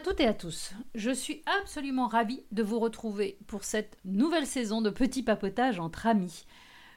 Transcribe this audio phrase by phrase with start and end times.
[0.00, 0.72] À toutes et à tous.
[0.94, 6.06] Je suis absolument ravie de vous retrouver pour cette nouvelle saison de Petit Papotage entre
[6.06, 6.46] amis.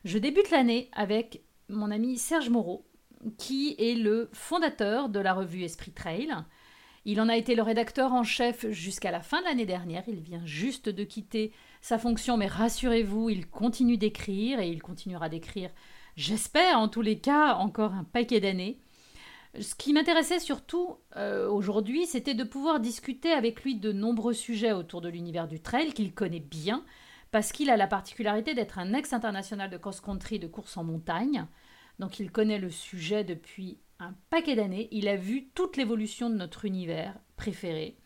[0.05, 2.85] Je débute l'année avec mon ami Serge Moreau,
[3.37, 6.33] qui est le fondateur de la revue Esprit Trail.
[7.03, 10.05] Il en a été le rédacteur en chef jusqu'à la fin de l'année dernière.
[10.07, 15.27] Il vient juste de quitter sa fonction, mais rassurez-vous, il continue d'écrire et il continuera
[15.27, 15.71] d'écrire,
[16.15, 18.79] j'espère en tous les cas, encore un paquet d'années.
[19.59, 24.71] Ce qui m'intéressait surtout euh, aujourd'hui, c'était de pouvoir discuter avec lui de nombreux sujets
[24.71, 26.83] autour de l'univers du trail qu'il connaît bien,
[27.29, 31.45] parce qu'il a la particularité d'être un ex-international de cross-country de course en montagne.
[31.99, 34.87] Donc il connaît le sujet depuis un paquet d'années.
[34.91, 37.97] Il a vu toute l'évolution de notre univers préféré.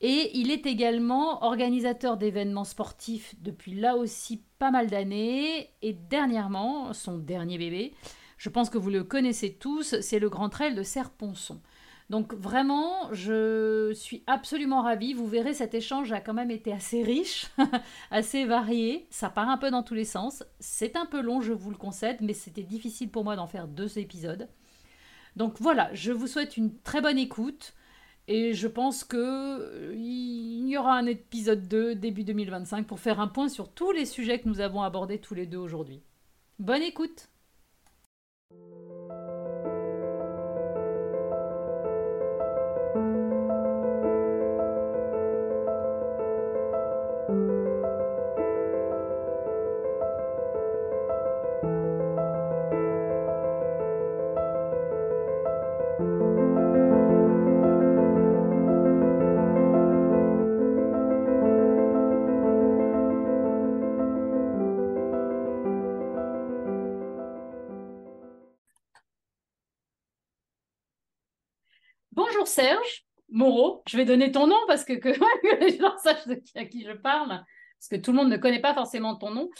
[0.00, 5.70] Et il est également organisateur d'événements sportifs depuis là aussi pas mal d'années.
[5.82, 7.94] Et dernièrement, son dernier bébé,
[8.44, 11.62] je pense que vous le connaissez tous, c'est le Grand Trail de Serponçon.
[12.10, 15.14] Donc vraiment, je suis absolument ravie.
[15.14, 17.46] Vous verrez, cet échange a quand même été assez riche,
[18.10, 19.06] assez varié.
[19.08, 20.44] Ça part un peu dans tous les sens.
[20.60, 23.66] C'est un peu long, je vous le concède, mais c'était difficile pour moi d'en faire
[23.66, 24.46] deux épisodes.
[25.36, 27.72] Donc voilà, je vous souhaite une très bonne écoute.
[28.28, 33.28] Et je pense qu'il euh, y aura un épisode 2 début 2025 pour faire un
[33.28, 36.02] point sur tous les sujets que nous avons abordés tous les deux aujourd'hui.
[36.58, 37.30] Bonne écoute
[38.50, 38.60] thank
[42.94, 43.23] you.
[73.34, 76.64] Moreau, je vais donner ton nom parce que, que, les gens sachent de qui, à
[76.64, 79.50] qui je parle, parce que tout le monde ne connaît pas forcément ton nom.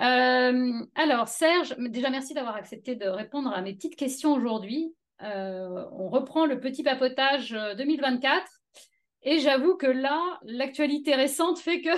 [0.00, 4.94] Euh, alors Serge, déjà merci d'avoir accepté de répondre à mes petites questions aujourd'hui.
[5.22, 8.80] Euh, on reprend le petit papotage 2024 euh,
[9.22, 11.90] et j'avoue que là, l'actualité récente fait que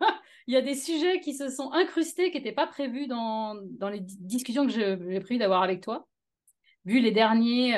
[0.48, 3.90] il y a des sujets qui se sont incrustés, qui n'étaient pas prévus dans, dans,
[3.90, 6.08] les discussions que j'ai prévu d'avoir avec toi.
[6.84, 7.76] Vu les derniers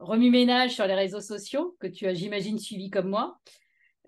[0.00, 3.38] remue-ménage sur les réseaux sociaux, que tu as, j'imagine, suivi comme moi.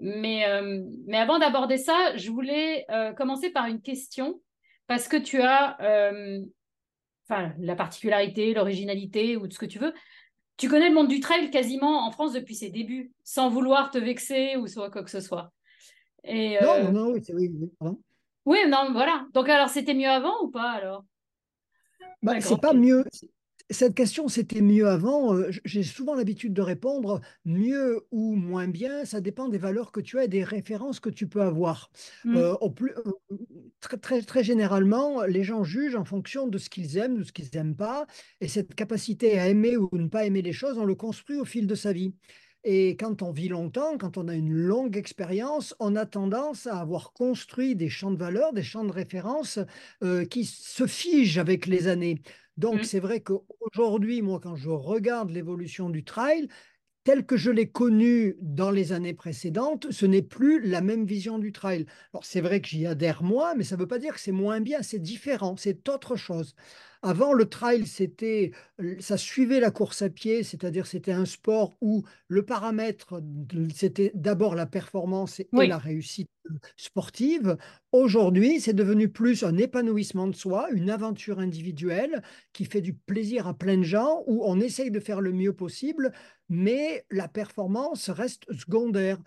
[0.01, 4.41] Mais, euh, mais avant d'aborder ça, je voulais euh, commencer par une question,
[4.87, 6.41] parce que tu as euh,
[7.29, 9.93] enfin, la particularité, l'originalité ou tout ce que tu veux.
[10.57, 13.99] Tu connais le monde du trail quasiment en France depuis ses débuts, sans vouloir te
[13.99, 15.53] vexer ou soit quoi que ce soit.
[16.25, 17.91] Et, non, non, oui, oui, oui.
[18.45, 19.27] Oui, non, voilà.
[19.35, 21.05] Donc alors, c'était mieux avant ou pas alors?
[22.23, 23.05] Bah, C'est pas mieux
[23.73, 25.35] cette question, c'était mieux avant.
[25.35, 30.01] Euh, j'ai souvent l'habitude de répondre mieux ou moins bien, ça dépend des valeurs que
[30.01, 31.91] tu as et des références que tu peux avoir.
[32.25, 32.37] Mmh.
[32.37, 33.37] Euh, au plus, euh,
[33.81, 37.33] très, très, très, généralement, les gens jugent en fonction de ce qu'ils aiment, de ce
[37.33, 38.07] qu'ils n'aiment pas.
[38.41, 41.45] Et cette capacité à aimer ou ne pas aimer les choses, on le construit au
[41.45, 42.15] fil de sa vie.
[42.65, 46.79] Et quand on vit longtemps, quand on a une longue expérience, on a tendance à
[46.79, 49.59] avoir construit des champs de valeurs, des champs de référence
[50.31, 52.23] qui se figent avec les années.
[52.57, 52.85] Donc, mmh.
[52.85, 56.49] c'est vrai qu'aujourd'hui, moi, quand je regarde l'évolution du trail,
[57.05, 61.39] tel que je l'ai connu dans les années précédentes, ce n'est plus la même vision
[61.39, 61.87] du trail.
[62.13, 64.33] Alors, c'est vrai que j'y adhère moins, mais ça ne veut pas dire que c'est
[64.33, 66.55] moins bien, c'est différent, c'est autre chose.
[67.05, 68.53] Avant, le trail, c'était,
[69.01, 73.21] ça suivait la course à pied, c'est-à-dire c'était un sport où le paramètre,
[73.75, 76.31] c'était d'abord la performance et la réussite
[76.77, 77.57] sportive.
[77.91, 82.23] Aujourd'hui, c'est devenu plus un épanouissement de soi, une aventure individuelle
[82.53, 85.53] qui fait du plaisir à plein de gens, où on essaye de faire le mieux
[85.55, 86.13] possible,
[86.49, 89.19] mais la performance reste secondaire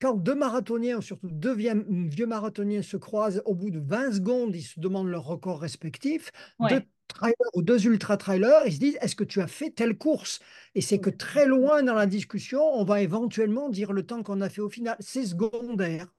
[0.00, 4.62] quand deux marathoniens, surtout deux vieux marathoniens, se croisent au bout de 20 secondes, ils
[4.62, 6.30] se demandent leur record respectif.
[6.60, 10.40] Deux trailers ou deux ultra-trailers, ils se disent Est-ce que tu as fait telle course?
[10.74, 14.40] Et c'est que très loin dans la discussion, on va éventuellement dire le temps qu'on
[14.40, 14.96] a fait au final.
[15.00, 16.12] C'est secondaire.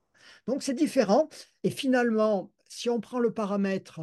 [0.48, 1.30] Donc c'est différent.
[1.64, 4.02] Et finalement, si on prend le paramètre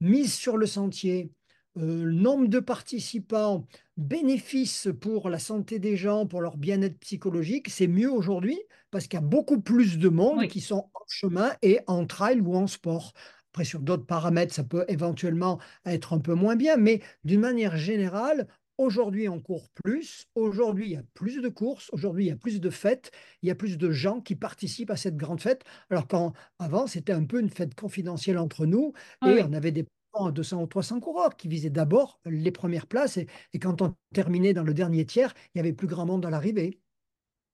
[0.00, 1.30] mise sur le sentier,
[1.76, 3.66] euh, nombre de participants,
[3.96, 8.58] bénéfices pour la santé des gens, pour leur bien-être psychologique, c'est mieux aujourd'hui
[8.90, 12.40] parce qu'il y a beaucoup plus de monde qui sont en chemin et en trail
[12.40, 13.12] ou en sport.
[13.52, 17.76] Après, sur d'autres paramètres, ça peut éventuellement être un peu moins bien, mais d'une manière
[17.76, 18.46] générale,
[18.80, 20.26] Aujourd'hui, on court plus.
[20.34, 21.90] Aujourd'hui, il y a plus de courses.
[21.92, 23.10] Aujourd'hui, il y a plus de fêtes.
[23.42, 25.64] Il y a plus de gens qui participent à cette grande fête.
[25.90, 28.94] Alors qu'avant, c'était un peu une fête confidentielle entre nous
[29.26, 29.84] et on avait des
[30.32, 33.18] 200 ou 300 coureurs qui visaient d'abord les premières places.
[33.18, 36.24] Et, et, quand on terminait dans le dernier tiers, il y avait plus grand monde
[36.24, 36.80] à l'arrivée.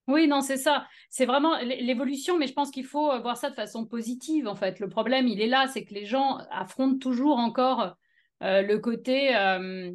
[0.08, 0.86] Oui, non, c'est ça.
[1.10, 4.54] C'est vraiment l'évolution, mais je pense qu'il faut euh, voir ça de façon positive, en
[4.54, 4.78] fait.
[4.78, 7.96] Le problème, il est là, c'est que les gens affrontent toujours encore
[8.42, 9.90] euh, le côté, euh,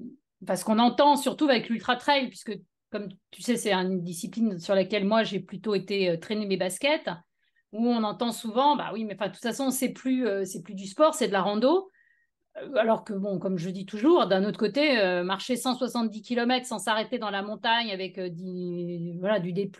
[0.45, 2.57] parce qu'on entend surtout avec l'ultra trail, puisque
[2.89, 7.09] comme tu sais, c'est une discipline sur laquelle moi j'ai plutôt été traîner mes baskets,
[7.71, 10.87] où on entend souvent, bah oui, mais de toute façon, c'est plus, c'est plus du
[10.87, 11.90] sport, c'est de la rando.
[12.61, 16.79] Euh, alors que, comme je dis toujours, d'un autre côté, euh, marcher 170 km sans
[16.79, 18.29] s'arrêter dans la montagne avec euh,
[19.19, 19.71] voilà, du D,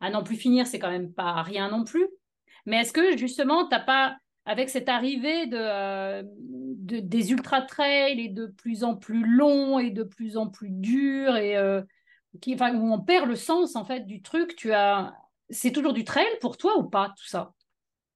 [0.00, 2.06] à n'en plus finir, c'est quand même pas rien non plus.
[2.66, 4.16] Mais est-ce que justement, tu n'as pas,
[4.46, 6.22] avec cette arrivée de,
[7.00, 11.56] des ultra-trails et de plus en plus longs et de plus en plus durs, et
[12.40, 15.14] qui, enfin, où on perd le sens en fait du truc, tu as.
[15.50, 17.52] C'est toujours du trail pour toi ou pas tout ça?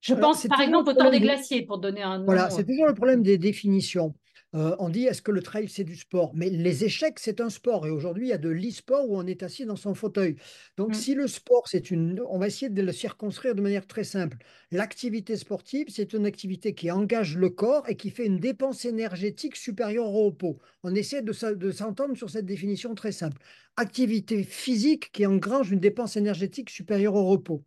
[0.00, 2.24] Je pense par exemple au temps des glaciers, pour donner un nom.
[2.24, 4.14] Voilà, c'est toujours le problème des définitions.
[4.54, 6.32] Euh, on dit est-ce que le trail c'est du sport?
[6.34, 9.26] Mais les échecs c'est un sport et aujourd'hui il y a de l'e-sport où on
[9.26, 10.36] est assis dans son fauteuil.
[10.78, 10.94] Donc mm.
[10.94, 14.38] si le sport c'est une, on va essayer de le circonscrire de manière très simple.
[14.70, 19.54] L'activité sportive c'est une activité qui engage le corps et qui fait une dépense énergétique
[19.54, 20.58] supérieure au repos.
[20.82, 23.36] On essaie de s'entendre sur cette définition très simple.
[23.76, 27.64] Activité physique qui engrange une dépense énergétique supérieure au repos.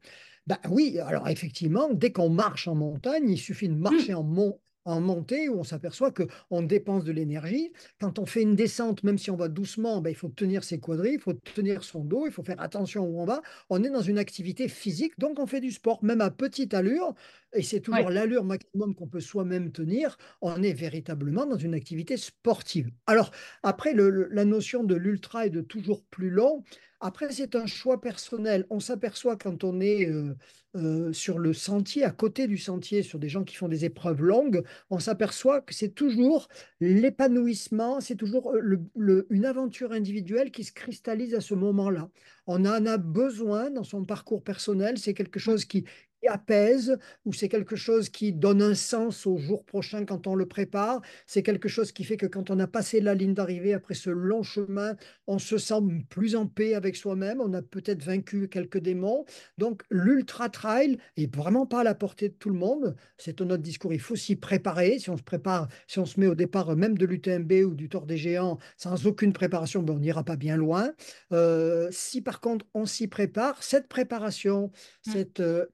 [0.52, 4.60] Bah oui, alors effectivement, dès qu'on marche en montagne, il suffit de marcher en, mont,
[4.86, 7.72] en montée où on s'aperçoit qu'on dépense de l'énergie.
[8.00, 10.80] Quand on fait une descente, même si on va doucement, ben, il faut tenir ses
[10.80, 13.42] quadrilles, il faut tenir son dos, il faut faire attention où on va.
[13.70, 17.14] On est dans une activité physique, donc on fait du sport, même à petite allure,
[17.54, 20.18] et c'est toujours l'allure maximum qu'on peut soi-même tenir.
[20.42, 22.90] On est véritablement dans une activité sportive.
[23.08, 23.32] Alors,
[23.64, 26.64] après, la notion de l'ultra est de toujours plus long.
[27.02, 28.66] Après, c'est un choix personnel.
[28.70, 30.36] On s'aperçoit quand on est euh,
[30.76, 34.22] euh, sur le sentier, à côté du sentier, sur des gens qui font des épreuves
[34.22, 36.48] longues, on s'aperçoit que c'est toujours
[36.80, 42.10] l'épanouissement, c'est toujours euh, une aventure individuelle qui se cristallise à ce moment-là.
[42.48, 45.84] On en a besoin dans son parcours personnel, c'est quelque chose qui,
[46.28, 50.48] apaise, ou c'est quelque chose qui donne un sens au jour prochain quand on le
[50.48, 51.02] prépare?
[51.26, 54.10] C'est quelque chose qui fait que quand on a passé la ligne d'arrivée après ce
[54.10, 54.96] long chemin,
[55.28, 57.42] on se sent plus en paix avec soi-même.
[57.42, 59.26] On a peut-être vaincu quelques démons.
[59.58, 62.96] Donc l'ultra trail est vraiment pas à la portée de tout le monde.
[63.18, 63.94] C'est notre discours.
[63.94, 65.00] Il faut s'y préparer.
[65.00, 67.90] Si on se prépare, si on se met au départ même de l'UTMB ou du
[67.90, 70.92] Tour des Géants sans aucune préparation, ben on n'ira pas bien loin.
[71.32, 74.72] Euh, si par contre on s'y prépare, cette préparation,
[75.06, 75.12] mmh.
[75.12, 75.66] cette euh,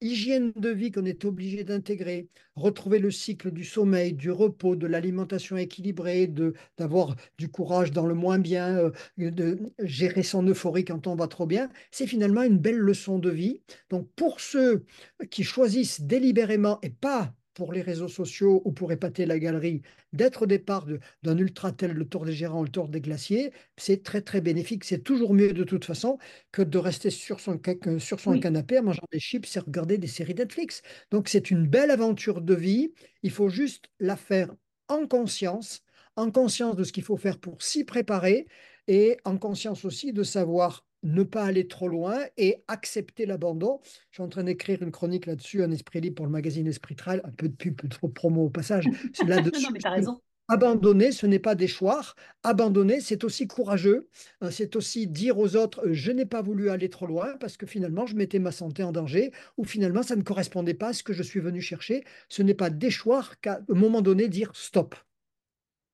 [0.00, 4.86] hygiène de vie qu'on est obligé d'intégrer, retrouver le cycle du sommeil, du repos, de
[4.86, 6.32] l'alimentation équilibrée,
[6.78, 11.28] d'avoir du courage dans le moins bien, euh, de gérer son euphorie quand on va
[11.28, 13.62] trop bien, c'est finalement une belle leçon de vie.
[13.90, 14.84] Donc pour ceux
[15.30, 19.80] qui choisissent délibérément et pas pour les réseaux sociaux ou pour épater la galerie,
[20.12, 20.86] d'être au départ
[21.22, 24.84] d'un ultra tel le Tour des Gérants, le Tour des Glaciers, c'est très très bénéfique.
[24.84, 26.18] C'est toujours mieux de toute façon
[26.52, 27.58] que de rester sur son,
[27.98, 30.82] sur son canapé en mangeant des chips et regarder des séries Netflix.
[31.10, 32.92] Donc c'est une belle aventure de vie.
[33.22, 34.54] Il faut juste la faire
[34.88, 35.80] en conscience,
[36.16, 38.46] en conscience de ce qu'il faut faire pour s'y préparer
[38.86, 43.80] et en conscience aussi de savoir ne pas aller trop loin et accepter l'abandon.
[44.10, 46.96] Je suis en train d'écrire une chronique là-dessus, un esprit libre pour le magazine Esprit
[46.96, 48.86] Trail, un peu de pub, un peu de promo au passage.
[49.26, 49.66] Là-dessus.
[49.84, 50.20] raison.
[50.48, 52.14] Abandonner, ce n'est pas déchoir.
[52.44, 54.08] Abandonner, c'est aussi courageux.
[54.44, 57.56] Euh, c'est aussi dire aux autres, euh, je n'ai pas voulu aller trop loin parce
[57.56, 60.92] que finalement, je mettais ma santé en danger ou finalement, ça ne correspondait pas à
[60.92, 62.04] ce que je suis venu chercher.
[62.28, 64.94] Ce n'est pas déchoir qu'à un moment donné, dire stop.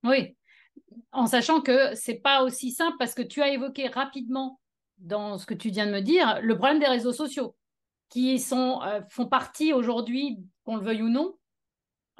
[0.05, 0.37] Oui,
[1.13, 4.61] en sachant que c'est pas aussi simple parce que tu as évoqué rapidement
[5.03, 7.55] dans ce que tu viens de me dire, le problème des réseaux sociaux,
[8.09, 11.35] qui sont, euh, font partie aujourd'hui, qu'on le veuille ou non,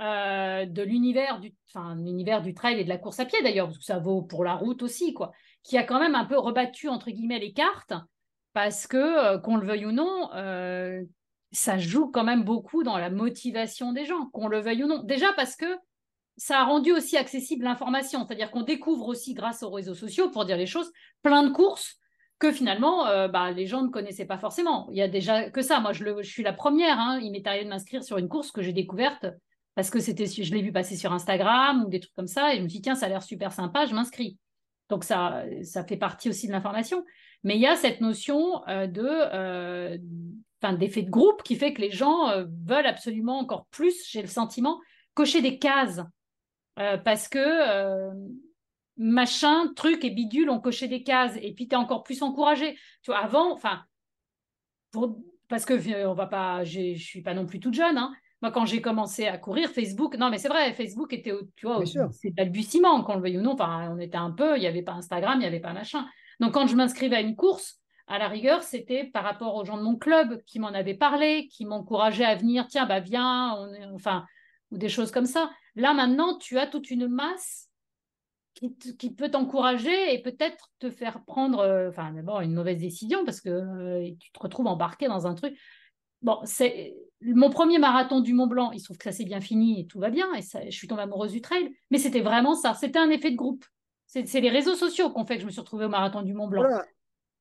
[0.01, 3.79] euh, de l'univers du, enfin, du trail et de la course à pied d'ailleurs, parce
[3.79, 6.89] que ça vaut pour la route aussi, quoi, qui a quand même un peu rebattu
[6.89, 7.95] entre guillemets les cartes,
[8.53, 10.31] parce que euh, qu'on le veuille ou non,
[11.55, 15.03] ça joue quand même beaucoup dans la motivation des gens, qu'on le veuille ou non.
[15.03, 15.77] Déjà parce que
[16.39, 20.47] ça a rendu aussi accessible l'information, c'est-à-dire qu'on découvre aussi grâce aux réseaux sociaux, pour
[20.47, 20.91] dire les choses,
[21.23, 21.99] plein de courses
[22.43, 24.89] que finalement, euh, bah, les gens ne connaissaient pas forcément.
[24.91, 25.79] Il y a déjà que ça.
[25.79, 26.99] Moi, je, le, je suis la première.
[26.99, 27.21] Hein.
[27.23, 29.27] Il m'est arrivé de m'inscrire sur une course que j'ai découverte
[29.77, 32.53] parce que c'était, je l'ai vu passer sur Instagram ou des trucs comme ça.
[32.53, 34.39] Et je me dit, tiens, ça a l'air super sympa, je m'inscris.
[34.89, 37.05] Donc, ça, ça fait partie aussi de l'information.
[37.45, 39.97] Mais il y a cette notion euh, de, euh,
[40.77, 44.81] d'effet de groupe qui fait que les gens veulent absolument encore plus, j'ai le sentiment,
[45.15, 46.01] cocher des cases.
[46.75, 48.11] parce que
[48.97, 52.75] machin, truc et bidule ont coché des cases et puis tu es encore plus encouragé.
[53.03, 53.85] Tu vois, avant, enfin,
[55.49, 57.99] parce que euh, on va pas, je suis pas non plus toute jeune.
[57.99, 58.13] Hein.
[58.43, 61.83] Moi, quand j'ai commencé à courir, Facebook, non, mais c'est vrai, Facebook était, tu vois,
[62.11, 63.53] c'est balbutiement, qu'on le veuille ou non.
[63.53, 66.07] Enfin, on était un peu, il n'y avait pas Instagram, il n'y avait pas machin.
[66.41, 69.77] Donc, quand je m'inscrivais à une course, À la rigueur, c'était par rapport aux gens
[69.77, 73.57] de mon club qui m'en avaient parlé, qui m'encourageaient à venir, tiens, bah viens,
[73.95, 74.27] enfin,
[74.71, 75.51] ou des choses comme ça.
[75.77, 77.71] Là, maintenant, tu as toute une masse
[78.99, 83.41] qui, peut t'encourager et peut-être te faire prendre, euh, enfin, d'abord, une mauvaise décision parce
[83.41, 85.59] que euh, tu te retrouves embarqué dans un truc.
[86.23, 88.71] Bon, c'est mon premier marathon du Mont Blanc.
[88.71, 90.33] Il se trouve que ça s'est bien fini et tout va bien.
[90.35, 91.75] Et ça, je suis tombée amoureuse du trail.
[91.91, 92.75] Mais c'était vraiment ça.
[92.75, 93.65] C'était un effet de groupe.
[94.07, 96.35] C'est les réseaux sociaux qui ont fait que je me suis retrouvée au marathon du
[96.35, 96.65] Mont Blanc.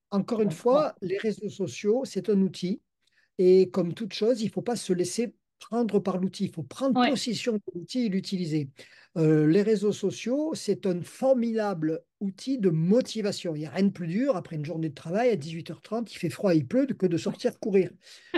[0.10, 2.82] Encore une fois, les réseaux sociaux, c'est un outil.
[3.38, 6.46] Et comme toute chose, il ne faut pas se laisser prendre par l'outil.
[6.46, 8.70] Il faut prendre possession de l'outil et l'utiliser.
[9.18, 13.56] Euh, les réseaux sociaux, c'est un formidable outil de motivation.
[13.56, 16.18] Il n'y a rien de plus dur après une journée de travail à 18h30, il
[16.18, 17.89] fait froid, il pleut, que de sortir courir.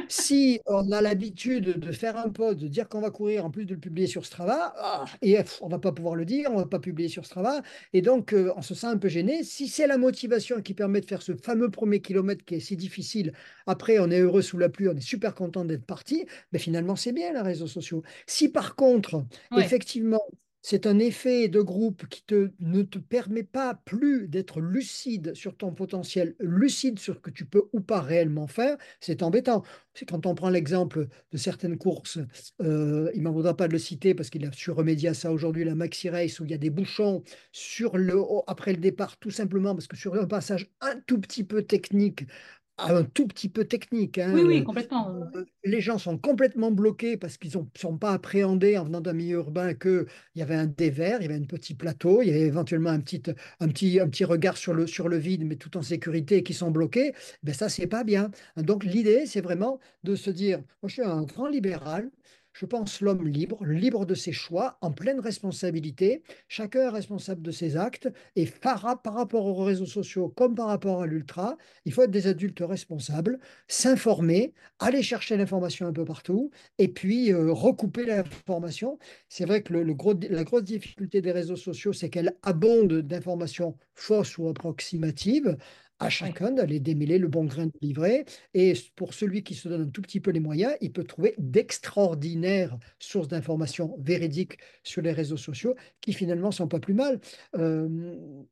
[0.07, 3.65] si on a l'habitude de faire un post, de dire qu'on va courir, en plus
[3.65, 6.55] de le publier sur Strava, ah, et on ne va pas pouvoir le dire, on
[6.55, 7.61] ne va pas publier sur Strava,
[7.91, 9.43] et donc euh, on se sent un peu gêné.
[9.43, 12.77] Si c'est la motivation qui permet de faire ce fameux premier kilomètre qui est si
[12.77, 13.33] difficile,
[13.67, 16.95] après on est heureux sous la pluie, on est super content d'être parti, mais finalement
[16.95, 18.01] c'est bien les réseaux sociaux.
[18.25, 19.25] Si par contre,
[19.57, 20.21] effectivement,
[20.63, 25.57] c'est un effet de groupe qui te, ne te permet pas plus d'être lucide sur
[25.57, 28.77] ton potentiel, lucide sur ce que tu peux ou pas réellement faire.
[29.01, 29.63] C'est embêtant.
[29.93, 32.17] C'est quand on prend l'exemple de certaines courses,
[32.61, 35.13] euh, il ne m'en voudra pas de le citer parce qu'il a su remédier à
[35.13, 38.15] ça aujourd'hui, la Maxi Race, où il y a des bouchons sur le,
[38.47, 42.23] après le départ, tout simplement parce que sur un passage un tout petit peu technique,
[42.77, 44.17] un tout petit peu technique.
[44.17, 45.15] Hein, oui, oui, complètement.
[45.35, 49.13] Euh, les gens sont complètement bloqués parce qu'ils ne sont pas appréhendés en venant d'un
[49.13, 52.31] milieu urbain qu'il y avait un dévers, il y avait un petit plateau, il y
[52.31, 53.21] avait éventuellement un petit,
[53.59, 56.43] un petit, un petit regard sur le, sur le vide, mais tout en sécurité, et
[56.43, 57.13] qui sont bloqués.
[57.43, 58.31] Ben ça, c'est pas bien.
[58.57, 62.09] Donc l'idée, c'est vraiment de se dire, moi je suis un grand libéral,
[62.53, 66.23] je pense l'homme libre, libre de ses choix, en pleine responsabilité.
[66.47, 68.09] Chacun est responsable de ses actes.
[68.35, 72.11] Et par, par rapport aux réseaux sociaux comme par rapport à l'ultra, il faut être
[72.11, 78.99] des adultes responsables, s'informer, aller chercher l'information un peu partout, et puis euh, recouper l'information.
[79.29, 84.47] C'est vrai que la grosse difficulté des réseaux sociaux, c'est qu'elle abonde d'informations fausses ou
[84.47, 85.57] approximatives
[86.03, 88.25] à chacun d'aller démêler le bon grain de livret.
[88.53, 91.35] Et pour celui qui se donne un tout petit peu les moyens, il peut trouver
[91.37, 97.19] d'extraordinaires sources d'informations véridiques sur les réseaux sociaux qui finalement sont pas plus mal.
[97.57, 97.87] Euh,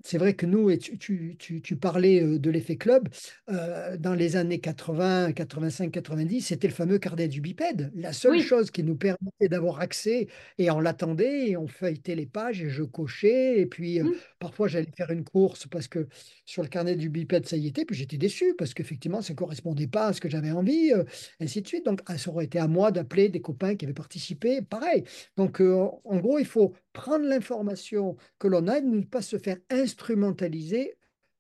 [0.03, 3.10] c'est vrai que nous, et tu, tu, tu, parlais euh, de l'effet club,
[3.50, 7.91] euh, dans les années 80, 85, 90, c'était le fameux carnet du bipède.
[7.96, 10.27] La seule chose qui nous permettait d'avoir accès,
[10.58, 14.12] et on l'attendait, et on feuilletait les pages, et je cochais, et puis mmh.
[14.39, 16.08] parfois j'allais faire une course parce que
[16.46, 19.38] sur le carnet du bipède, ça y était, puis j'étais déçu parce qu'effectivement, ça ne
[19.38, 21.04] correspondait pas à ce que j'avais envie, euh,
[21.40, 21.86] ainsi de suite.
[21.86, 25.04] Donc, ah, ça aurait été à moi d'appeler des copains qui avaient participé, pareil.
[25.38, 29.38] Donc, euh, en gros, il faut prendre l'information que l'on a et ne pas se
[29.38, 30.98] faire instrumentaliser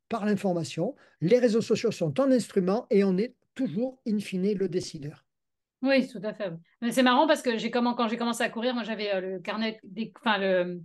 [0.09, 0.95] par l'information.
[1.21, 5.25] Les réseaux sociaux sont un instrument et on est toujours, in fine, le décideur.
[5.81, 6.51] Oui, tout à fait.
[6.91, 9.79] C'est marrant parce que j'ai quand j'ai commencé à courir, moi j'avais euh, le carnet,
[9.83, 10.81] des, enfin le,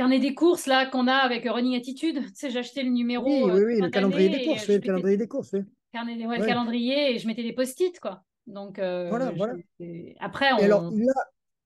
[0.00, 2.24] carnet des courses là qu'on a avec Running Attitude.
[2.28, 3.26] Tu sais, j'achetais le numéro.
[3.26, 5.60] Oui, oui, oui, le calendrier des courses, le calendrier des courses, oui.
[5.92, 8.22] Le calendrier et je mettais des post-it, quoi.
[8.46, 9.54] Donc, euh, voilà, voilà.
[10.20, 10.56] Après, on...
[10.56, 10.90] alors,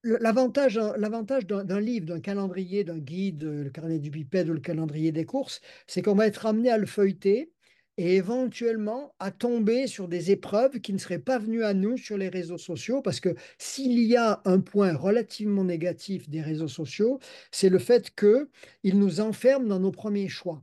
[0.03, 5.11] L'avantage, l'avantage d'un livre, d'un calendrier, d'un guide, le carnet du bipède ou le calendrier
[5.11, 7.51] des courses, c'est qu'on va être amené à le feuilleter
[7.97, 12.17] et éventuellement à tomber sur des épreuves qui ne seraient pas venues à nous sur
[12.17, 17.19] les réseaux sociaux, parce que s'il y a un point relativement négatif des réseaux sociaux,
[17.51, 20.61] c'est le fait qu'ils nous enferment dans nos premiers choix.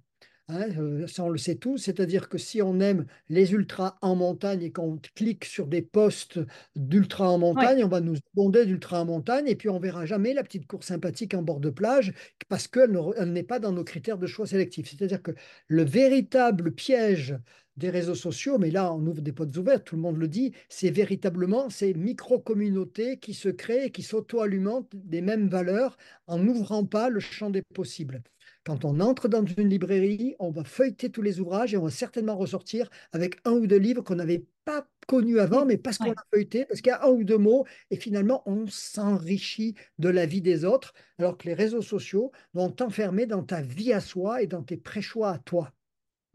[0.52, 4.14] Hein, euh, ça, on le sait tous, c'est-à-dire que si on aime les ultras en
[4.14, 6.40] montagne et qu'on clique sur des postes
[6.76, 10.34] d'ultra en montagne, on va nous abonder d'ultra en montagne et puis on verra jamais
[10.34, 12.12] la petite course sympathique en bord de plage
[12.50, 12.92] parce qu'elle
[13.26, 14.90] n'est pas dans nos critères de choix sélectifs.
[14.90, 15.30] C'est-à-dire que
[15.68, 17.38] le véritable piège
[17.78, 20.52] des réseaux sociaux, mais là on ouvre des potes ouvertes, tout le monde le dit,
[20.68, 26.84] c'est véritablement ces micro-communautés qui se créent et qui s'auto-alimentent des mêmes valeurs en n'ouvrant
[26.84, 28.22] pas le champ des possibles.
[28.64, 31.90] Quand on entre dans une librairie, on va feuilleter tous les ouvrages et on va
[31.90, 36.12] certainement ressortir avec un ou deux livres qu'on n'avait pas connus avant, mais parce qu'on
[36.12, 40.08] a feuilleté, parce qu'il y a un ou deux mots, et finalement, on s'enrichit de
[40.08, 44.00] la vie des autres, alors que les réseaux sociaux vont t'enfermer dans ta vie à
[44.00, 45.72] soi et dans tes pré-choix à toi.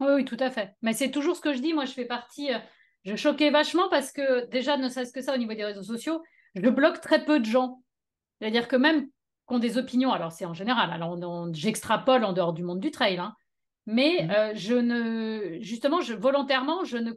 [0.00, 0.74] Oui, oui, tout à fait.
[0.82, 1.72] Mais c'est toujours ce que je dis.
[1.72, 2.52] Moi, je fais partie.
[2.52, 2.58] Euh,
[3.04, 6.22] je choquais vachement parce que déjà, ne serait-ce que ça au niveau des réseaux sociaux,
[6.54, 7.82] je bloque très peu de gens.
[8.38, 9.08] C'est-à-dire que même
[9.48, 11.16] qui ont des opinions, alors c'est en général, alors
[11.52, 13.34] j'extrapole en dehors du monde du trail, hein,
[13.86, 14.30] mais mmh.
[14.30, 17.12] euh, je ne, justement, je, volontairement, je ne,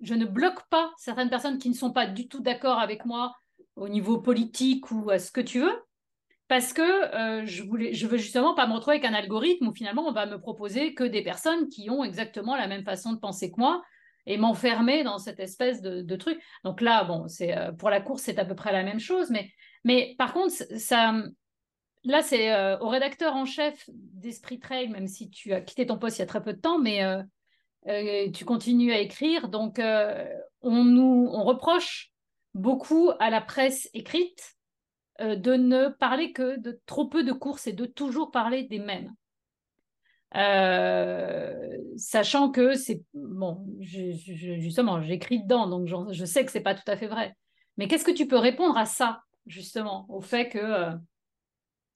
[0.00, 3.34] je ne bloque pas certaines personnes qui ne sont pas du tout d'accord avec moi
[3.76, 5.82] au niveau politique ou à ce que tu veux,
[6.48, 9.74] parce que euh, je voulais, je veux justement pas me retrouver avec un algorithme où
[9.74, 13.18] finalement on va me proposer que des personnes qui ont exactement la même façon de
[13.18, 13.82] penser que moi
[14.26, 16.40] et m'enfermer dans cette espèce de, truc.
[16.64, 19.30] Donc là, bon, c'est euh, pour la course, c'est à peu près la même chose,
[19.30, 19.50] mais,
[19.84, 21.14] mais par contre, ça,
[22.06, 25.98] là, c'est euh, au rédacteur en chef d'Esprit Trail, même si tu as quitté ton
[25.98, 27.02] poste il y a très peu de temps, mais
[28.32, 29.48] tu continues à écrire.
[29.48, 32.12] Donc, on nous, reproche
[32.54, 34.56] beaucoup à la presse écrite
[35.20, 38.78] euh, de ne parler que de trop peu de courses et de toujours parler des
[38.78, 39.14] mêmes.
[40.34, 46.90] Euh, sachant que c'est bon, justement, j'écris dedans, donc je sais que c'est pas tout
[46.90, 47.34] à fait vrai.
[47.76, 50.90] Mais qu'est-ce que tu peux répondre à ça, justement, au fait que euh,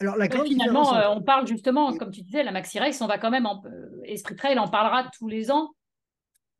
[0.01, 3.31] alors la finalement, on parle justement, comme tu disais, la Maxi Race, on va quand
[3.31, 3.63] même en,
[4.05, 5.71] Esprit Trail en parlera tous les ans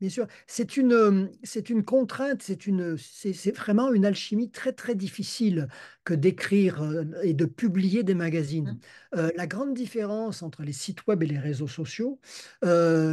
[0.01, 4.73] Bien sûr, c'est une, euh, c'est une contrainte, c'est une, c'est vraiment une alchimie très
[4.73, 5.67] très difficile
[6.03, 8.79] que d'écrire euh, et de publier des magazines.
[9.13, 9.19] Mmh.
[9.19, 12.19] Euh, la grande différence entre les sites web et les réseaux sociaux,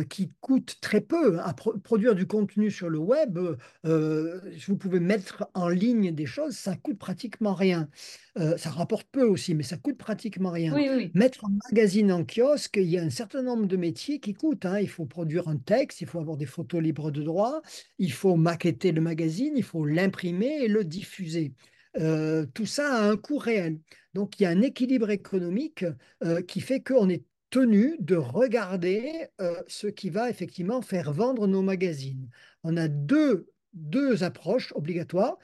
[0.09, 3.39] qui coûtent très peu à produire du contenu sur le web,
[3.85, 7.89] vous pouvez mettre en ligne des choses, ça coûte pratiquement rien.
[8.37, 10.75] ça rapporte peu aussi, mais ça coûte pratiquement rien.
[11.15, 14.65] Mettre un magazine en kiosque, il y a un certain nombre de métiers qui coûtent.
[14.65, 14.79] Hein.
[14.81, 17.63] Il faut produire un texte, il faut avoir des photos libre de droit,
[17.99, 21.55] il faut maqueter le magazine, il faut l'imprimer et le diffuser.
[21.97, 23.81] Euh, tout ça a un coût réel.
[24.15, 25.85] Donc il y a un équilibre économique
[26.23, 31.47] euh, qui fait qu'on est tenu de regarder euh, ce qui va effectivement faire vendre
[31.47, 32.29] nos magazines.
[32.63, 35.39] On a deux, deux approches obligatoires.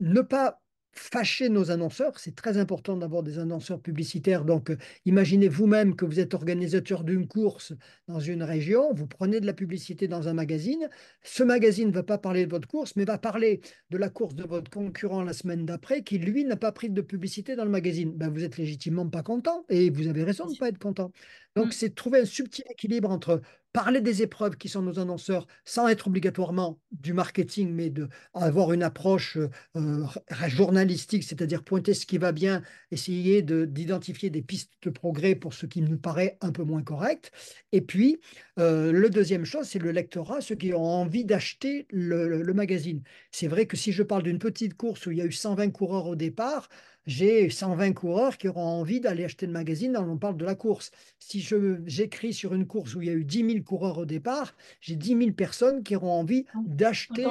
[0.00, 0.60] Ne pas
[0.98, 2.18] fâcher nos annonceurs.
[2.18, 4.44] C'est très important d'avoir des annonceurs publicitaires.
[4.44, 7.72] Donc, euh, imaginez vous-même que vous êtes organisateur d'une course
[8.08, 10.88] dans une région, vous prenez de la publicité dans un magazine.
[11.22, 14.34] Ce magazine ne va pas parler de votre course, mais va parler de la course
[14.34, 17.70] de votre concurrent la semaine d'après, qui lui n'a pas pris de publicité dans le
[17.70, 18.12] magazine.
[18.14, 21.12] Ben, vous êtes légitimement pas content et vous avez raison de ne pas être content.
[21.58, 21.72] Donc, mm.
[21.72, 23.42] c'est trouver un subtil équilibre entre
[23.72, 28.72] parler des épreuves qui sont nos annonceurs sans être obligatoirement du marketing, mais de avoir
[28.72, 29.36] une approche
[29.76, 30.04] euh,
[30.46, 35.66] journalistique, c'est-à-dire pointer ce qui va bien, essayer d'identifier des pistes de progrès pour ce
[35.66, 37.30] qui nous paraît un peu moins correct.
[37.72, 38.20] Et puis,
[38.58, 43.02] euh, le deuxième chose, c'est le lectorat, ceux qui ont envie d'acheter le, le magazine.
[43.30, 45.70] C'est vrai que si je parle d'une petite course où il y a eu 120
[45.70, 46.68] coureurs au départ,
[47.08, 50.54] j'ai 120 coureurs qui auront envie d'aller acheter le magazine dans on parle de la
[50.54, 50.90] course.
[51.18, 51.40] Si
[51.86, 54.94] j'écris sur une course où il y a eu 10 000 coureurs au départ, j'ai
[54.94, 57.24] 10 000 personnes qui auront envie d'acheter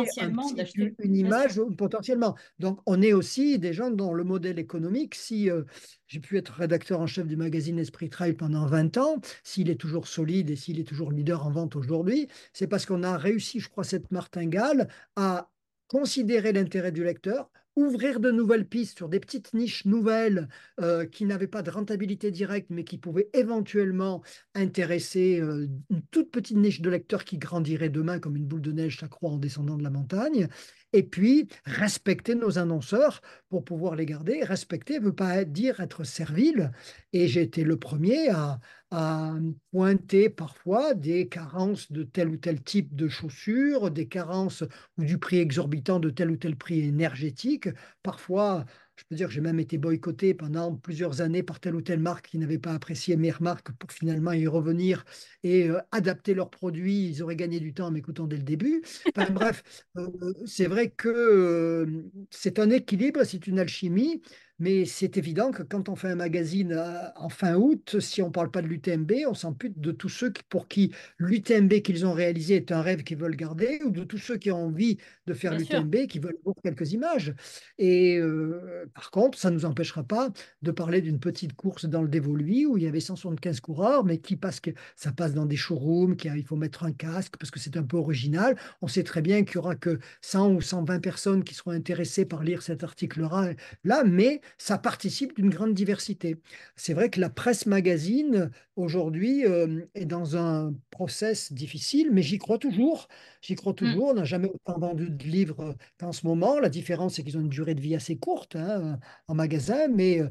[1.00, 2.36] une image potentiellement.
[2.58, 5.62] Donc, on est aussi des gens dont le modèle économique, si euh,
[6.08, 9.80] j'ai pu être rédacteur en chef du magazine Esprit Trail pendant 20 ans, s'il est
[9.80, 13.60] toujours solide et s'il est toujours leader en vente aujourd'hui, c'est parce qu'on a réussi,
[13.60, 15.52] je crois, cette martingale à
[15.88, 20.50] considérer l'intérêt du lecteur, ouvrir de nouvelles pistes sur des petites niches nouvelles
[20.82, 24.24] euh, qui n'avaient pas de rentabilité directe, mais qui pouvaient éventuellement
[24.56, 28.72] intéresser euh, une toute petite niche de lecteurs qui grandirait demain comme une boule de
[28.72, 30.50] neige, ça croît en descendant de la montagne.
[30.94, 34.44] Et puis, respecter nos annonceurs pour pouvoir les garder.
[34.44, 36.72] Respecter ne veut pas dire être servile.
[37.14, 38.60] Et j'ai été le premier à,
[38.92, 39.34] à
[39.72, 44.64] pointer parfois des carences de tel ou tel type de chaussures, des carences
[44.98, 47.70] ou du prix exorbitant de tel ou tel prix énergétique.
[48.02, 48.66] Parfois,
[48.98, 52.00] je peux dire que j'ai même été boycotté pendant plusieurs années par telle ou telle
[52.00, 55.06] marque qui n'avait pas apprécié mes remarques pour finalement y revenir
[55.44, 57.08] et euh, adapter leurs produits.
[57.10, 58.84] Ils auraient gagné du temps en m'écoutant dès le début.
[59.32, 59.64] bref,
[59.98, 60.08] euh,
[60.46, 64.22] c'est vrai que euh, c'est un équilibre, c'est une alchimie.
[64.60, 68.28] Mais c'est évident que quand on fait un magazine euh, en fin août, si on
[68.28, 72.14] ne parle pas de l'UTMB, on s'ampute de tous ceux pour qui l'UTMB qu'ils ont
[72.14, 75.34] réalisé est un rêve qu'ils veulent garder, ou de tous ceux qui ont envie de
[75.34, 77.36] faire l'UTMB, qui veulent voir quelques images.
[77.78, 80.32] Et euh, par contre, ça ne nous empêchera pas
[80.64, 84.18] de parler d'une petite course dans le dévolu où il y avait 175 coureurs, mais
[84.18, 87.60] qui parce que ça passe dans des showrooms, qu'il faut mettre un casque parce que
[87.60, 88.58] c'est un peu original.
[88.82, 92.26] On sait très bien qu'il n'y aura que 100 ou 120 personnes qui seront intéressées
[92.26, 96.38] par lire cet article-là, là, mais ça participe d'une grande diversité.
[96.76, 102.38] C'est vrai que la presse magazine, aujourd'hui, euh, est dans un process difficile, mais j'y
[102.38, 103.08] crois toujours.
[103.42, 103.76] J'y crois mmh.
[103.76, 104.08] toujours.
[104.10, 106.60] On n'a jamais autant vendu de livres qu'en ce moment.
[106.60, 110.22] La différence, c'est qu'ils ont une durée de vie assez courte hein, en magasin, mais
[110.22, 110.30] euh,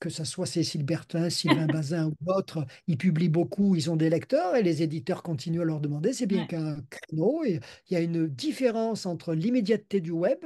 [0.00, 4.10] que ce soit Cécile Bertin, Sylvain Bazin ou d'autres, ils publient beaucoup, ils ont des
[4.10, 6.12] lecteurs et les éditeurs continuent à leur demander.
[6.12, 7.44] C'est bien qu'un créneau.
[7.44, 10.38] Il y a une différence entre l'immédiateté du web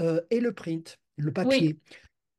[0.00, 1.78] euh, et le print, le papier.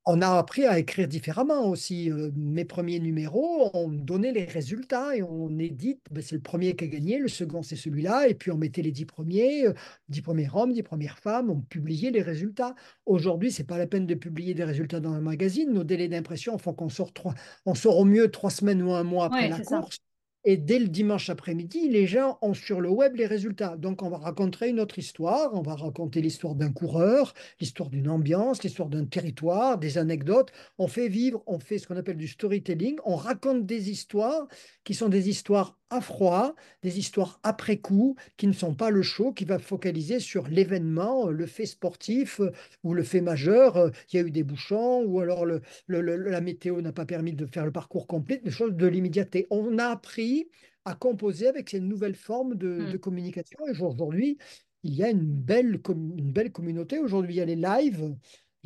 [0.10, 2.10] On a appris à écrire différemment aussi.
[2.10, 6.78] Euh, mes premiers numéros, on donnait les résultats et on édite, ben, c'est le premier
[6.78, 9.74] qui a gagné, le second c'est celui-là, et puis on mettait les dix premiers, euh,
[10.08, 12.74] dix premiers hommes, dix premières femmes, on publiait les résultats.
[13.06, 15.74] Aujourd'hui, c'est pas la peine de publier des résultats dans un magazine.
[15.74, 19.04] Nos délais d'impression font qu'on sort trois, on sort au mieux trois semaines ou un
[19.04, 20.00] mois après la course.
[20.44, 23.76] Et dès le dimanche après-midi, les gens ont sur le web les résultats.
[23.76, 25.54] Donc, on va raconter une autre histoire.
[25.54, 30.52] On va raconter l'histoire d'un coureur, l'histoire d'une ambiance, l'histoire d'un territoire, des anecdotes.
[30.78, 32.98] On fait vivre, on fait ce qu'on appelle du storytelling.
[33.04, 34.48] On raconte des histoires
[34.84, 39.02] qui sont des histoires à froid, des histoires après coup, qui ne sont pas le
[39.02, 42.52] show, qui va focaliser sur l'événement, le fait sportif euh,
[42.84, 43.78] ou le fait majeur.
[43.78, 47.34] Euh, il y a eu des bouchons ou alors le, la météo n'a pas permis
[47.34, 49.48] de faire le parcours complet, des choses de l'immédiateté.
[49.50, 50.50] On a appris
[50.86, 53.00] à composer avec ces nouvelles formes de, de mmh.
[53.00, 53.60] communication.
[53.68, 54.38] Et aujourd'hui,
[54.84, 57.00] il y a une belle, une belle communauté.
[57.00, 58.16] Aujourd'hui, il y a les lives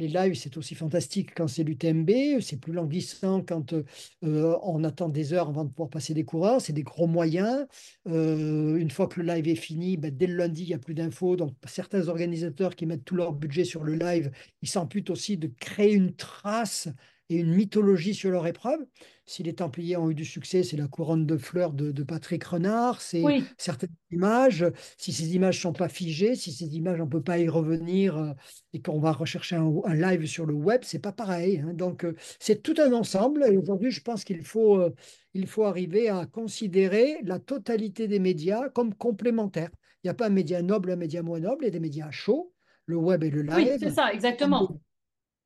[0.01, 5.09] les lives, c'est aussi fantastique quand c'est l'UTMB, c'est plus languissant quand euh, on attend
[5.09, 7.67] des heures avant de pouvoir passer des coureurs, c'est des gros moyens.
[8.07, 10.79] Euh, une fois que le live est fini, ben, dès le lundi, il n'y a
[10.79, 11.35] plus d'infos.
[11.35, 15.47] Donc certains organisateurs qui mettent tout leur budget sur le live, ils s'amputent aussi de
[15.59, 16.89] créer une trace
[17.31, 18.79] et une mythologie sur leur épreuve.
[19.25, 22.99] Si les Templiers ont eu du succès, c'est la couronne de fleurs de, Patrick Renard,
[22.99, 23.23] c'est
[23.57, 24.65] certaines images.
[24.97, 27.47] Si ces images ne sont pas figées, si ces images, on ne peut pas y
[27.47, 28.33] revenir euh,
[28.73, 31.59] et qu'on va rechercher un, live sur le web, c'est pas pareil.
[31.59, 31.73] Hein.
[31.73, 33.45] Donc, euh, c'est tout un ensemble.
[33.49, 34.93] Et aujourd'hui, je pense qu'il faut, euh,
[35.33, 39.71] il faut arriver à considérer la totalité des médias comme complémentaires.
[40.03, 41.79] Il n'y a pas un média noble, un média moins noble, il y a des
[41.79, 42.51] médias chauds,
[42.85, 43.55] le web et le live.
[43.55, 44.81] Oui, c'est ça, exactement.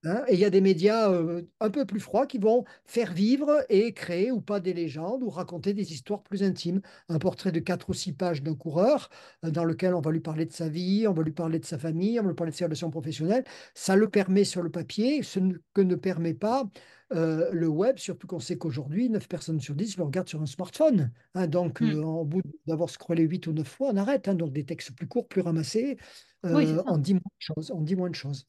[0.05, 3.11] Hein, et il y a des médias euh, un peu plus froids qui vont faire
[3.11, 6.81] vivre et créer ou pas des légendes ou raconter des histoires plus intimes.
[7.09, 9.09] Un portrait de quatre ou six pages d'un coureur
[9.43, 11.65] euh, dans lequel on va lui parler de sa vie, on va lui parler de
[11.65, 13.45] sa famille, on va lui parler de ses relations professionnelles.
[13.73, 15.39] Ça le permet sur le papier, ce
[15.73, 16.65] que ne permet pas
[17.13, 20.47] euh, le web, surtout qu'on sait qu'aujourd'hui, 9 personnes sur 10 le regardent sur un
[20.47, 21.11] smartphone.
[21.35, 21.47] Hein.
[21.47, 22.27] donc, au hmm.
[22.27, 24.27] bout d'avoir scrollé 8 ou 9 fois, on arrête.
[24.27, 24.35] Hein.
[24.35, 25.97] donc, des textes plus courts, plus ramassés,
[26.43, 27.71] on dit moins de choses.
[27.71, 28.47] On dit moins de choses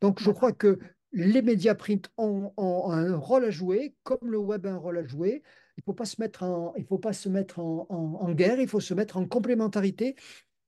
[0.00, 0.78] donc, je crois que
[1.12, 5.04] les médias print ont, un rôle à jouer, comme le web a un rôle à
[5.04, 5.42] jouer.
[5.76, 8.68] Il ne faut pas se mettre, en, il faut pas se mettre en, guerre, il
[8.68, 10.16] faut se mettre en complémentarité.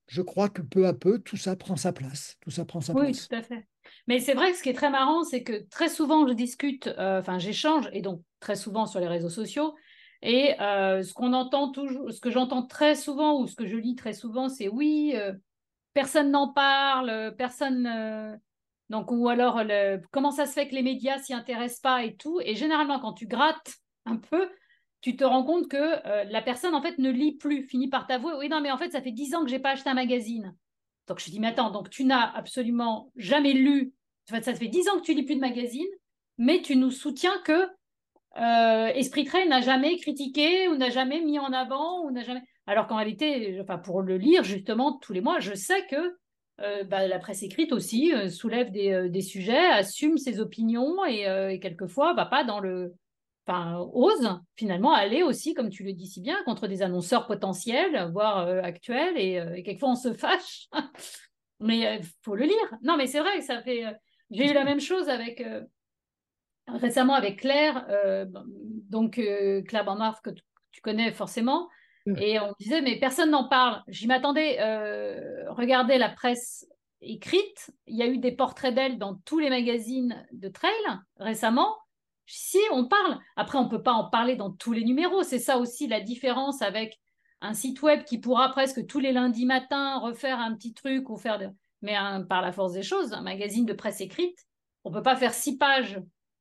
[0.07, 2.37] Je crois que peu à peu, tout ça prend sa place.
[2.40, 3.29] Tout ça prend sa oui, place.
[3.29, 3.66] tout à fait.
[4.07, 6.88] Mais c'est vrai que ce qui est très marrant, c'est que très souvent, je discute,
[6.88, 9.74] euh, enfin, j'échange, et donc très souvent sur les réseaux sociaux.
[10.22, 13.76] Et euh, ce qu'on entend toujours, ce que j'entends très souvent ou ce que je
[13.76, 15.33] lis très souvent, c'est oui, euh,
[15.94, 18.40] personne n'en parle, personne
[18.90, 19.62] donc, ou alors,
[20.11, 22.40] comment ça se fait que les médias s'y intéressent pas et tout.
[22.44, 24.50] Et généralement, quand tu grattes un peu,
[25.00, 28.35] tu te rends compte que la personne, en fait, ne lit plus, finit par t'avouer,
[28.38, 30.54] oui, non, mais en fait, ça fait dix ans que j'ai pas acheté un magazine.
[31.09, 33.93] Donc, je dis, mais attends, donc tu n'as absolument jamais lu,
[34.27, 35.87] ça fait dix ans que tu lis plus de magazine,
[36.38, 37.69] mais tu nous soutiens que
[38.37, 42.43] euh, Esprit Trail n'a jamais critiqué ou n'a jamais mis en avant ou n'a jamais...
[42.67, 46.17] Alors qu'en réalité, enfin, pour le lire justement tous les mois, je sais que
[46.61, 52.14] euh, bah, la presse écrite aussi euh, soulève des, sujets, assume ses opinions et, quelquefois
[52.14, 52.95] va pas dans le.
[53.46, 58.11] Enfin, ose finalement aller aussi, comme tu le dis si bien, contre des annonceurs potentiels,
[58.12, 60.68] voire actuels, et, quelquefois on se fâche.
[61.61, 62.78] mais il faut le lire.
[62.83, 63.85] Non, mais c'est vrai que ça fait.
[64.30, 65.44] J'ai eu la même chose avec
[66.66, 67.87] récemment avec Claire,
[68.88, 69.20] donc
[69.66, 70.30] Claire Bernard que
[70.70, 71.68] tu connais forcément.
[72.07, 72.18] Mmh.
[72.18, 73.83] Et on disait, mais personne n'en parle.
[73.88, 74.59] J'y m'attendais.
[74.61, 76.66] Euh, regardez la presse
[77.00, 77.70] écrite.
[77.87, 80.72] Il y a eu des portraits d'elle dans tous les magazines de trail
[81.16, 81.74] récemment.
[82.26, 85.22] Si on parle, après on ne peut pas en parler dans tous les numéros.
[85.22, 87.00] C'est ça aussi la différence avec
[87.40, 91.16] un site web qui pourra presque tous les lundis matins refaire un petit truc ou
[91.16, 91.38] faire.
[91.82, 91.96] Mais
[92.28, 94.38] par la force des choses, un magazine de presse écrite,
[94.84, 96.00] on ne peut pas faire six pages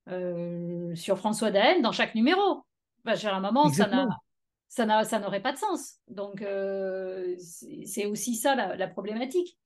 [0.09, 2.63] euh, sur François Daen dans chaque numéro.
[3.03, 5.97] Bah, à un moment, ça n'a ça n'aurait pas de sens.
[6.07, 9.57] Donc, euh, c'est aussi ça la, problématique.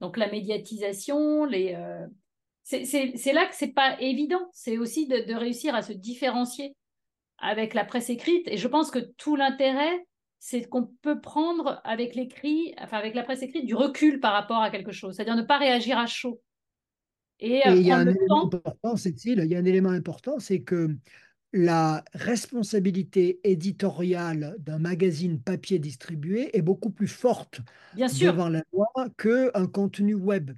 [0.00, 2.06] Donc, la médiatisation, les, euh,
[2.68, 4.48] c'est là que c'est pas évident.
[4.52, 6.76] C'est aussi de, réussir à se différencier
[7.38, 8.46] avec la presse écrite.
[8.48, 10.06] Et je pense que tout l'intérêt,
[10.38, 14.60] c'est qu'on peut prendre avec l'écrit, enfin avec la presse écrite, du recul par rapport
[14.62, 16.40] à quelque chose, c'est-à-dire ne pas réagir à chaud.
[17.40, 20.96] Et, il y a un élément important, il y a un élément important, c'est que
[21.52, 27.60] la responsabilité éditoriale d'un magazine papier distribué est beaucoup plus forte
[27.96, 30.50] devant la loi qu'un contenu web.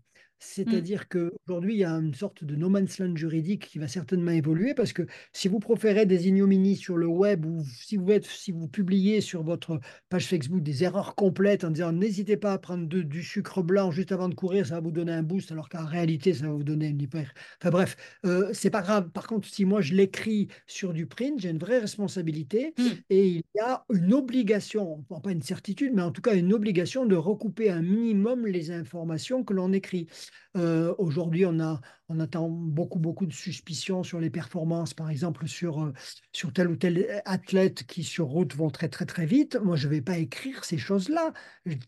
[0.67, 0.71] Mm.
[0.71, 4.31] C'est-à-dire qu'aujourd'hui, il y a une sorte de no man's land juridique qui va certainement
[4.33, 8.25] évoluer parce que si vous proférez des ignominies sur le web ou si vous, êtes,
[8.25, 12.59] si vous publiez sur votre page Facebook des erreurs complètes en disant n'hésitez pas à
[12.59, 15.53] prendre de- du sucre blanc juste avant de courir, ça va vous donner un boost
[15.53, 17.33] alors qu'en réalité, ça va vous donner une hyper.
[17.61, 19.11] Enfin bref, euh, c'est pas grave.
[19.11, 22.85] Par contre, si moi je l'écris sur du print, j'ai une vraie responsabilité Mm.
[23.11, 26.53] et il y a une obligation, bon, pas une certitude, mais en tout cas une
[26.53, 30.07] obligation de recouper un minimum les informations que l'on écrit.
[30.57, 35.47] Euh, aujourd'hui, on a, on attend beaucoup, beaucoup de suspicions sur les performances, par exemple
[35.47, 35.93] sur, euh,
[36.33, 39.57] sur tel ou tel athlète qui sur route vont très, très, très vite.
[39.57, 41.33] Moi, je ne vais pas écrire ces choses-là.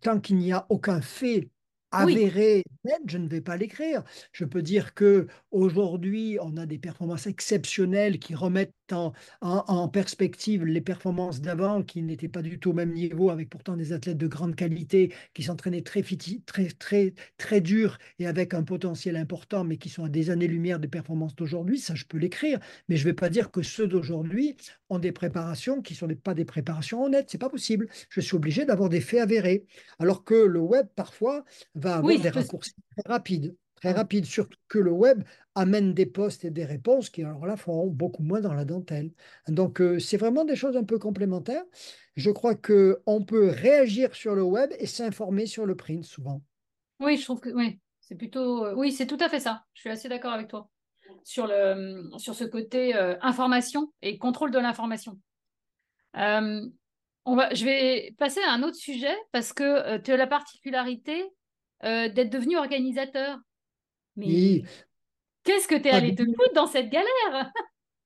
[0.00, 1.50] Tant qu'il n'y a aucun fait
[1.92, 2.62] Avéré,
[3.06, 4.02] je ne vais pas l'écrire.
[4.32, 8.72] Je peux dire que aujourd'hui, on a des performances exceptionnelles qui remettent
[9.40, 13.76] en, perspective les performances d'avant, qui n'étaient pas du tout au même niveau, avec pourtant
[13.76, 16.02] des athlètes de grande qualité qui s'entraînaient très,
[16.46, 20.78] très, très, très dur et avec un potentiel important, mais qui sont à des années-lumière
[20.78, 21.78] des performances d'aujourd'hui.
[21.78, 24.56] Ça, je peux l'écrire, mais je ne vais pas dire que ceux d'aujourd'hui
[24.90, 27.28] ont des préparations qui ne sont pas des préparations honnêtes.
[27.30, 27.88] C'est pas possible.
[28.10, 29.64] Je suis obligé d'avoir des faits avérés.
[29.98, 31.44] Alors que le web, parfois,
[31.82, 33.56] va oui, avoir des raccourcis très rapides.
[33.76, 35.24] Très rapides, surtout que le web
[35.56, 39.10] amène des posts et des réponses qui, alors là, feront beaucoup moins dans la dentelle.
[39.48, 41.64] Donc, euh, c'est vraiment des choses un peu complémentaires.
[42.14, 46.42] Je crois qu'on peut réagir sur le web et s'informer sur le print souvent.
[47.00, 49.64] Oui, je trouve que oui, c'est plutôt euh, oui, c'est tout à fait ça.
[49.74, 50.68] Je suis assez d'accord avec toi
[51.24, 55.18] sur le sur ce côté euh, information et contrôle de l'information.
[56.16, 56.60] Euh,
[57.24, 61.24] on va, je vais passer à un autre sujet parce que tu as la particularité
[61.84, 63.38] euh, d'être devenu organisateur.
[64.16, 64.64] Oui,
[65.44, 67.50] qu'est-ce que tu es allé te foutre dans cette galère?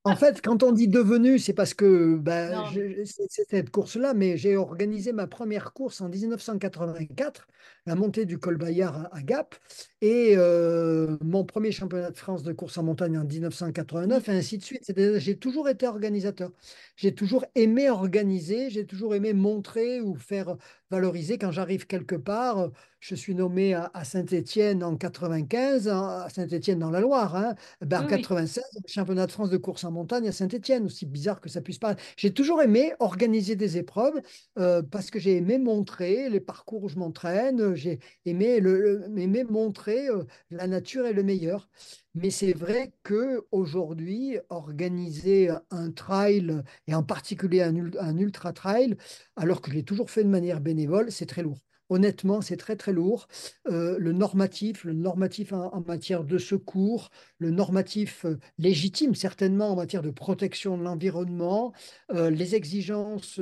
[0.05, 4.37] En fait, quand on dit devenu, c'est parce que ben, je- c'est cette course-là, mais
[4.37, 7.49] j'ai organisé ma première course en 1984,
[7.87, 9.57] la montée du col Bayard à, Gap,
[10.01, 13.29] et euh, mon premier championnat de France de course en montagne en Mm.
[13.29, 14.93] 1989, et ainsi de suite.
[15.17, 16.53] J'ai toujours été organisateur.
[16.95, 20.57] J'ai toujours aimé organiser, j'ai toujours aimé montrer ou faire
[20.91, 22.71] valoriser quand j'arrive quelque part.
[23.01, 27.55] Je suis nommé à, à Saint-Étienne en 95, hein, à Saint-Étienne dans la Loire, hein,
[27.81, 28.23] ben, oui, en oui.
[28.23, 31.61] 96, le championnat de France de course en montagne à Saint-Étienne, aussi bizarre que ça
[31.61, 32.03] puisse paraître.
[32.17, 34.21] J'ai toujours aimé organiser des épreuves
[34.59, 39.19] euh, parce que j'ai aimé montrer les parcours où je m'entraîne, j'ai aimé, le, le-
[39.21, 41.69] aimé montrer euh, la nature est le meilleur.
[42.17, 48.97] Mais c'est vrai que aujourd'hui, organiser un trail, et en particulier un, un ultra trail,
[49.37, 51.59] alors que je l'ai toujours fait de manière bénévole, c'est très lourd.
[51.89, 53.29] Honnêtement, c'est très très lourd.
[53.69, 59.77] Euh, le normatif, le normatif en, matière de secours, le normatif euh, légitime certainement en
[59.77, 61.73] matière de protection de l'environnement,
[62.13, 63.41] euh, les exigences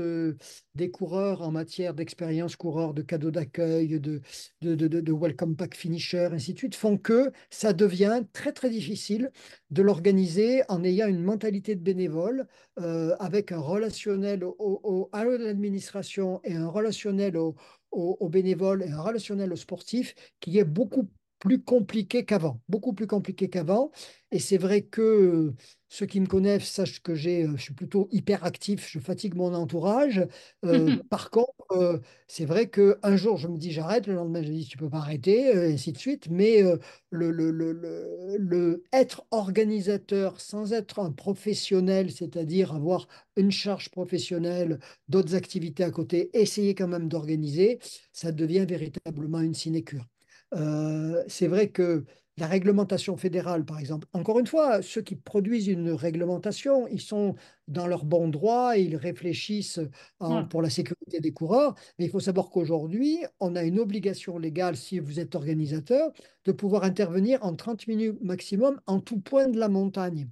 [0.74, 4.20] des coureurs en matière d'expérience coureur, de cadeaux d'accueil, de,
[4.60, 9.30] de, de, welcome pack finisher, ainsi de suite, font que ça devient très très difficile
[9.70, 16.54] de l'organiser en ayant une mentalité de bénévole, avec un relationnel au- à l'administration et
[16.54, 17.54] un relationnel au,
[17.94, 21.08] au- aux bénévoles et un relationnel aux sportifs qui est beaucoup
[21.44, 23.90] plus compliqué qu'avant, beaucoup plus compliqué qu'avant.
[24.32, 25.54] Et c'est vrai que euh,
[25.90, 29.54] ceux qui me connaissent sachent que j'ai, euh, je suis plutôt hyperactif, je fatigue mon
[29.54, 30.26] entourage.
[30.64, 34.48] Euh, par contre, euh, c'est vrai qu'un jour, je me dis j'arrête, le lendemain, je
[34.48, 36.28] me dis tu peux pas arrêter, et ainsi de suite.
[36.30, 36.78] Mais euh,
[37.10, 43.90] le, le, le, le- le être organisateur sans être un professionnel, c'est-à-dire avoir une charge
[43.90, 44.78] professionnelle,
[45.08, 47.78] d'autres activités à côté, essayer quand même d'organiser,
[48.12, 50.06] ça devient véritablement une sinécure.
[50.54, 52.04] Euh, c'est vrai que
[52.36, 57.34] la réglementation fédérale, par exemple, encore une fois, ceux qui produisent une réglementation, ils sont
[57.68, 59.80] dans leur bon droit et ils réfléchissent
[60.20, 60.48] en- Ouais.
[60.48, 61.74] pour la sécurité des coureurs.
[61.98, 66.12] Mais il faut savoir qu'aujourd'hui, on a une obligation légale, si vous êtes organisateur,
[66.44, 70.28] de pouvoir intervenir en 30 minutes maximum en tout point de la montagne.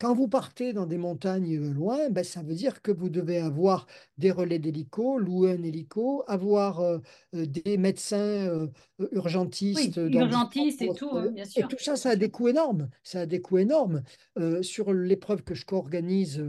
[0.00, 3.86] Quand vous partez dans des montagnes loin, ben, ça veut dire que vous devez avoir
[4.18, 6.98] des relais d'hélico, louer un hélico, avoir euh,
[7.34, 11.68] euh, des médecins euh, Oui, urgentistes dans différents urgentiste et tout, hein, bien Et sûr,
[11.68, 12.90] tout ça, ça a des coûts énormes.
[13.04, 14.02] Ça a des coûts énormes.
[14.38, 16.44] Euh, sur l'épreuve que je co-organise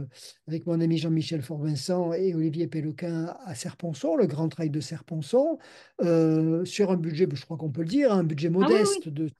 [0.48, 5.58] avec mon ami Jean-Michel Fort-Vincent et Olivier Péloquin à Serponçon, le Grand Trail de Serponçon,
[6.00, 9.12] sur un budget, je crois qu'on peut le dire, un budget Ah oui, modeste oui.
[9.12, 9.30] de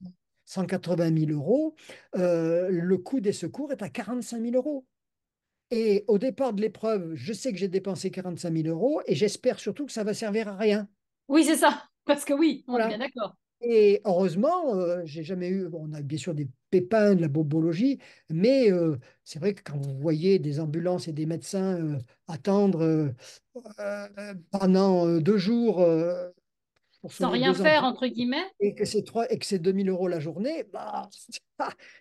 [0.47, 1.75] 180 000 euros,
[2.17, 4.87] euh, le coût des secours est à 45 000 euros.
[5.71, 9.59] Et au départ de l'épreuve, je sais que j'ai dépensé 45 000 euros et j'espère
[9.59, 10.89] surtout que ça va servir à rien.
[11.29, 11.89] Oui, c'est ça.
[12.05, 13.37] Parce que oui, on est bien d'accord.
[13.63, 17.29] Et heureusement, euh, j'ai jamais eu, bon, on a bien sûr des pépins de la
[17.29, 21.99] bobologie, mais euh, c'est vrai que quand vous voyez des ambulances et des médecins euh,
[22.29, 23.15] attendre
[24.51, 25.85] pendant deux jours,
[27.09, 28.45] pour Sans rien faire, entre guillemets?
[28.61, 31.09] et que c'est trois et que c'est 2000 euros la journée, bah,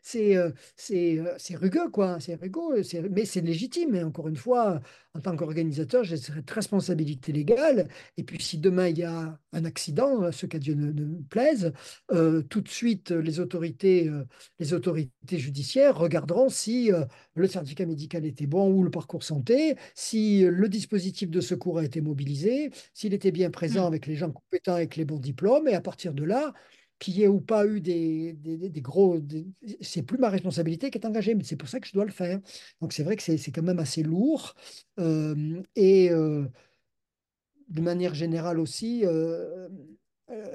[0.02, 2.20] c'est euh, c'est euh, c'est rugueux, quoi.
[2.20, 3.96] C'est rugueux, mais c'est légitime.
[3.96, 4.82] Et encore une fois,
[5.14, 7.88] en tant qu'organisateur, j'ai cette responsabilité légale.
[8.18, 10.92] Et puis, si demain il y a un accident, ce qu'à Dieu ne,
[11.30, 11.72] plaise,
[12.12, 14.26] euh, tout de suite, les autorités, euh,
[14.60, 19.76] les autorités judiciaires regarderont si euh, le certificat médical était bon ou le parcours santé,
[19.96, 23.88] si le dispositif de secours a été mobilisé, s'il était bien présent Hmm.
[23.88, 25.68] avec les gens compétents, avec les bons diplômes.
[25.68, 26.54] Et à partir de là,
[27.00, 29.20] qu'il y ait ou pas eu des, des, des- gros.
[29.82, 32.12] c'est plus ma responsabilité qui est engagée, mais c'est pour ça que je dois le
[32.12, 32.40] faire.
[32.82, 34.54] Donc c'est vrai que c'est quand même assez lourd.
[35.00, 36.46] Euh, et euh,
[37.70, 39.68] de manière générale aussi, euh,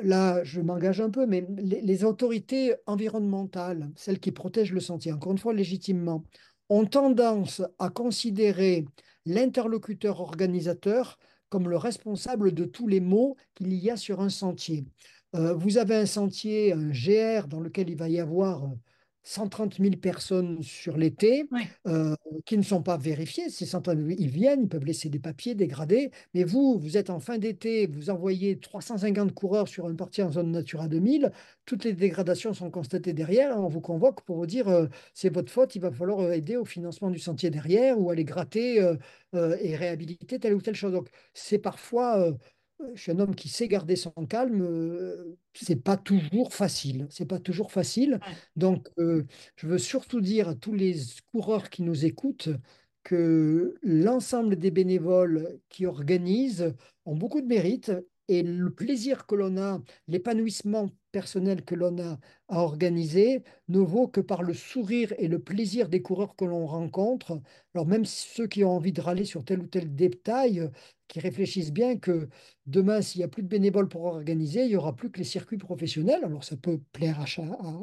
[0.02, 5.12] là je m'engage un peu, mais les, les autorités environnementales, celles qui protègent le sentier,
[5.12, 6.24] encore une fois légitimement,
[6.68, 8.84] ont tendance à considérer
[9.26, 14.86] l'interlocuteur organisateur comme le responsable de tous les maux qu'il y a sur un sentier.
[15.36, 18.68] Euh, vous avez un sentier, un GR, dans lequel il va y avoir
[19.22, 21.62] 130 000 personnes sur l'été Oui.
[21.86, 22.16] euh,
[22.46, 23.48] qui ne sont pas vérifiées.
[23.50, 27.10] Ces 130 000, ils viennent, ils peuvent laisser des papiers dégradés, mais vous, vous êtes
[27.10, 31.30] en fin d'été, vous envoyez 350 coureurs sur une partie en zone Natura 2000,
[31.66, 35.52] toutes les dégradations sont constatées derrière, on vous convoque pour vous dire euh, c'est votre
[35.52, 38.96] faute, il va falloir euh, aider au financement du sentier derrière ou aller gratter euh,
[39.34, 40.92] euh, et réhabiliter telle ou telle chose.
[40.92, 42.32] Donc c'est parfois...
[42.80, 44.62] euh, je suis un homme qui sait garder son calme.
[44.62, 47.06] euh, c'est pas toujours facile.
[47.10, 48.20] C'est pas toujours facile.
[48.56, 50.94] Donc, euh, je veux surtout dire à tous les
[51.32, 52.50] coureurs qui nous écoutent
[53.02, 56.74] que l'ensemble des bénévoles qui organisent
[57.06, 57.92] ont beaucoup de mérite
[58.28, 62.18] et le plaisir que l'on a, l'épanouissement personnel que l'on a
[62.48, 66.66] à organiser ne vaut que par le sourire et le plaisir des coureurs que l'on
[66.66, 67.40] rencontre.
[67.74, 70.68] Alors même ceux qui ont envie de râler sur tel ou tel détail, euh,
[71.08, 72.28] qui réfléchissent bien que
[72.66, 75.24] demain, s'il n'y a plus de bénévoles pour organiser, il n'y aura plus que les
[75.24, 76.24] circuits professionnels.
[76.24, 77.26] Alors ça peut plaire à,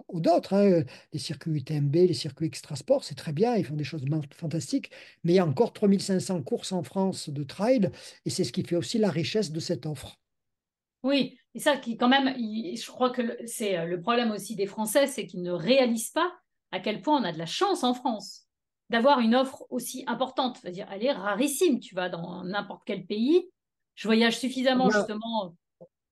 [0.08, 3.84] aux d'autres, hein, les circuits UTMB, les circuits extrasport, c'est très bien, ils font des
[3.84, 4.92] choses fantastiques,
[5.24, 7.92] mais il y a encore 3500 courses en France de trail,
[8.26, 10.20] et c'est ce qui fait aussi la richesse de cette offre.
[11.04, 14.56] Oui, et ça qui quand même, il- je crois que c'est euh, le problème aussi
[14.56, 16.32] des Français, c'est qu'ils ne réalisent pas
[16.72, 18.44] à quel point on a de la chance en France
[18.90, 20.58] d'avoir une offre aussi importante.
[20.58, 21.80] C'est-à-dire, elle est rarissime.
[21.80, 23.50] Tu vas dans n'importe quel pays.
[23.96, 25.56] Je voyage suffisamment justement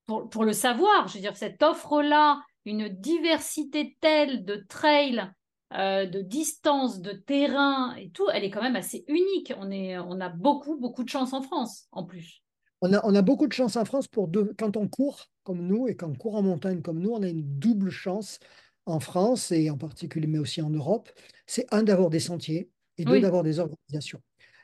[0.06, 1.08] pour, pour le savoir.
[1.08, 5.32] Je veux dire, cette offre-là, une diversité telle de trails,
[5.74, 9.54] euh, de distances, de terrain et tout, elle est quand même assez unique.
[9.58, 12.44] On est, on a beaucoup, beaucoup de chance en France, en plus.
[12.82, 14.54] On a, on a beaucoup de chance en France pour deux.
[14.58, 17.28] Quand on court comme nous et quand on court en montagne comme nous, on a
[17.30, 18.40] une double chance
[18.86, 21.10] en France et en particulier, mais aussi en Europe.
[21.48, 24.22] C'est un d'avoir des sentiers et deux Oui, d'avoir des organisations.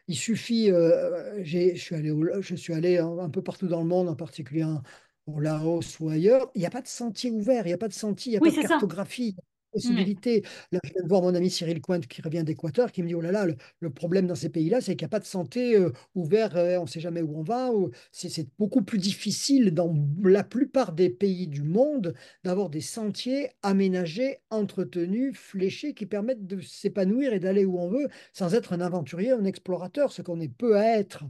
[0.07, 3.67] Il suffit, euh, j'ai- je suis allé, au- je suis allé un, un peu partout
[3.67, 4.81] dans le monde, en particulier en-
[5.27, 6.51] au Laos ou ailleurs.
[6.55, 8.37] Il n'y a pas de sentier ouvert, il n'y a pas de sentier, il n'y
[8.37, 9.35] a oui, pas de cartographie,
[9.73, 9.79] Ouais.
[9.79, 10.43] possibilité.
[10.71, 13.15] Là, je viens de voir mon ami Cyril Cointe qui revient d'Équateur, qui me dit,
[13.15, 15.25] oh là là, le, le problème dans ces pays-là, c'est qu'il n'y a pas de
[15.25, 17.71] santé euh, ouvert, euh, on ne sait jamais où on va.
[17.71, 23.49] ou- C'est beaucoup plus difficile dans la plupart des pays du monde d'avoir des sentiers
[23.61, 28.81] aménagés, entretenus, fléchés, qui permettent de s'épanouir et d'aller où on veut sans être un
[28.81, 31.23] aventurier, un explorateur, ce qu'on est peu à être.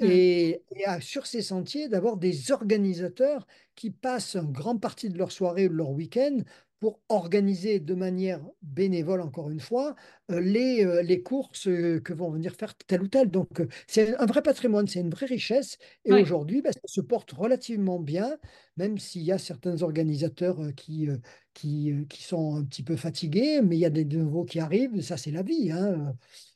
[0.00, 5.18] Et, et à- sur ces sentiers, d'avoir des organisateurs qui passent une grande partie de
[5.18, 6.38] leur soirée ou de leur week-end
[6.80, 9.96] pour organiser de manière bénévole, encore une fois,
[10.30, 13.30] euh, les, euh, les courses euh, que vont venir faire tel ou tel.
[13.30, 15.76] Donc, c'est un vrai patrimoine, c'est une vraie richesse.
[16.04, 18.36] Et aujourd'hui, ben, ça se porte relativement bien,
[18.76, 21.08] même s'il y a certains organisateurs qui,
[21.52, 25.00] qui, qui sont un petit peu fatigués, mais il y a des nouveaux qui arrivent.
[25.00, 25.72] Ça, c'est la vie.
[25.72, 26.14] hein.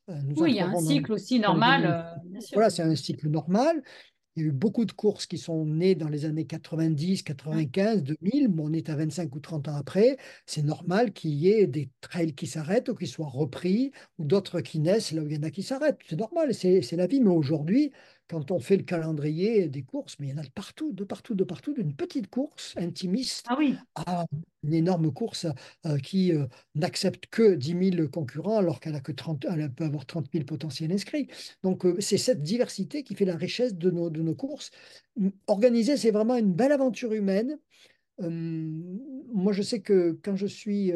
[0.09, 2.31] Nous Oui, il y a un cycle aussi normal, 2000.
[2.33, 2.55] bien sûr.
[2.55, 3.83] Voilà, c'est un cycle normal.
[4.37, 7.67] Il y a eu beaucoup de courses qui sont nées dans les années 90, Mm.
[7.67, 8.49] 95, 2000.
[8.49, 10.17] Bon, on est à 25 ou 30 ans après.
[10.47, 14.61] C'est normal qu'il y ait des trails qui s'arrêtent ou qui soient repris ou d'autres
[14.61, 15.99] qui naissent là où il y en a qui s'arrêtent.
[16.09, 17.21] C'est normal, c'est la vie.
[17.21, 17.93] Mais aujourd'hui,
[18.33, 21.05] quand on fait le calendrier des courses, mais il y en a de partout, de
[21.05, 24.27] partout, de partout, d'une petite course intimiste Ah oui, à
[24.65, 25.47] une énorme course
[25.87, 29.85] euh, qui euh, n'accepte que 10 000 concurrents alors qu'elle a que 30, elle peut
[29.85, 31.29] avoir 30 000 potentiels inscrits.
[31.63, 34.71] Donc euh, c'est cette diversité qui fait la richesse de nos, de nos courses.
[35.21, 37.59] M- Organiser, c'est vraiment une belle aventure humaine.
[38.23, 38.31] Euh,
[39.33, 40.93] moi, je sais que quand je suis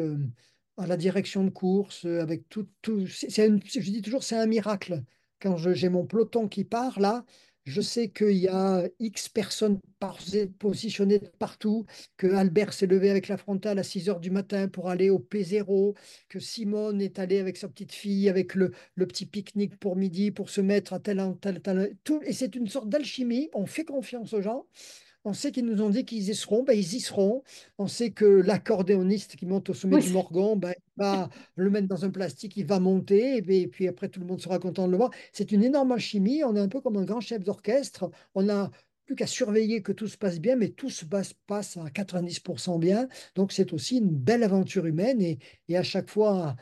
[0.77, 5.03] à la direction de course, avec tout, tout c'est, je dis toujours, c'est un miracle.
[5.41, 7.25] Quand j'ai mon peloton qui part là,
[7.65, 9.79] je sais qu'il y a X personnes
[10.57, 11.85] positionnées partout,
[12.15, 15.19] que Albert s'est levé avec la frontale à 6 heures du matin pour aller au
[15.19, 15.95] P0,
[16.29, 20.31] que Simone est allée avec sa petite fille, avec le, le petit pique-nique pour midi,
[20.31, 22.21] pour se mettre à tel, tel, tel, tout.
[22.23, 23.49] Et c'est une sorte d'alchimie.
[23.53, 24.65] On fait confiance aux gens.
[25.27, 27.43] On sait qu'ils nous ont dit qu'ils y seront, ben, ils y seront.
[27.77, 31.69] On sait que l'accordéoniste qui monte au sommet Oui, du Morgan, ben, il va le
[31.69, 34.39] mettre dans un plastique, il va monter, et puis, et puis après tout le monde
[34.41, 35.11] sera content de le voir.
[35.33, 36.45] C'est une énorme alchimie.
[36.45, 38.09] On est un peu comme un grand chef d'orchestre.
[38.35, 38.71] On n'a
[39.05, 42.79] plus qu'à surveiller que tout se passe bien, mais tout se passe, passe à 90%
[42.79, 43.09] bien.
[43.35, 46.55] Donc c'est aussi une belle aventure humaine et, et à chaque fois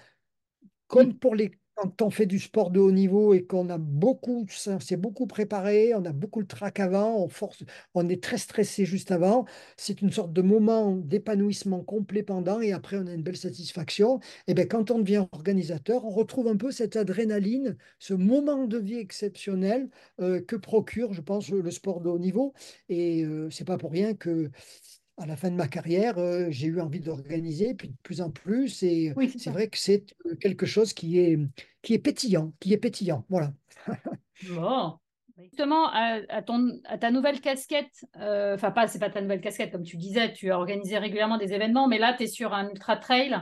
[0.88, 1.20] comme Mm.
[1.20, 4.80] pour les, quand on fait du sport de haut niveau et qu'on a beaucoup, ça,
[4.80, 7.64] c'est beaucoup préparé, on a beaucoup le trac avant, on force,
[7.94, 9.46] on est très stressé juste avant.
[9.78, 14.20] C'est une sorte de moment d'épanouissement complet pendant et après on a une belle satisfaction.
[14.48, 18.78] Et bien quand on devient organisateur, on retrouve un peu cette adrénaline, ce moment de
[18.78, 19.90] vie exceptionnel
[20.22, 22.54] euh, que procure, je pense, le sport de haut niveau.
[22.90, 24.50] Et euh, c'est pas pour rien que
[25.18, 28.32] à la fin de ma carrière, euh, j'ai eu envie d'organiser, puis de plus en
[28.32, 31.40] plus, et oui, c'est vrai que c'est euh, quelque chose qui est,
[31.82, 33.26] qui est pétillant, qui est pétillant.
[33.30, 33.54] Voilà.
[34.50, 34.98] Bon.
[35.38, 39.42] Justement, à, à ton, à ta nouvelle casquette, euh, enfin, pas, c'est pas ta nouvelle
[39.42, 42.54] casquette, comme tu disais, tu as organisé régulièrement des événements, mais là, tu es sur
[42.54, 43.38] un ultra trail,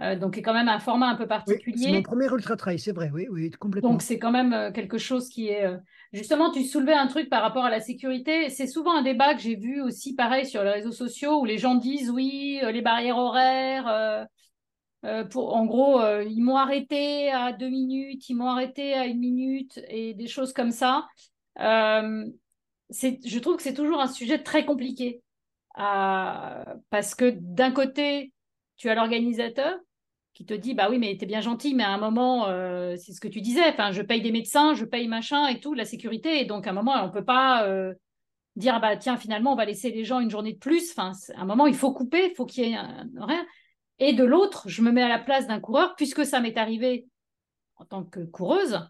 [0.00, 2.02] euh, donc qui est quand même un format un peu Oui, c'est mon particulier.
[2.02, 4.02] premier ultra trail, c'est vrai, oui, oui, Donc, complètement.
[4.02, 5.64] c'est quand même euh, quelque chose qui est.
[5.66, 5.76] euh,
[6.12, 8.48] Justement, tu soulevais un truc par rapport à la sécurité.
[8.48, 11.58] C'est souvent un débat que j'ai vu aussi, pareil, sur les réseaux sociaux, où les
[11.58, 13.88] gens disent oui, euh, les barrières horaires.
[13.88, 14.24] euh,
[15.06, 19.06] euh, pour, en gros, euh, ils m'ont arrêté à deux minutes, ils m'ont arrêté à
[19.06, 21.06] une minute et des choses comme ça.
[21.60, 22.24] Euh,
[22.90, 25.22] c'est, je trouve que c'est toujours un sujet très compliqué
[26.90, 28.32] parce que d'un côté,
[28.76, 29.76] tu as l'organisateur
[30.34, 33.12] qui te dit bah oui mais t'es bien gentil mais à un moment euh, c'est
[33.12, 35.84] ce que tu disais enfin je paye des médecins je paye machin et tout la
[35.84, 36.40] sécurité.
[36.40, 37.94] Et donc à un moment on peut pas euh,
[38.56, 40.90] dire bah tiens finalement on va laisser les gens une journée de plus.
[40.90, 43.44] Enfin à un moment il faut couper il faut qu'il y ait un horaire
[44.00, 47.06] et de l'autre je me mets à la place d'un coureur puisque ça m'est arrivé
[47.76, 48.80] en tant que coureuse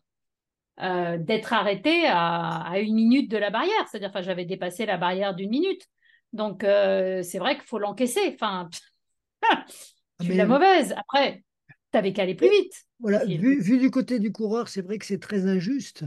[0.80, 3.86] euh, d'être arrêtée à, à, une minute de la barrière.
[3.90, 5.82] C'est-à-dire enfin j'avais dépassé la barrière d'une minute.
[6.32, 8.32] Donc c'est vrai qu'il faut l'encaisser.
[8.32, 8.68] Enfin
[9.50, 9.64] Ah,
[10.20, 11.42] je suis la mauvaise après
[11.90, 15.20] t'avais qu'à aller plus vite Voilà, vu du côté du coureur, c'est vrai que c'est
[15.20, 16.04] très injuste.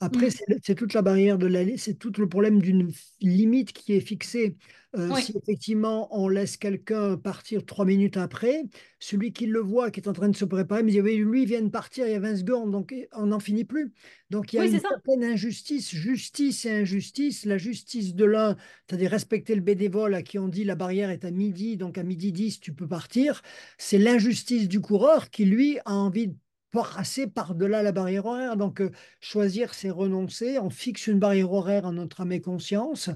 [0.00, 0.54] Après, Mm.
[0.62, 2.90] c'est toute la barrière de l'allée, c'est tout le problème d'une
[3.20, 4.56] limite qui est fixée.
[4.96, 8.62] Euh, oui si effectivement on laisse quelqu'un partir trois minutes après,
[8.98, 11.44] celui qui le voit, qui est en train de se préparer, me dit, oui, lui,
[11.46, 13.92] vient de partir il y a 20 secondes, donc on n'en finit plus.
[14.30, 17.44] Donc il y a oui une certaine injustice, justice et injustice.
[17.44, 18.56] La justice de l'un,
[18.88, 22.02] c'est-à-dire respecter le bénévole à qui on dit la barrière est à midi, donc à
[22.02, 23.42] midi 10, tu peux partir.
[23.78, 26.34] C'est l'injustice du coureur qui, lui, a envie de
[26.70, 28.56] passer par-delà la barrière horaire.
[28.56, 28.90] Donc, euh,
[29.20, 30.58] choisir, c'est renoncer.
[30.58, 33.10] On fixe une barrière horaire en notre âme et conscience.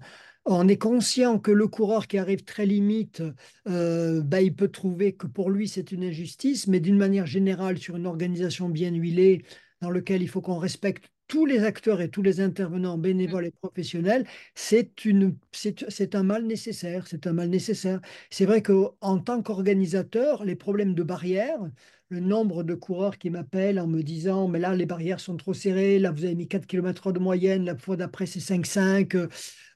[0.46, 3.22] On est conscient que le coureur qui arrive très limite,
[3.68, 7.78] euh, bah, il peut trouver que pour lui, c'est une injustice, mais d'une manière générale,
[7.78, 9.44] sur une organisation bien huilée,
[9.80, 13.50] dans laquelle il faut qu'on respecte tous les acteurs et tous les intervenants bénévoles et
[13.50, 14.90] professionnels, c'est
[16.14, 17.06] un mal nécessaire.
[17.06, 18.00] C'est un mal nécessaire.
[18.30, 21.60] C'est vrai qu'en tant qu'organisateur, les problèmes de barrières,
[22.08, 25.54] le nombre de coureurs qui m'appellent en me disant, mais là, les barrières sont trop
[25.54, 29.28] serrées, là, vous avez mis 4 km de moyenne, la fois d'après, c'est 5,5, euh,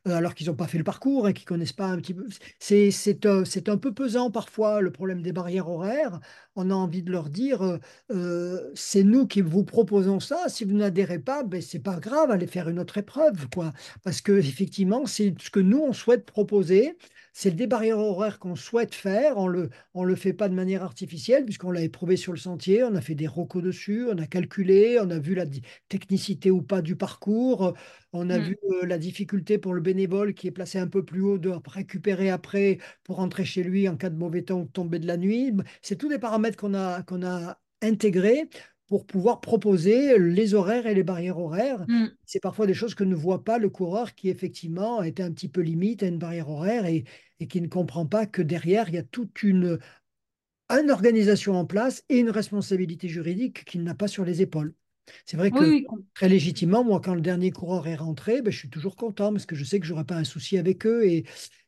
[0.04, 2.26] alors qu'ils n'ont pas fait le parcours et qu'ils connaissent pas un petit peu.
[2.58, 6.20] C'est, c'est, un, peu pesant parfois, le problème des barrières horaires.
[6.54, 7.78] On a envie de leur dire, euh,
[8.10, 12.30] euh, c'est nous qui vous proposons ça, si vous n'adhérez pas, ben, c'est pas grave,
[12.30, 13.72] allez faire une autre épreuve, quoi.
[14.02, 16.96] Parce que effectivement, c'est ce que nous, on souhaite proposer.
[17.40, 19.36] C'est des barrières horaires qu'on souhaite faire.
[19.38, 22.82] On le, on le fait pas de manière artificielle, puisqu'on l'a éprouvé sur le sentier,
[22.82, 25.44] on a fait des recos dessus, on a calculé, on a vu la
[25.88, 27.74] technicité ou pas du parcours,
[28.12, 28.42] on a Mm.
[28.42, 31.52] vu euh, la difficulté pour le bénévole qui est placé un peu plus haut de
[31.66, 35.06] récupérer après pour rentrer chez lui en cas de mauvais temps ou de tomber de
[35.06, 35.52] la nuit.
[35.80, 38.48] C'est tous des paramètres qu'on a, qu'on a intégrés
[38.88, 41.84] pour pouvoir proposer les horaires et les barrières horaires.
[41.88, 42.06] Mm.
[42.24, 45.48] C'est parfois des choses que ne voit pas le coureur qui effectivement était un petit
[45.48, 47.04] peu limite à une barrière horaire et,
[47.38, 49.78] et qui ne comprend pas que derrière, il y a toute une,
[50.70, 54.74] une organisation en place et une responsabilité juridique qu'il n'a pas sur les épaules.
[55.24, 58.58] C'est vrai que oui très légitimement, moi, quand le dernier coureur est rentré, ben, je
[58.58, 61.06] suis toujours content parce que je sais que je n'aurai pas un souci avec eux.
[61.06, 61.24] Et,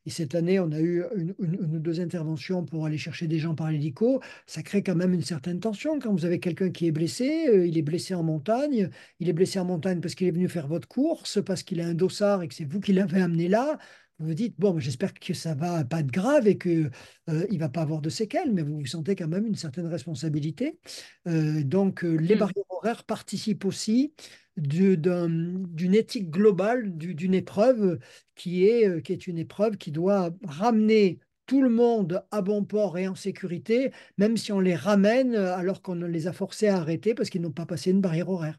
[0.07, 3.27] et cette année, on a eu une, une- une ou deux interventions pour aller chercher
[3.27, 4.21] des gens par l'hélico.
[4.47, 5.99] Ça crée quand même une certaine tension.
[5.99, 8.91] Quand vous avez quelqu'un qui est blessé, euh, il est blessé en montagne.
[9.19, 11.87] Il est blessé en montagne parce qu'il est venu faire votre course, parce qu'il a
[11.87, 13.79] un dossard et que c'est vous qui l'avez amené là.
[14.19, 16.91] Vous vous dites, bon, j'espère que ça va pas être grave et que
[17.31, 19.87] euh, il va pas avoir de séquelles, mais vous vous sentez quand même une certaine
[19.87, 20.79] responsabilité.
[21.27, 22.39] Euh, donc, euh, les Mm.
[22.39, 24.13] barrières horaires participent aussi
[24.61, 27.99] du- d'un- d'une éthique globale du- d'une épreuve
[28.35, 32.65] qui est, euh, qui est une épreuve qui doit ramener tout le monde à bon
[32.65, 36.69] port et en sécurité, même si on les ramène euh, alors qu'on les a forcés
[36.69, 38.57] à arrêter parce qu'ils n'ont pas passé une barrière horaire.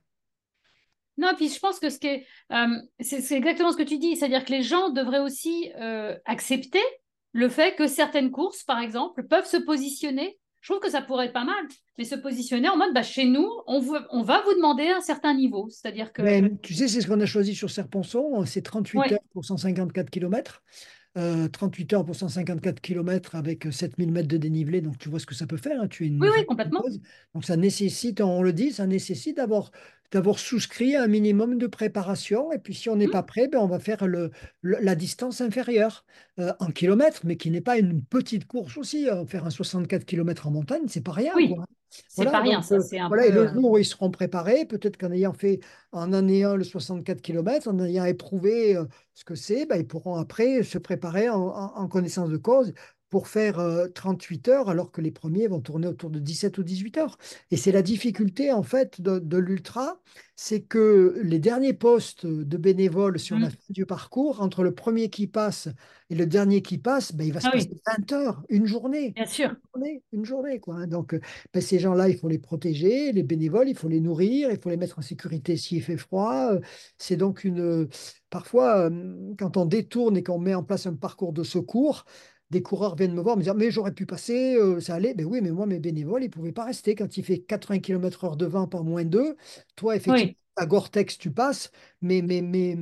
[1.18, 2.68] Non, puis je pense que ce euh,
[2.99, 5.72] c'est exactement ce que tu dis, c'est-à-dire que les gens devraient aussi
[6.26, 6.82] accepter
[7.34, 10.38] le fait que certaines courses, par exemple, peuvent se positionner.
[10.62, 11.66] Je trouve que ça pourrait être pas mal,
[11.97, 13.82] mais se positionner en mode, bah, chez nous, on,
[14.12, 16.22] on va vous demander un certain niveau, c'est-à-dire que.
[16.22, 20.09] Mais, tu sais, c'est ce qu'on a choisi sur Serponçon, c'est 38 heures pour 154
[20.09, 20.62] km.
[21.16, 25.36] 38 heures pour 154 km avec 7000 mètres de dénivelé, donc tu vois ce que
[25.36, 25.82] ça peut faire.
[25.82, 26.84] Hein, tu es une oui, oui, complètement.
[27.34, 29.72] Donc ça nécessite, on le dit, ça nécessite d'avoir
[30.12, 32.51] d'avoir souscrit un minimum de préparation.
[32.51, 33.12] Et puis, si on n'est mmh.
[33.12, 34.32] pas prêt, ben, on va faire le,
[34.62, 36.05] la distance inférieure
[36.39, 39.09] euh, en kilomètres, mais qui n'est pas une petite course aussi.
[39.09, 41.32] Euh, faire un 64 km en montagne, c'est pas rien.
[41.36, 41.55] Oui.
[42.07, 44.65] C'est pas rien, ça, euh, c'est un voilà, Et le jour où ils seront préparés,
[44.65, 45.59] peut-être qu'en ayant fait
[45.91, 48.77] en année 1 le 64 km, en ayant éprouvé
[49.13, 52.73] ce que c'est, ben, ils pourront après se préparer en connaissance de cause
[53.12, 53.59] pour faire
[53.93, 57.18] 38 euh, heures, alors que les premiers vont tourner autour de 17 ou 18 heures.
[57.51, 60.01] Et c'est la difficulté, en fait, de, l'ultra,
[60.38, 63.51] c'est que les derniers postes de bénévoles sur la mmh.
[63.51, 65.68] fin du parcours, entre le premier qui passe
[66.09, 69.12] et le dernier qui passe, ben, il va se ah passer 20 heures, une journée.
[69.12, 69.49] Bien sûr.
[69.49, 70.76] Une journée, une journée quoi.
[70.76, 70.88] Hein.
[70.88, 71.14] Donc,
[71.53, 74.70] ben, ces gens-là, il faut les protéger, les bénévoles, il faut les nourrir, il faut
[74.70, 76.51] les mettre en sécurité s'il fait froid.
[76.97, 77.89] C'est donc une...
[78.30, 78.89] Parfois,
[79.38, 82.05] quand on détourne et qu'on met en place un parcours de secours,
[82.52, 85.14] des coureurs viennent me voir, me dire Mais j'aurais pu passer, euh, ça allait.
[85.14, 86.95] Ben oui, mais moi, mes bénévoles, ils ne pouvaient pas rester.
[86.95, 89.38] Quand il fait 80 km/h de vent par moins 2,
[89.78, 91.72] toi, effectivement, à Gore-Tex, tu passes,
[92.02, 92.78] mais, mais, mais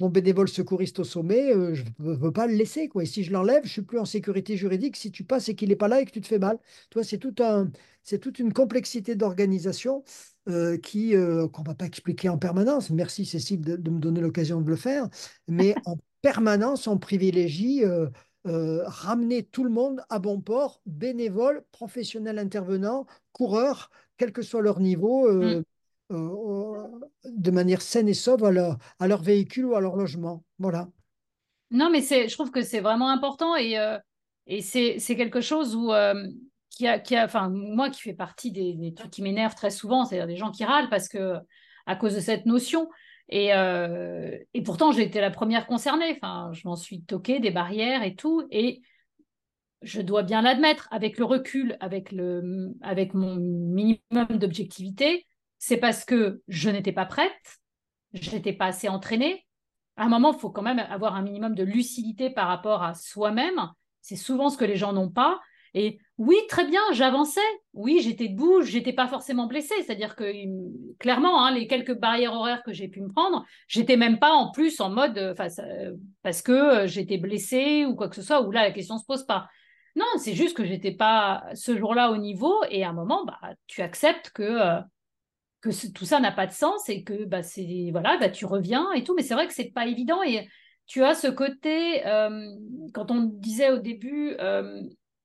[0.00, 2.88] mon bénévole secouriste au sommet, euh, je ne veux pas le laisser.
[2.88, 3.02] Quoi.
[3.02, 4.96] Et si je l'enlève, je ne suis plus en sécurité juridique.
[4.96, 6.58] Si tu passes et qu'il n'est pas là et que tu te fais mal,
[6.88, 7.70] toi, c'est tout un,
[8.02, 10.02] c'est toute une complexité d'organisation
[10.48, 12.88] euh, qui qu'on ne va pas expliquer en permanence.
[12.88, 15.06] Merci Cécile de, de me donner l'occasion de le faire.
[15.46, 17.84] Mais en permanence, on privilégie
[18.46, 24.62] euh, ramener tout le monde à bon port, bénévoles, professionnels intervenants, coureurs, quel que soit
[24.62, 25.62] leur niveau, euh,
[26.10, 26.14] mm.
[26.14, 26.88] euh,
[27.24, 30.44] de manière saine et sauve à leur, à leur véhicule ou à leur logement.
[30.58, 30.88] Voilà.
[31.70, 33.76] Non, mais je trouve que c'est vraiment important et,
[34.46, 35.92] et c'est quelque chose où,
[36.70, 39.70] qui a, qui a, enfin, moi qui fais partie des, des trucs qui m'énervent très
[39.70, 41.36] souvent, c'est-à-dire des gens qui râlent parce que
[41.86, 42.88] à cause de cette notion.
[43.30, 46.12] Et, euh, et pourtant, j'ai été la première concernée.
[46.16, 48.46] Enfin, je m'en suis toquée des barrières et tout.
[48.50, 48.82] Et
[49.82, 55.26] je dois bien l'admettre, avec le recul, avec, le, avec mon minimum d'objectivité,
[55.58, 57.60] c'est parce que je n'étais pas prête,
[58.12, 59.46] je n'étais pas assez entraînée.
[59.96, 62.94] À un moment, il faut quand même avoir un minimum de lucidité par rapport à
[62.94, 63.70] soi-même.
[64.00, 65.40] C'est souvent ce que les gens n'ont pas.
[65.74, 67.40] Et oui, très bien, j'avançais.
[67.72, 69.74] Oui, j'étais debout, j'étais pas forcément blessée.
[69.78, 70.24] C'est-à-dire que
[70.98, 74.50] clairement, hein, les quelques barrières horaires que j'ai pu me prendre, j'étais même pas en
[74.50, 78.42] plus en mode euh, euh, parce que euh, j'étais blessée ou quoi que ce soit.
[78.42, 79.48] Où là, la question se pose pas.
[79.96, 82.62] Non, c'est juste que j'étais pas ce jour-là au niveau.
[82.70, 84.58] Et à un moment, bah, tu acceptes que
[85.62, 88.92] que tout ça n'a pas de sens et que bah, c'est voilà, bah, tu reviens
[88.92, 89.14] et tout.
[89.14, 90.48] Mais c'est vrai que c'est pas évident et
[90.86, 92.02] tu as ce côté,
[92.92, 94.36] quand on disait au début,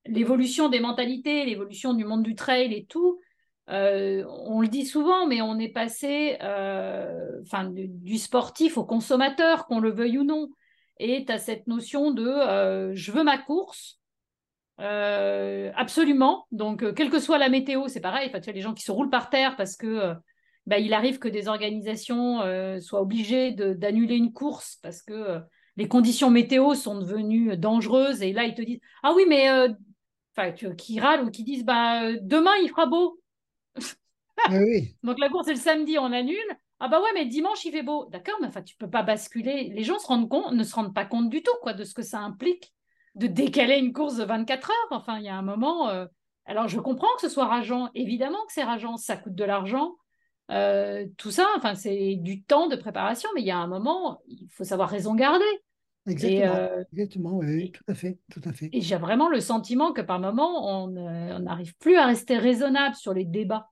[0.08, 3.20] l'évolution des mentalités, l'évolution du monde du trail et tout,
[3.68, 7.42] euh, on le dit souvent, mais on est passé euh,
[7.72, 10.50] du, sportif au consommateur, qu'on le veuille ou non.
[10.98, 14.00] Et tu as cette notion de euh, je veux ma course,
[14.78, 16.46] absolument.
[16.52, 18.30] Donc, quelle que soit la météo, c'est pareil.
[18.30, 20.14] tu as les gens qui se roulent par terre parce que
[20.66, 22.40] bah, il arrive que des organisations
[22.80, 25.40] soient obligées d'annuler une course parce que
[25.76, 28.22] les conditions météo sont devenues dangereuses.
[28.22, 29.48] Et là, ils te disent Ah oui, mais
[30.36, 33.20] enfin, qui râlent ou qui disent bah, euh, demain il fera beau.
[34.44, 34.50] Ah
[35.02, 36.58] Donc la course est le samedi, on annule.
[36.78, 38.06] Ah bah ouais, mais dimanche il fait beau.
[38.10, 39.70] D'accord, mais enfin tu peux pas basculer.
[39.74, 41.94] Les gens se rendent compte, ne se rendent pas compte du tout quoi de ce
[41.94, 42.72] que ça implique
[43.14, 44.88] de décaler une course de 24 heures.
[44.90, 45.88] Enfin, il y a un moment.
[45.88, 46.06] Euh,
[46.44, 49.96] alors je comprends que ce soit rageant, évidemment que c'est rageant, ça coûte de l'argent.
[50.52, 54.20] Euh, tout ça, enfin, c'est du temps de préparation, mais il y a un moment,
[54.28, 55.44] il faut savoir raison garder.
[56.08, 58.70] Exactement, euh, oui, tout à fait, tout à fait.
[58.72, 62.94] Et j'ai vraiment le sentiment que par moment, on euh, n'arrive plus à rester raisonnable
[62.94, 63.70] sur les débats.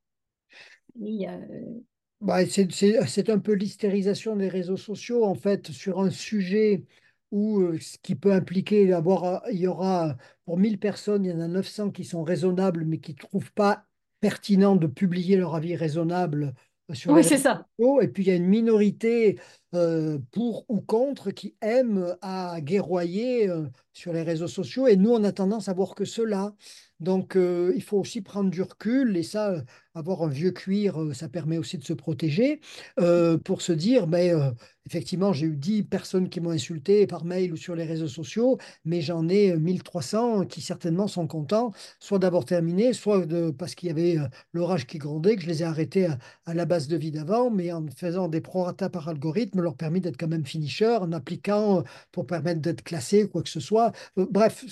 [2.21, 6.85] Bah, c'est un peu l'hystérisation des réseaux sociaux, en fait, sur un sujet
[7.31, 11.35] où euh, ce qui peut impliquer d'avoir, il y aura pour 1000 personnes, il y
[11.35, 13.85] en a 900 qui sont raisonnables, mais qui ne trouvent pas
[14.21, 16.55] pertinent de publier leur avis raisonnable
[16.93, 17.67] sur oui, c'est ça.
[18.03, 19.39] Et puis il y a une minorité
[19.75, 24.87] euh, pour ou contre qui aiment à guerroyer euh, sur les réseaux sociaux.
[24.87, 26.55] Et nous, on a tendance à voir que cela.
[27.01, 29.17] Donc, euh, il faut aussi prendre du recul.
[29.17, 29.57] Et ça,
[29.95, 32.61] avoir un vieux cuir, euh, ça permet aussi de se protéger
[33.01, 34.51] euh, pour se dire, ben, euh,
[34.87, 38.59] effectivement, j'ai eu 10 personnes qui m'ont insulté par mail ou sur les réseaux sociaux,
[38.85, 43.75] mais j'en ai euh, 1300 qui certainement sont contents, soit d'avoir terminé, soit de, parce
[43.75, 44.17] qu'il y avait
[44.53, 47.51] l'orage qui grondait, que je les ai arrêtés à, à la base de vie d'avant,
[47.51, 51.85] mais en faisant des prorata par algorithme, leur permis d'être quand même finisher, en appliquant
[52.13, 53.93] pour permettre d'être classé, quoi que ce soit.
[54.17, 54.65] Bref,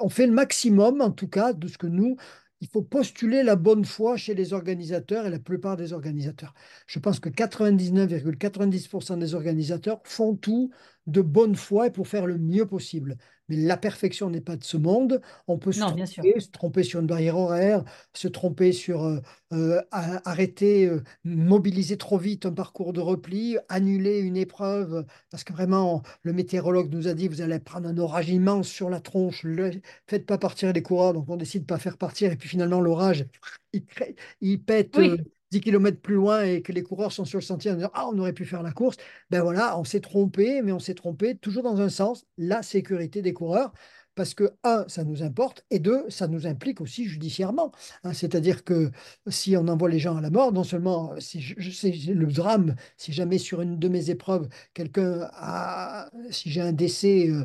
[0.00, 2.16] on fait le maximum, en tout cas, de ce que nous,
[2.60, 6.54] il faut postuler la bonne foi chez les organisateurs et la plupart des organisateurs.
[6.86, 10.70] Je pense que 99,90% des organisateurs font tout
[11.06, 13.16] de bonne foi et pour faire le mieux possible.
[13.48, 15.20] Mais la perfection n'est pas de ce monde.
[15.46, 19.20] On peut se Non, tromper, se tromper sur une barrière horaire, se tromper sur euh,
[19.52, 25.52] euh, arrêter, euh, mobiliser trop vite un parcours de repli, annuler une épreuve, parce que
[25.52, 29.42] vraiment, le météorologue nous a dit, vous allez prendre un orage immense sur la tronche,
[29.44, 29.70] le,
[30.06, 32.80] faites pas partir les coureurs, donc on décide de pas faire partir, et puis finalement,
[32.80, 33.26] l'orage,
[33.72, 34.98] il, crée- il pète.
[34.98, 37.90] Oui, 10 km plus loin et que les coureurs sont sur le sentier en disant
[37.94, 38.96] Ah, on aurait pu faire la course.
[39.30, 43.22] Ben voilà, on s'est trompé, mais on s'est trompé toujours dans un sens, la sécurité
[43.22, 43.72] des coureurs.
[44.14, 47.70] Parce que, un, ça nous importe, et deux, ça nous implique aussi judiciairement.
[48.02, 48.90] Hein, c'est-à-dire que
[49.28, 52.76] si on envoie les gens à la mort, non seulement euh, je sais le drame,
[52.96, 57.44] si jamais sur une de mes épreuves, quelqu'un a, si j'ai un décès, euh,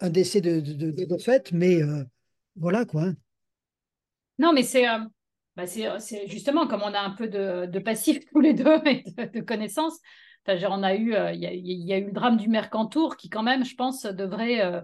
[0.00, 2.04] un décès de, de, fait, mais euh,
[2.56, 3.04] voilà quoi.
[3.04, 3.16] hein.
[4.38, 4.98] non, mais c'est euh,
[5.60, 8.76] bah, c'est c'est justement comme on a un peu de, de passif tous les deux
[8.86, 9.98] et de, de connaissances.
[10.46, 12.48] Enfin, on a eu, euh, il y a, il y a eu le drame du
[12.48, 14.80] Mercantour qui, quand même, je pense, devrait, euh,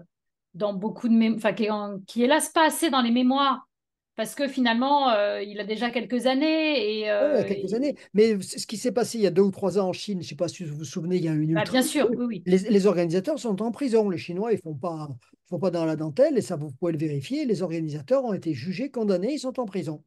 [0.53, 1.67] dans beaucoup de mémoires, enfin, qui
[2.05, 3.67] qui hélas pas assez dans les mémoires,
[4.15, 7.43] parce que finalement, euh, il a déjà quelques années et, Ouais, il y a euh,
[7.43, 7.95] quelques et- années.
[8.13, 10.25] Mais ce qui s'est passé il y a deux ou trois ans en Chine, je
[10.25, 12.25] ne sais pas si vous vous souvenez, il y a une bah, bien sûr, oui,
[12.25, 14.09] oui, Les, les organisateurs sont en prison.
[14.09, 15.09] Les Chinois, ils ne font pas,
[15.49, 17.45] font pas dans la dentelle, et ça, vous pouvez le vérifier.
[17.45, 20.03] Les organisateurs ont été jugés, condamnés, ils sont en prison.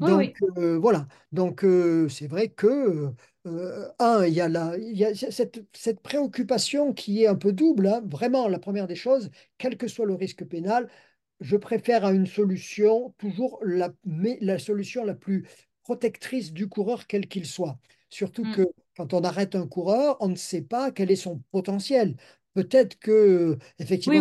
[0.00, 1.06] oui, Donc, oui, euh, voilà.
[1.32, 3.10] Donc, euh, c'est vrai que,
[3.46, 7.36] euh, un, il y a, la, il y a cette, cette préoccupation qui est un
[7.36, 7.86] peu double.
[7.88, 8.02] hein.
[8.06, 10.88] Vraiment, la première des choses, quel que soit le risque pénal,
[11.40, 15.46] je préfère à une solution toujours la, mais la solution la plus
[15.82, 17.78] protectrice du coureur, quel qu'il soit.
[18.10, 18.52] Surtout Mm.
[18.52, 18.62] que
[18.96, 22.16] quand on arrête un coureur, on ne sait pas quel est son potentiel.
[22.54, 24.20] Peut-être que effectivement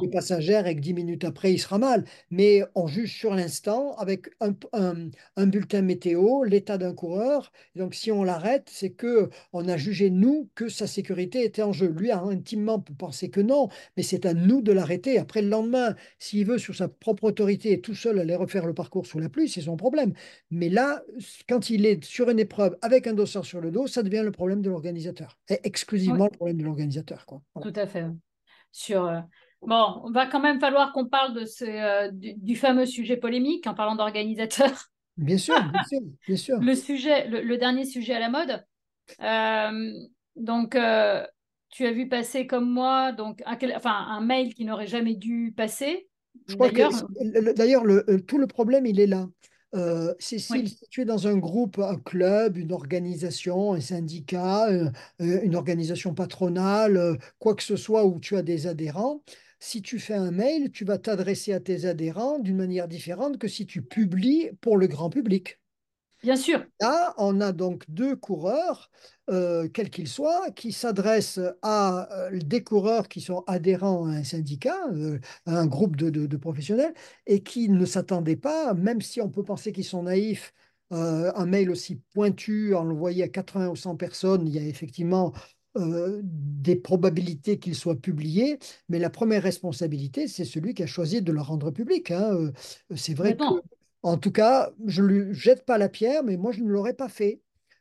[0.00, 3.94] oui, passagère et que dix minutes après il sera mal, mais on juge sur l'instant
[3.96, 7.52] avec un, un- un bulletin météo l'état d'un coureur.
[7.74, 11.72] Donc si on l'arrête, c'est que on a jugé nous que sa sécurité était en
[11.72, 11.88] jeu.
[11.88, 15.18] Lui a intimement pensé que non, mais c'est à nous de l'arrêter.
[15.18, 18.74] Après le lendemain, s'il veut sur sa propre autorité et tout seul aller refaire le
[18.74, 20.12] parcours sous la pluie, c'est son problème.
[20.50, 21.02] Mais là,
[21.48, 24.32] quand il est sur une épreuve avec un dossard sur le dos, ça devient le
[24.32, 25.38] problème de l'organisateur.
[25.48, 27.42] Et Oui, exclusivement le problème de l'organisateur, quoi.
[27.54, 27.65] Voilà.
[27.70, 28.04] Tout à fait.
[28.72, 29.20] Sur, euh,
[29.62, 33.16] Bon, on va quand même falloir qu'on parle de ce, euh, du, du fameux sujet
[33.16, 34.90] polémique en parlant d'organisateurs.
[35.16, 36.58] Bien sûr, bien sûr, bien sûr.
[36.60, 38.64] Le sujet, le, le dernier sujet à la mode.
[39.22, 39.90] Euh,
[40.36, 41.26] donc, euh,
[41.70, 45.14] tu as vu passer comme moi, donc un, quel- enfin, un mail qui n'aurait jamais
[45.14, 46.08] dû passer.
[47.56, 49.26] D'ailleurs, le- tout le problème, il est là.
[49.74, 54.68] Euh, Cécile, oui, si tu es dans un groupe, un club, une organisation, un syndicat,
[54.70, 54.90] euh,
[55.20, 59.22] euh, une organisation patronale, euh, quoi que ce soit où tu as des adhérents,
[59.58, 63.48] si tu fais un mail, tu vas t'adresser à tes adhérents d'une manière différente que
[63.48, 65.58] si tu publies pour le grand public.
[66.22, 66.66] Bien sûr.
[66.80, 68.90] Là, on a donc deux coureurs,
[69.30, 74.24] euh, quels qu'ils soient, qui s'adressent à euh, des coureurs qui sont adhérents à un
[74.24, 76.92] syndicat, euh, à un groupe de, de- de professionnels,
[77.26, 80.52] et qui ne s'attendaient pas, même si on peut penser qu'ils sont naïfs,
[80.90, 85.32] un mail aussi pointu, envoyé à 80 ou 100 personnes, il y a effectivement
[85.76, 88.58] euh, des probabilités qu'il soit publié,
[88.88, 92.10] mais la première responsabilité, c'est celui qui a choisi de le rendre public.
[92.12, 92.52] hein.
[92.94, 93.52] C'est vrai que.
[94.06, 96.94] En tout cas, je ne lui jette pas la pierre, mais moi, je ne l'aurais
[96.94, 97.40] pas fait.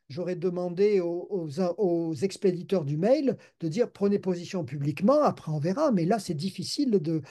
[0.10, 5.92] J'aurais demandé aux, expéditeurs du mail de dire prenez position publiquement, après on verra.
[5.92, 7.22] Mais là, c'est difficile de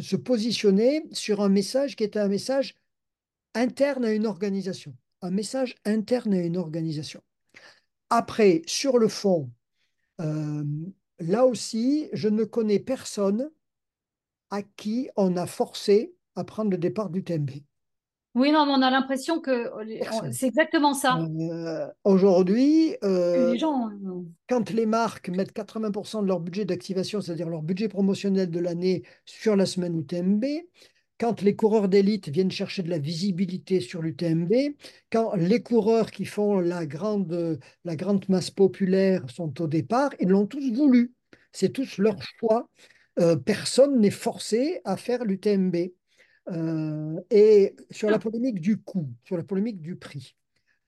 [0.00, 2.76] se positionner sur un message qui est un message
[3.54, 4.94] interne à une organisation.
[5.20, 7.20] Un message interne à une organisation.
[8.10, 9.50] Après, sur le fond,
[10.20, 10.64] euh,
[11.18, 13.50] là aussi, je ne connais personne
[14.50, 17.50] à qui on a forcé à prendre le départ du TMB.
[18.38, 19.68] Oui, non, mais on a l'impression que
[19.98, 20.32] Personne.
[20.32, 21.18] c'est exactement ça.
[21.18, 27.62] Euh, aujourd'hui, euh, euh, quand les marques mettent 80% de leur budget d'activation, c'est-à-dire leur
[27.62, 30.44] budget promotionnel de l'année sur la semaine UTMB,
[31.18, 34.52] quand les coureurs d'élite viennent chercher de la visibilité sur l'UTMB,
[35.10, 40.28] quand les coureurs qui font la grande, la grande masse populaire sont au départ, ils
[40.28, 41.12] l'ont tous voulu.
[41.52, 42.68] C'est tous leur choix.
[43.18, 45.76] Euh, personne n'est forcé à faire l'UTMB.
[46.52, 50.36] Euh, et sur la polémique du coût, sur la polémique du prix,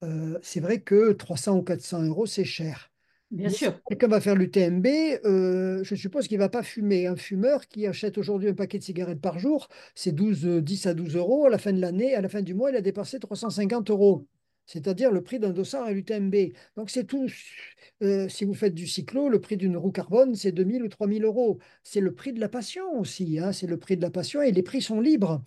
[0.02, 2.90] euh, c'est vrai que 300 ou 400 euros, c'est cher.
[3.30, 3.80] Bien sûr.
[3.88, 4.86] quelqu'un va faire l'UTMB,
[5.24, 7.06] euh, je suppose qu'il ne va pas fumer.
[7.06, 10.94] Un fumeur qui achète aujourd'hui un paquet de cigarettes par jour, c'est 12, 10 à
[10.94, 11.46] 12 euros.
[11.46, 14.26] À la fin de l'année, à la fin du mois, il a dépensé 350 euros.
[14.70, 16.52] C'est-à-dire le prix d'un dossard à l'UTMB.
[16.76, 17.26] Donc c'est tout.
[18.02, 21.24] Euh, si vous faites du cyclo, le prix d'une roue carbone, c'est 2000 ou 3000
[21.24, 21.58] euros.
[21.82, 23.40] C'est le prix de la passion aussi.
[23.40, 23.52] Hein.
[23.52, 25.44] c'est le prix de la passion et les prix sont libres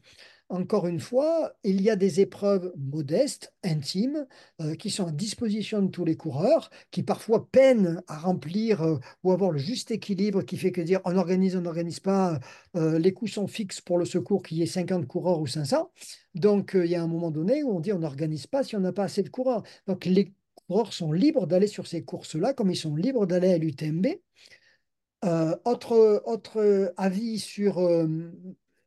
[0.53, 4.27] encore une fois, il y a des épreuves modestes, intimes,
[4.61, 8.99] euh, qui sont à disposition de tous les coureurs, qui parfois peinent à remplir euh,
[9.23, 12.39] ou avoir le juste équilibre qui fait que dire on organise, on n'organise pas,
[12.75, 15.91] euh, les coûts sont fixes pour le secours qu'il y ait 50 coureurs ou 500.
[16.35, 18.79] Donc il y a un moment donné où on dit on n'organise pas si on
[18.79, 19.63] n'a pas assez de coureurs.
[19.87, 20.33] Donc les
[20.67, 24.05] coureurs sont libres d'aller sur ces courses-là, comme ils sont libres d'aller à l'UTMB.
[25.65, 27.79] autre, autre avis sur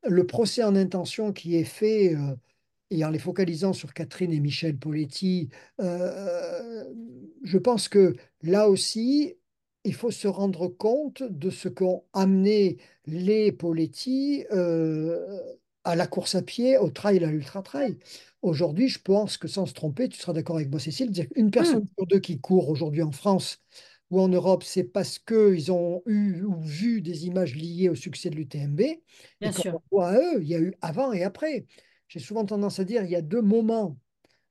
[0.08, 2.34] le procès en intention qui est fait, euh,
[2.90, 5.48] et en les focalisant sur Catherine et Michel Poletti,
[5.80, 6.84] euh,
[7.42, 9.34] je pense que là aussi,
[9.84, 15.40] il faut se rendre compte de ce qu'ont amené les Poletti euh,
[15.84, 17.98] à la course à pied, au trail, à l'ultra-trail.
[18.42, 21.50] Aujourd'hui, je pense que sans se tromper, tu seras d'accord avec moi, Cécile, dire une
[21.50, 21.88] personne mmh.
[21.98, 23.60] sur deux qui court aujourd'hui en France
[24.10, 28.30] ou en Europe, c'est parce qu'ils ont eu ou vu des images liées au succès
[28.30, 28.80] de l'UTMB.
[29.40, 29.74] Bien sûr.
[29.74, 31.66] On voit à eux, il y a eu avant et après.
[32.08, 33.98] J'ai souvent tendance à dire il y a deux moments.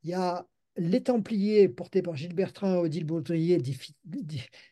[0.03, 0.45] Il y a
[0.77, 3.61] les Templiers portés par Gilles Bertrand et Odile Baudrier,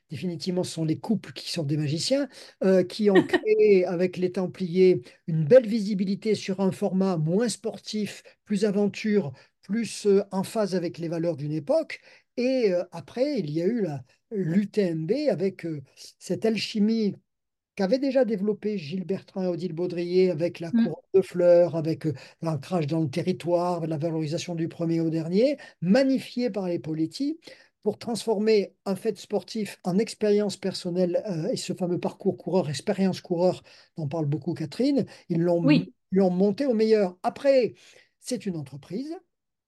[0.09, 2.27] définitivement, ce sont les couples qui sont des magiciens,
[2.63, 8.23] euh, qui ont créé avec les Templiers une belle visibilité sur un format moins sportif,
[8.43, 9.31] plus aventure,
[9.61, 12.01] plus euh, en phase avec les valeurs d'une époque.
[12.36, 14.03] Et euh, après, il y a eu la,
[14.36, 15.81] l'UTMB avec euh,
[16.19, 17.15] cette alchimie
[17.75, 20.71] qu'avait déjà développé Gilles Bertrand et Odile Baudrier avec la mm.
[20.71, 25.57] couronne de fleurs, avec euh, l'ancrage dans le territoire, la valorisation du premier au dernier,
[25.81, 27.39] magnifiée par les Poletti
[27.81, 33.21] pour transformer un fait sportif en expérience personnelle euh, et ce fameux parcours coureur, expérience
[33.21, 33.63] coureur
[33.97, 35.93] dont parle beaucoup Catherine, ils l'ont oui.
[36.13, 37.17] monté au meilleur.
[37.23, 37.73] Après,
[38.19, 39.13] c'est une entreprise,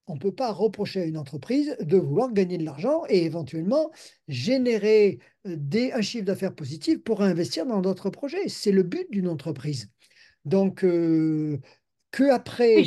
[0.08, 3.92] on ne peut pas reprocher à une entreprise de vouloir gagner de l'argent et éventuellement
[4.28, 8.48] générer euh, des, un chiffre d'affaires positif pour investir dans d'autres projets.
[8.48, 9.90] C'est le but d'une entreprise.
[10.46, 11.60] Donc, euh,
[12.12, 12.84] que après,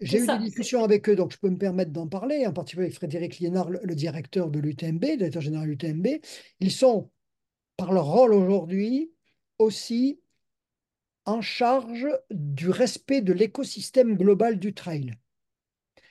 [0.00, 2.86] j'ai eu des discussions avec eux, donc je peux me permettre d'en parler, en particulier
[2.86, 6.06] avec Frédéric Liénard, le, directeur de l'UTMB, directeur général de l'UTMB.
[6.60, 7.10] Ils sont,
[7.76, 9.10] par leur rôle aujourd'hui,
[9.58, 10.20] aussi
[11.24, 15.12] en charge du respect de l'écosystème global du trail.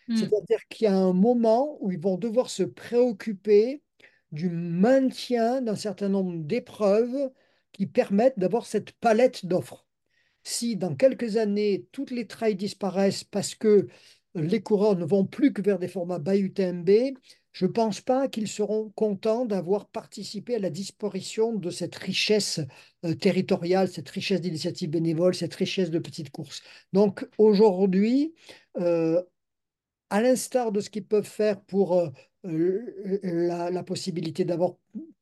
[0.07, 0.15] Hmm.
[0.17, 3.81] C'est-à-dire qu'il y a un moment où ils vont devoir se préoccuper
[4.31, 7.31] du maintien d'un certain nombre d'épreuves
[7.71, 9.85] qui permettent d'avoir cette palette d'offres.
[10.43, 13.87] Si dans quelques années, toutes les trails disparaissent parce que
[14.35, 16.89] les coureurs ne vont plus que vers des formats by UTMB,
[17.55, 22.59] je ne pense pas qu'ils seront contents d'avoir participé à la disparition de cette richesse
[23.05, 26.61] euh, territoriale, cette richesse d'initiatives bénévoles, cette richesse de petites courses.
[26.91, 28.33] Donc aujourd'hui,
[28.77, 29.23] euh,
[30.09, 32.09] à l'instar de ce qu'ils peuvent faire pour euh,
[32.45, 34.73] euh, la, possibilité d'avoir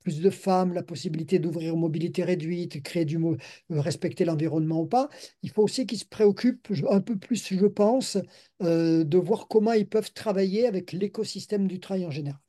[0.01, 3.38] plus de femmes, la possibilité d'ouvrir mobilité réduite, créer du euh,
[3.69, 5.09] respecter l'environnement ou pas,
[5.41, 8.17] il faut aussi qu'ils se préoccupent un peu plus, je pense,
[8.59, 12.39] de voir comment ils peuvent travailler avec l'écosystème du travail en général.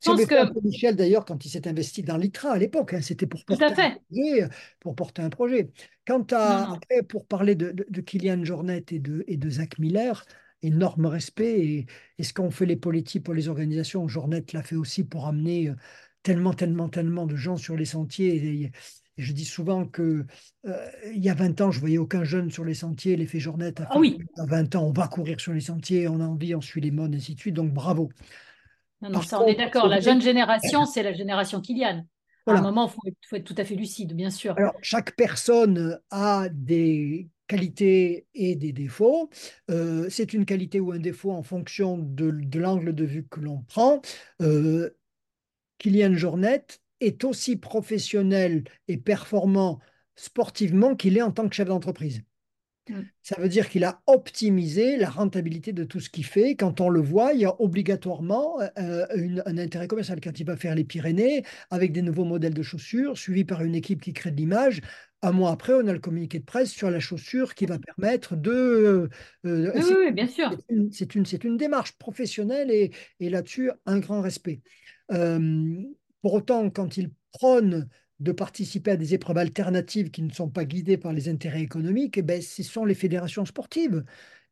[0.00, 0.60] C'est que...
[0.62, 3.70] Michel d'ailleurs quand il s'est investi dans l'ITRA à l'époque, hein, c'était pour porter un
[3.70, 4.48] projet,
[4.80, 5.70] pour porter un projet.
[6.06, 10.24] Quant à après pour parler de, de, Kylian Jornet et de, et de Zach Miller,
[10.62, 11.86] énorme respect.
[12.18, 15.68] Et, ce qu'ont fait les politiques pour les organisations, Journette l'a fait aussi pour amener
[15.68, 15.74] euh,
[16.22, 18.36] tellement, tellement, tellement de gens sur les sentiers.
[18.36, 18.72] Et,
[19.18, 20.24] je dis souvent que
[20.64, 23.14] euh, il y a 20 ans, je voyais aucun jeune sur les sentiers.
[23.14, 24.18] L'effet Journette a ah oui.
[24.38, 26.90] à 20 ans, on va courir sur les sentiers, on a envie, on suit les
[26.90, 27.54] modes, ainsi de suite.
[27.54, 28.08] Donc bravo.
[29.02, 29.88] Non, ça, on est d'accord.
[29.88, 32.06] La jeune génération, c'est la génération Kylian.
[32.46, 34.54] À un moment, il faut, être tout à fait lucide, bien sûr.
[34.56, 39.28] Alors, chaque personne a des qualités et des défauts.
[39.70, 43.58] Euh, c'est une qualité ou un défaut en fonction de, l'angle de vue que l'on
[43.62, 44.00] prend.
[44.40, 44.90] Euh,
[45.78, 46.64] Kylian Jornet
[47.00, 49.80] est aussi professionnel et performant
[50.16, 52.22] sportivement qu'il est en tant que chef d'entreprise.
[52.88, 53.00] Mm.
[53.20, 56.56] Ça veut dire qu'il a optimisé la rentabilité de tout ce qu'il fait.
[56.56, 59.06] Quand on le voit, il y a obligatoirement euh,
[59.44, 60.20] un intérêt commercial.
[60.22, 63.74] Quand il va faire les Pyrénées avec des nouveaux modèles de chaussures, suivi par une
[63.74, 64.80] équipe qui crée de l'image,
[65.22, 68.36] un mois après, on a le communiqué de presse sur la chaussure qui va permettre
[68.36, 69.08] de...
[69.44, 70.50] euh, oui, oui, bien sûr.
[70.90, 74.60] C'est une, démarche professionnelle et, et là-dessus, un grand respect.
[75.12, 75.82] Euh,
[76.22, 77.88] pour autant, quand ils prônent
[78.20, 82.18] de participer à des épreuves alternatives qui ne sont pas guidées par les intérêts économiques,
[82.18, 84.04] eh ben, ce sont les fédérations sportives.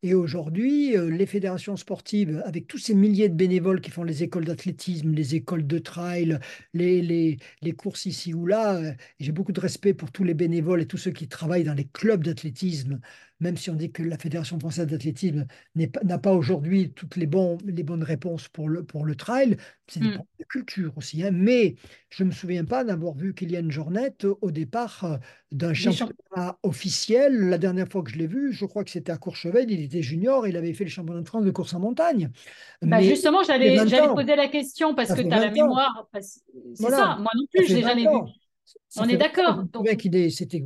[0.02, 4.22] Et aujourd'hui, euh, les fédérations sportives, avec tous ces milliers de bénévoles qui font les
[4.22, 6.38] écoles d'athlétisme, les écoles de trail,
[6.72, 7.38] les,
[7.76, 10.96] courses ici ou là, euh, j'ai beaucoup de respect pour tous les bénévoles et tous
[10.96, 12.98] ceux qui travaillent dans les clubs d'athlétisme,
[13.40, 17.58] même si on dit que la Fédération française d'athlétisme n'a pas aujourd'hui toutes les, bons,
[17.64, 19.56] les bonnes réponses pour le, pour le trail,
[19.88, 20.22] c'est des mm.
[20.38, 21.22] de culture aussi.
[21.24, 21.30] Hein.
[21.32, 21.76] Mais
[22.10, 25.16] je ne me souviens pas d'avoir vu Kylian Jornet au départ euh,
[25.52, 27.48] d'un championnat officiel.
[27.48, 30.02] La dernière fois que je l'ai vu, je crois que c'était à Courchevel, il était
[30.02, 32.30] junior, il avait fait le championnat de France de course en montagne.
[32.82, 33.76] Bah justement, j'allais
[34.14, 36.08] poser la question parce que tu as la mémoire.
[36.20, 38.32] C'est ça, moi non plus, je ne l'ai jamais vu.
[38.96, 39.64] On est d'accord.
[39.64, 39.88] Donc...
[40.30, 40.64] C'était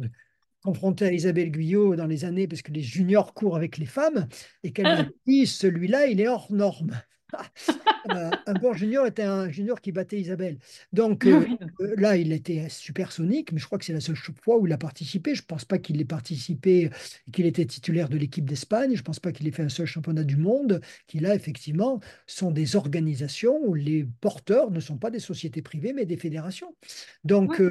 [0.65, 4.27] confrontée à Isabelle Guyot dans les années, parce que les juniors courent avec les femmes,
[4.63, 6.93] et qu'elle m'a dit celui-là, il est hors norme.
[8.11, 10.59] Euh, un bon junior était un junior qui battait Isabelle.
[10.93, 11.47] Donc euh,
[11.81, 14.73] euh, là, il était supersonique, mais je crois que c'est la seule fois où il
[14.75, 15.35] a participé.
[15.35, 16.91] Je ne pense pas qu'il ait participé,
[17.33, 18.91] qu'il était titulaire de l'équipe d'Espagne.
[18.93, 20.83] Je ne pense pas qu'il ait fait un seul championnat du monde.
[21.07, 25.95] Qui là, effectivement, sont des organisations où les porteurs ne sont pas des sociétés privées,
[25.95, 26.77] mais des fédérations.
[27.25, 27.63] Donc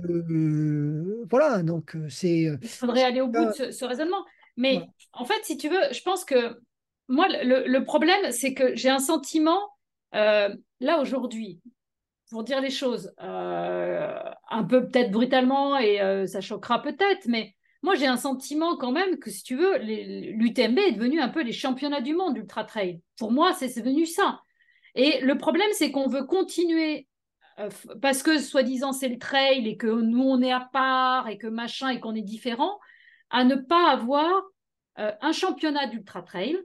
[1.29, 2.57] voilà, donc c'est.
[2.59, 4.25] Il faudrait aller au bout de ce, raisonnement.
[4.57, 4.81] Mais
[5.11, 6.57] en fait, si tu veux, je pense que
[7.07, 9.59] moi, le, problème, c'est que j'ai un sentiment,
[10.15, 10.49] euh,
[10.79, 11.61] là aujourd'hui,
[12.29, 14.17] pour dire les choses euh,
[14.49, 18.91] un peu peut-être brutalement, et euh, ça choquera peut-être, mais moi j'ai un sentiment quand
[18.91, 22.63] même que si tu veux, l'UTMB est devenu un peu les championnats du monde d'ultra
[22.63, 23.01] trail.
[23.17, 24.41] Pour moi, c'est devenu ça.
[24.95, 27.07] Et le problème, c'est qu'on veut continuer
[28.01, 31.45] parce que soi-disant c'est le trail et que nous on est à part et que
[31.45, 32.79] machin et qu'on est différent,
[33.29, 34.41] à ne pas avoir
[34.95, 36.57] un championnat d'ultra trail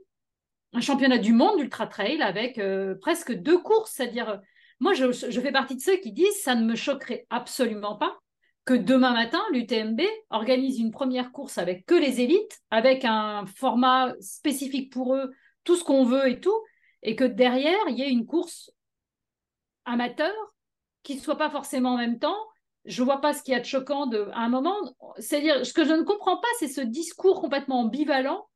[0.73, 3.93] un championnat du monde d'ultra trail avec euh, presque deux courses.
[3.93, 4.41] C'est-à-dire,
[4.81, 8.19] moi, je, fais partie de ceux qui disent ça ne me choquerait absolument pas
[8.65, 14.13] que demain matin, l'UTMB organise une première course avec que les élites, avec un format
[14.21, 15.33] spécifique pour eux,
[15.65, 16.63] tout ce qu'on veut et tout,
[17.03, 18.71] et que derrière, il y ait une course
[19.87, 20.35] amateur
[21.03, 22.37] qui ne soit pas forcément en même temps.
[22.85, 24.77] Je ne vois pas ce qu'il y a de choquant de, à un moment.
[25.19, 28.47] C'est-à-dire, ce que je ne comprends pas, c'est ce discours complètement ambivalent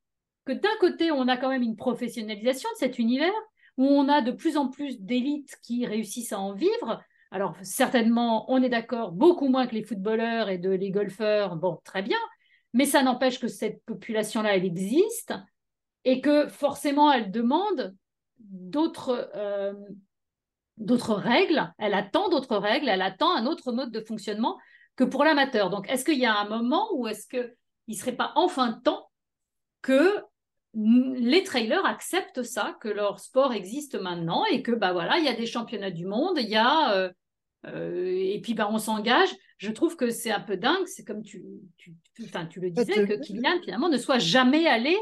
[0.45, 3.33] que d'un côté, on a quand même une professionnalisation de cet univers,
[3.77, 7.03] où on a de plus en plus d'élites qui réussissent à en vivre.
[7.31, 11.79] Alors certainement, on est d'accord, beaucoup moins que les footballeurs et de les golfeurs, bon,
[11.85, 12.19] très bien,
[12.75, 15.35] mais ça n'empêche que cette population-là, elle existe
[16.05, 17.95] et que forcément, elle demande
[18.39, 19.73] d'autres euh,
[20.79, 24.59] d'autres règles, elle attend d'autres règles, elle attend un autre mode de fonctionnement
[24.97, 25.71] que pour l'amateur.
[25.71, 27.55] Donc, est-ce qu'il y a un moment où est-ce qu'il
[27.89, 29.11] ne serait pas enfin temps
[29.81, 30.23] que
[30.75, 35.29] les trailers acceptent ça, que leur sport existe maintenant et que bah voilà, il y
[35.29, 37.11] a des championnats du monde, il y a euh,
[37.67, 39.29] euh, et puis bah on s'engage.
[39.59, 40.87] Je trouve que c'est un peu dingue.
[40.87, 41.45] C'est comme tu,
[41.77, 44.97] tu, le disais que Kylian finalement ne soit jamais allé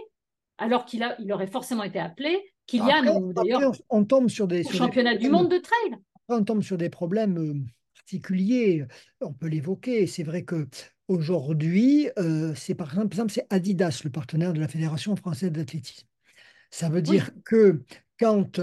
[0.58, 2.52] alors qu'il a, il aurait forcément été appelé.
[2.66, 5.96] Kylian d'ailleurs, on tombe sur des championnats du monde de trail.
[6.28, 7.54] On tombe sur des problèmes euh,
[7.94, 8.84] particuliers.
[9.20, 10.06] On peut l'évoquer.
[10.06, 10.68] C'est vrai que
[11.10, 16.06] Aujourd'hui, euh, c'est par exemple, c'est Adidas, le partenaire de la Fédération française d'athlétisme.
[16.70, 17.82] Ça veut dire que
[18.16, 18.60] quand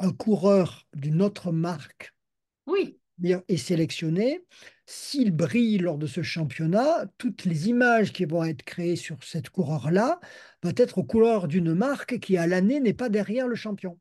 [0.00, 2.12] un coureur d'une autre marque
[2.66, 2.98] oui.
[3.22, 4.44] est sélectionné,
[4.86, 9.50] s'il brille lors de ce championnat, toutes les images qui vont être créées sur cette
[9.50, 10.18] coureur-là
[10.64, 14.00] vont être aux couleurs d'une marque qui, à l'année, n'est pas derrière le champion.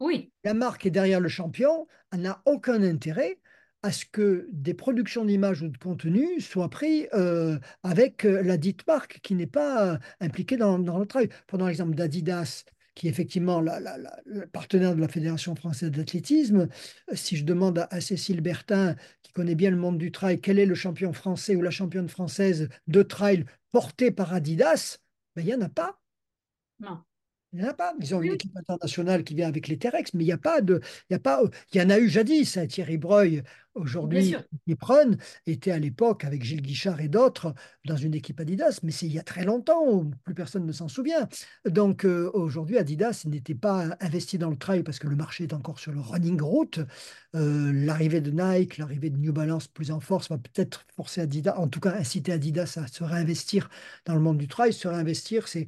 [0.00, 0.30] Oui.
[0.44, 3.38] La marque est derrière le champion, elle n'a aucun intérêt
[3.82, 8.56] à ce que des productions d'images ou de contenu soient prises euh, avec euh, la
[8.56, 11.28] dite marque qui n'est pas euh, impliquée dans, le travail.
[11.46, 12.64] Prenons l'exemple d'Adidas,
[12.94, 16.68] qui est effectivement le partenaire de la Fédération française d'athlétisme.
[17.12, 20.66] Si je demande à, Cécile Bertin, qui connaît bien le monde du trail, quel est
[20.66, 24.98] le champion français ou la championne française de trail porté par Adidas,
[25.34, 25.98] ben, il n'y en a pas.
[26.80, 27.02] Non.
[27.52, 27.94] Il n'y en a pas.
[28.00, 30.62] Ils ont une équipe internationale qui vient avec les Terex, mais il n'y a pas
[30.62, 30.80] de.
[31.10, 32.56] Il y, a pas, il y en a eu jadis.
[32.56, 33.42] Hein, Thierry Breuil,
[33.74, 35.16] aujourd'hui, qui prennent,
[35.46, 37.54] était à l'époque avec Gilles Guichard et d'autres
[37.84, 40.88] dans une équipe Adidas, mais c'est il y a très longtemps, plus personne ne s'en
[40.88, 41.28] souvient.
[41.64, 45.54] Donc euh, aujourd'hui, Adidas n'était pas investi dans le trail parce que le marché est
[45.54, 46.80] encore sur le running route.
[47.34, 51.56] Euh, l'arrivée de Nike, l'arrivée de New Balance plus en force va peut-être forcer Adidas,
[51.56, 53.68] en tout cas inciter Adidas à se réinvestir
[54.04, 54.72] dans le monde du trail.
[54.72, 55.66] Se réinvestir, c'est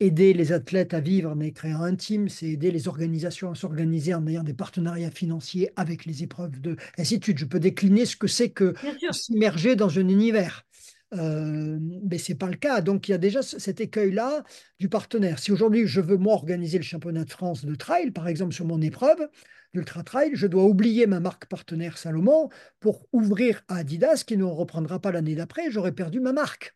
[0.00, 4.14] aider les athlètes à vivre en créant un team, c'est aider les organisations à s'organiser
[4.14, 7.38] en ayant des partenariats financiers avec les épreuves de ainsi de suite.
[7.38, 8.74] Je peux décliner ce que c'est que
[9.12, 10.66] s'immerger dans un univers.
[11.14, 12.80] Euh, mais ce n'est pas le cas.
[12.80, 14.42] Donc il y a déjà cet écueil-là
[14.80, 15.38] du partenaire.
[15.38, 18.64] Si aujourd'hui je veux moi organiser le championnat de France de trail, par exemple sur
[18.64, 19.28] mon épreuve
[19.72, 22.48] d'ultra trail, je dois oublier ma marque partenaire Salomon
[22.80, 25.70] pour ouvrir à Adidas qui ne reprendra pas l'année d'après.
[25.70, 26.74] J'aurais perdu ma marque.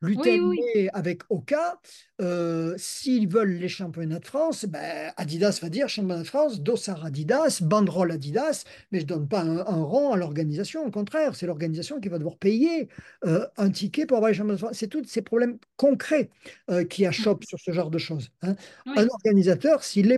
[0.00, 1.80] L'UTMB avec Oka,
[2.20, 7.04] euh, s'ils veulent les championnats de France, ben, Adidas va dire championnat de France, dossard
[7.04, 10.84] Adidas, banderole Adidas, mais je ne donne pas un, rang à l'organisation.
[10.84, 12.88] Au contraire, c'est l'organisation qui va devoir payer
[13.24, 14.76] euh, un ticket pour avoir les championnats de France.
[14.78, 16.28] C'est tous ces problèmes concrets
[16.70, 18.30] euh, qui achoppent sur ce genre de choses.
[18.42, 18.54] Hein.
[18.86, 20.12] Un organisateur, s'il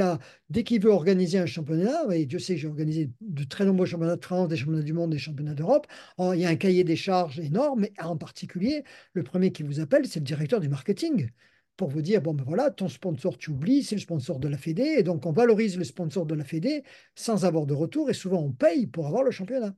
[0.00, 0.18] a,
[0.48, 3.86] dès qu'il veut organiser un championnat, et Dieu sait que j'ai organisé de très nombreux
[3.86, 5.86] championnats de France, des championnats du monde, des championnats d'Europe,
[6.18, 9.80] il y a un cahier des charges énorme, mais en particulier, le premier qui vous
[9.80, 11.30] appelle, c'est le directeur du marketing
[11.76, 14.56] pour vous dire, bon ben voilà, ton sponsor, tu oublies, c'est le sponsor de la
[14.56, 16.84] Fédé, et donc on valorise le sponsor de la Fédé
[17.16, 19.74] sans avoir de retour, et souvent on paye pour avoir le championnat.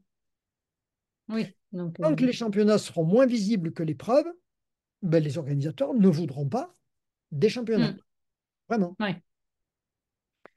[1.29, 1.47] Oui.
[1.73, 4.27] Donc, Tant que euh, les championnats seront moins visibles que l'épreuve,
[5.03, 6.73] ben, les organisateurs ne voudront pas
[7.33, 7.93] des championnats.
[7.93, 7.99] Hmm.
[8.69, 8.97] Vraiment.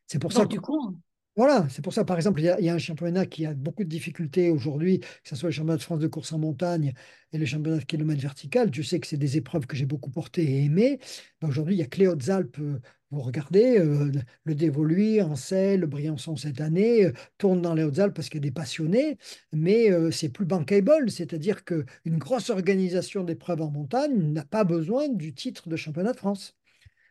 [0.05, 0.97] C'est pour ça que, du coup,
[1.39, 3.89] voilà, c'est pour ça, par exemple, il y, a, un championnat qui a beaucoup de
[3.89, 6.93] difficultés aujourd'hui, que ce soit le championnat de France de course en montagne
[7.31, 8.71] et le championnat de kilomètre vertical.
[8.71, 10.99] Tu sais que c'est des épreuves que j'ai beaucoup portées et aimées.
[11.39, 12.81] Ben, aujourd'hui, il y a Cléo Alpes, euh,
[13.11, 14.11] vous regardez, euh,
[14.43, 18.43] le Dévoluy, Ancel, le Briançon cette année, euh, tourne dans les Hautes-Alpes parce qu'il y
[18.45, 19.17] a des passionnés,
[19.53, 25.33] mais c'est plus bankable, c'est-à-dire qu'une grosse organisation d'épreuves en montagne n'a pas besoin du
[25.33, 26.57] titre de championnat de France.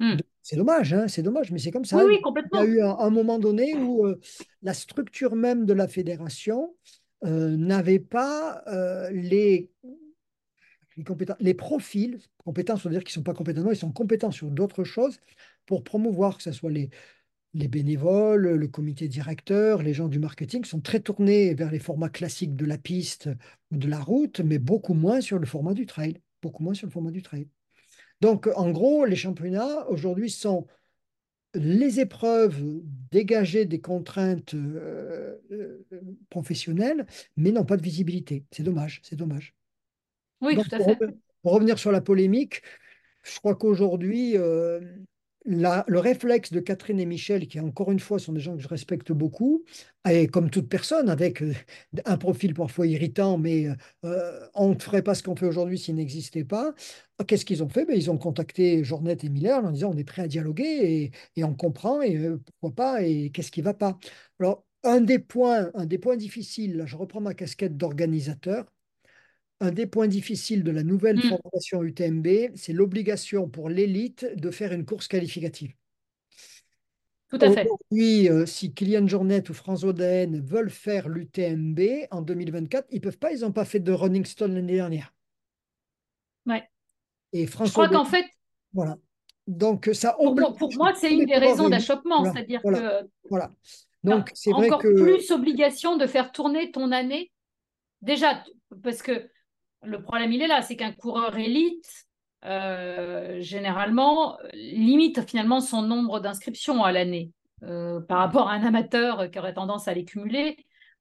[0.01, 0.17] Hmm.
[0.49, 2.03] C'est dommage, hein, c'est dommage, mais c'est comme ça.
[2.03, 2.63] Oui, complètement.
[2.63, 4.19] Il y a eu un, moment donné où euh,
[4.63, 6.75] la structure même de la fédération
[7.27, 9.71] euh, n'avait pas euh, les,
[10.97, 11.05] les,
[11.41, 14.51] les profils, compétences, cest à dire qu'ils ne sont pas compétents, ils sont compétents sur
[14.51, 15.21] d'autres choses
[15.67, 16.89] pour promouvoir, que ce soit les,
[17.53, 22.09] les bénévoles, le comité directeur, les gens du marketing sont très tournés vers les formats
[22.09, 23.29] classiques de la piste
[23.71, 26.17] ou de la route, mais beaucoup moins sur le format du trail.
[26.41, 27.49] Beaucoup moins sur le format du trail.
[28.21, 30.67] Donc, en gros, les championnats aujourd'hui sont
[31.55, 32.63] les épreuves
[33.11, 35.85] dégagées des contraintes euh, euh,
[36.31, 37.07] professionnelles,
[37.37, 38.45] mais n'ont pas de visibilité.
[38.51, 39.55] C'est dommage, c'est dommage.
[40.41, 40.99] Oui, tout à fait.
[41.43, 42.63] Pour revenir sur la polémique,
[43.23, 44.81] je crois qu'aujourd'hui, euh,
[45.49, 48.69] le réflexe de Catherine et Michel, qui encore une fois sont des gens que je
[48.69, 49.65] respecte beaucoup,
[50.09, 51.55] et comme toute personne, avec euh,
[52.05, 53.67] un profil parfois irritant, mais
[54.05, 56.75] euh, on ne ferait pas ce qu'on fait aujourd'hui s'il n'existait pas.
[57.27, 57.85] Qu'est-ce qu'ils ont fait?
[57.87, 61.45] Ben, Ils ont contacté Jornet et Miller en disant on est prêt à dialoguer et,
[61.45, 63.99] on comprend et euh, pourquoi pas et qu'est-ce qui ne va pas.
[64.41, 68.67] Alors, un des points, un des points difficiles, là, je reprends ma casquette d'organisateur,
[69.61, 71.29] un des points difficiles de la nouvelle mm.
[71.29, 75.75] formation UTMB, c'est l'obligation pour l'élite de faire une course qualificative.
[77.31, 77.67] Tout à fait.
[77.67, 81.81] Aujourd'hui, euh, si Kylian Jornet ou François Daen veulent faire l'UTMB
[82.11, 85.13] en 2024, ils ne peuvent pas, ils n'ont pas fait de Running Stone l'année dernière.
[86.47, 86.67] Ouais.
[87.35, 88.25] Et François Je crois qu'en fait.
[88.73, 88.97] Voilà.
[89.47, 92.25] Donc, ça Pour, pour moi, c'est une des raisons d'achoppement.
[92.25, 93.07] C'est-à-dire que.
[93.29, 93.51] Voilà.
[94.05, 95.03] Donc, c'est vrai que.
[95.03, 97.31] plus obligation de faire tourner ton année.
[98.01, 98.43] Déjà,
[98.83, 99.29] parce que
[99.83, 102.07] le problème, il est là, c'est qu'un coureur élite,
[102.45, 107.33] euh, généralement, limite finalement son nombre d'inscriptions à l'année
[107.65, 110.57] euh, par rapport à un amateur qui aurait tendance à les cumuler.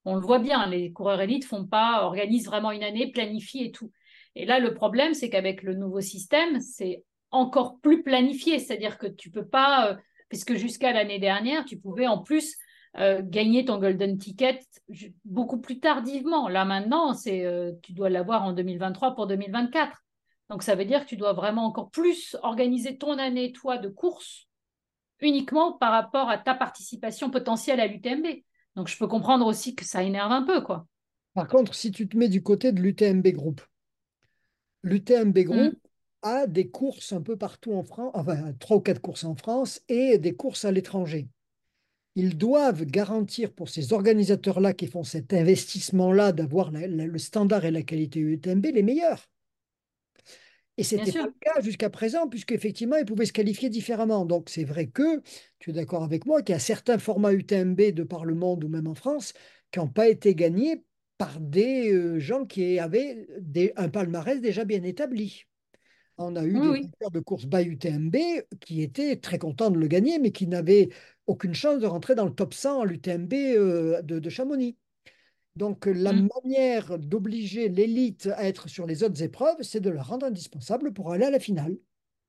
[0.05, 3.71] On le voit bien, les coureurs élites font pas, organisent vraiment une année, planifient et
[3.71, 3.91] tout.
[4.35, 9.07] Et là, le problème, c'est qu'avec le nouveau système, c'est encore plus planifié, c'est-à-dire que
[9.07, 9.95] tu peux pas, euh,
[10.29, 12.55] puisque jusqu'à l'année dernière, tu pouvais en plus
[12.99, 14.59] euh, gagner ton golden ticket
[15.23, 16.49] beaucoup plus tardivement.
[16.49, 20.03] Là maintenant, c'est euh, tu dois l'avoir en 2023 pour 2024.
[20.49, 23.89] Donc ça veut dire que tu dois vraiment encore plus organiser ton année toi de
[23.89, 24.47] course
[25.19, 28.25] uniquement par rapport à ta participation potentielle à l'UTMB.
[28.75, 30.87] Donc je peux comprendre aussi que ça énerve un peu quoi.
[31.35, 33.61] Par contre, si tu te mets du côté de l'UTMB Group,
[34.81, 35.77] l'UTMB Group mm.
[36.23, 39.81] a des courses un peu partout en France, enfin trois ou quatre courses en France
[39.87, 41.27] et des courses à l'étranger
[42.17, 47.83] ils doivent garantir pour ces organisateurs-là qui font cet investissement-là d'avoir le standard et la
[47.83, 49.29] qualité UTMB les meilleurs.
[50.77, 54.25] Et ce n'était pas le cas jusqu'à présent, puisqu'effectivement, ils pouvaient se qualifier différemment.
[54.25, 55.21] Donc, c'est vrai que,
[55.59, 58.63] tu es d'accord avec moi, qu'il y a certains formats UTMB de par le monde
[58.63, 59.33] ou même en France
[59.71, 60.83] qui n'ont pas été gagnés
[61.19, 63.27] par des euh, gens qui avaient
[63.75, 65.43] un palmarès déjà bien établi.
[66.17, 66.89] On a eu des oui.
[67.13, 68.15] de course by UTMB
[68.59, 70.89] qui étaient très contents de le gagner, mais qui n'avaient
[71.27, 74.77] aucune chance de rentrer dans le top 100 à l'UTMB euh, de, Chamonix.
[75.55, 76.29] Donc la mm.
[76.43, 81.11] manière d'obliger l'élite à être sur les autres épreuves, c'est de leur rendre indispensable pour
[81.11, 81.77] aller à la finale.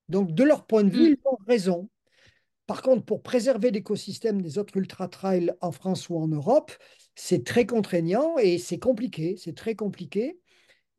[0.09, 1.17] Donc de leur point de vue, mm.
[1.19, 1.89] ils ont raison.
[2.67, 6.73] Par contre, pour préserver l'écosystème des autres ultra-trails en France ou en Europe,
[7.15, 10.39] c'est très contraignant et c'est compliqué, c'est très compliqué.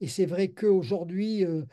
[0.01, 1.63] Et c'est vrai qu'aujourd'hui, euh,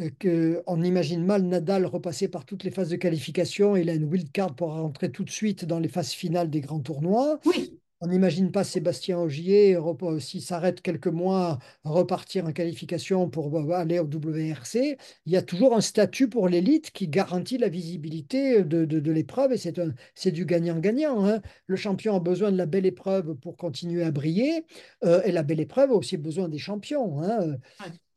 [0.00, 3.76] euh, que on imagine mal Nadal repasser par toutes les phases de qualification.
[3.76, 6.60] Il a une wild card pour rentrer tout de suite dans les phases finales des
[6.60, 7.38] grands tournois.
[7.46, 13.56] Oui, On n'imagine pas Sébastien Ogier, rep- s'il s'arrête quelques mois, repartir en qualification pour
[13.56, 14.98] euh, aller au WRC.
[15.26, 19.12] Il y a toujours un statut pour l'élite qui garantit la visibilité de, de- de
[19.12, 21.24] l'épreuve et c'est un- c'est du gagnant-gagnant.
[21.24, 21.40] hein.
[21.66, 24.66] Le champion a besoin de la belle épreuve pour continuer à briller
[25.04, 27.22] euh, et la belle épreuve a aussi besoin des champions.
[27.22, 27.56] hein.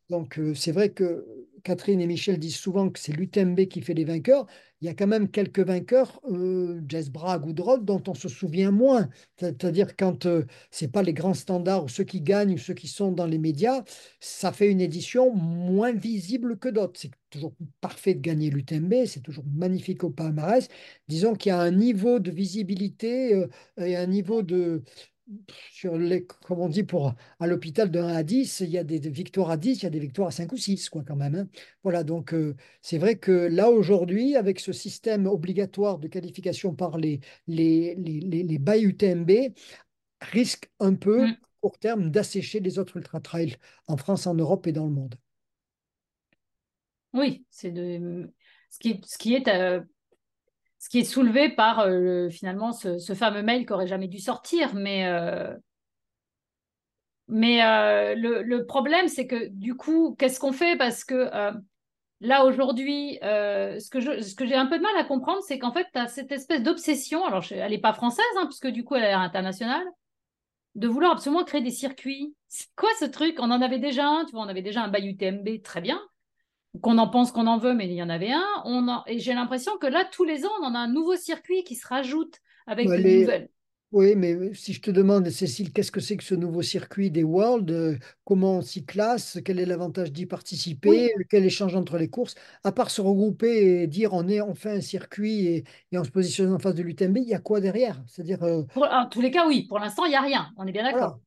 [0.09, 1.25] Donc, euh, c'est vrai que
[1.63, 4.45] Catherine et Michel disent souvent que c'est l'UTMB qui fait les vainqueurs.
[4.81, 8.71] Il y a quand même quelques vainqueurs, euh, Jess Bragg ou dont on se souvient
[8.71, 9.09] moins.
[9.39, 12.87] C'est-à-dire quand euh, c'est pas les grands standards ou ceux qui gagnent ou ceux qui
[12.87, 13.83] sont dans les médias,
[14.19, 16.99] ça fait une édition moins visible que d'autres.
[16.99, 20.67] C'est toujours parfait de gagner l'UTMB, c'est toujours magnifique au palmarès.
[21.07, 23.47] Disons qu'il y a un niveau de visibilité euh,
[23.77, 24.83] et un niveau de
[25.71, 28.83] sur les, comme on dit pour à l'hôpital de 1 à 10, il y a
[28.83, 31.03] des, des victoires à 10, il y a des victoires à 5 ou 6, quoi,
[31.05, 31.35] quand même.
[31.35, 31.47] hein.
[31.83, 36.97] Voilà, donc euh, c'est vrai que là, aujourd'hui, avec ce système obligatoire de qualification par
[36.97, 39.31] les, les, les, les, les bails UTMB,
[40.21, 41.33] risque un peu, Mm.
[41.61, 43.55] court terme, d'assécher les autres ultra-trails
[43.87, 45.15] en France, en Europe et dans le monde.
[47.13, 48.31] oui, c'est de
[48.69, 49.81] ce qui est, ce qui est, euh,
[50.79, 54.75] ce qui est soulevé par euh, finalement ce, fameux mail qui aurait jamais dû sortir.
[54.75, 55.53] Mais, euh,
[57.31, 60.77] euh, le, problème, c'est que du coup, qu'est-ce qu'on fait?
[60.77, 61.29] Parce que
[62.21, 65.99] là, aujourd'hui, ce que j'ai un peu de mal à comprendre, c'est qu'en fait, tu
[65.99, 67.25] as cette espèce d'obsession.
[67.25, 69.85] Alors, elle n'est pas française, hein, puisque du coup, elle est internationale.
[70.75, 72.35] De vouloir absolument créer des circuits.
[72.47, 73.37] C'est quoi ce truc?
[73.39, 75.99] On en avait déjà un, tu vois, on avait déjà un bail UTMB, très bien.
[76.81, 78.45] Qu'on en pense qu'on en veut, mais il y en avait un.
[78.65, 81.15] On en- Et j'ai l'impression que là, tous les ans, on en a un nouveau
[81.15, 83.49] circuit qui se rajoute avec de les- nouvelles.
[83.93, 87.23] Oui, mais si je te demande, Cécile, qu'est-ce que c'est que ce nouveau circuit des
[87.23, 87.71] Worlds?
[87.71, 89.39] euh, Comment on s'y classe?
[89.45, 91.13] Quel est l'avantage d'y participer?
[91.15, 92.35] Oui, Quel échange entre les courses?
[92.65, 95.63] À part se regrouper et dire on est, on fait un circuit et,
[95.93, 98.03] et on se positionne en face de l'UTMB, il y a quoi derrière?
[98.07, 99.65] C'est-à-dire, euh, en tous les cas, oui.
[99.67, 100.51] Pour l'instant, il n'y a rien.
[100.57, 101.17] On est bien voilà.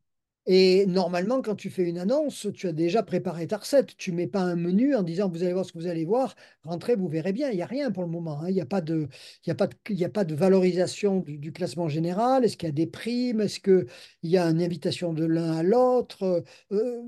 [0.46, 3.96] Et normalement, quand tu fais une annonce, tu as déjà préparé ta recette.
[3.96, 6.34] Tu mets pas un menu en disant vous allez voir ce que vous allez voir,
[6.64, 7.50] rentrez, vous verrez bien.
[7.50, 8.40] Il n'y a rien pour le moment.
[8.40, 8.48] hein.
[8.48, 9.08] Il n'y a pas de,
[9.44, 12.44] il y a pas de, il y a pas de valorisation du, du classement général.
[12.44, 13.40] Est-ce qu'il y a des primes?
[13.42, 13.86] Est-ce qu'il
[14.22, 16.44] y a une invitation de l'un à l'autre?
[16.72, 17.02] Euh,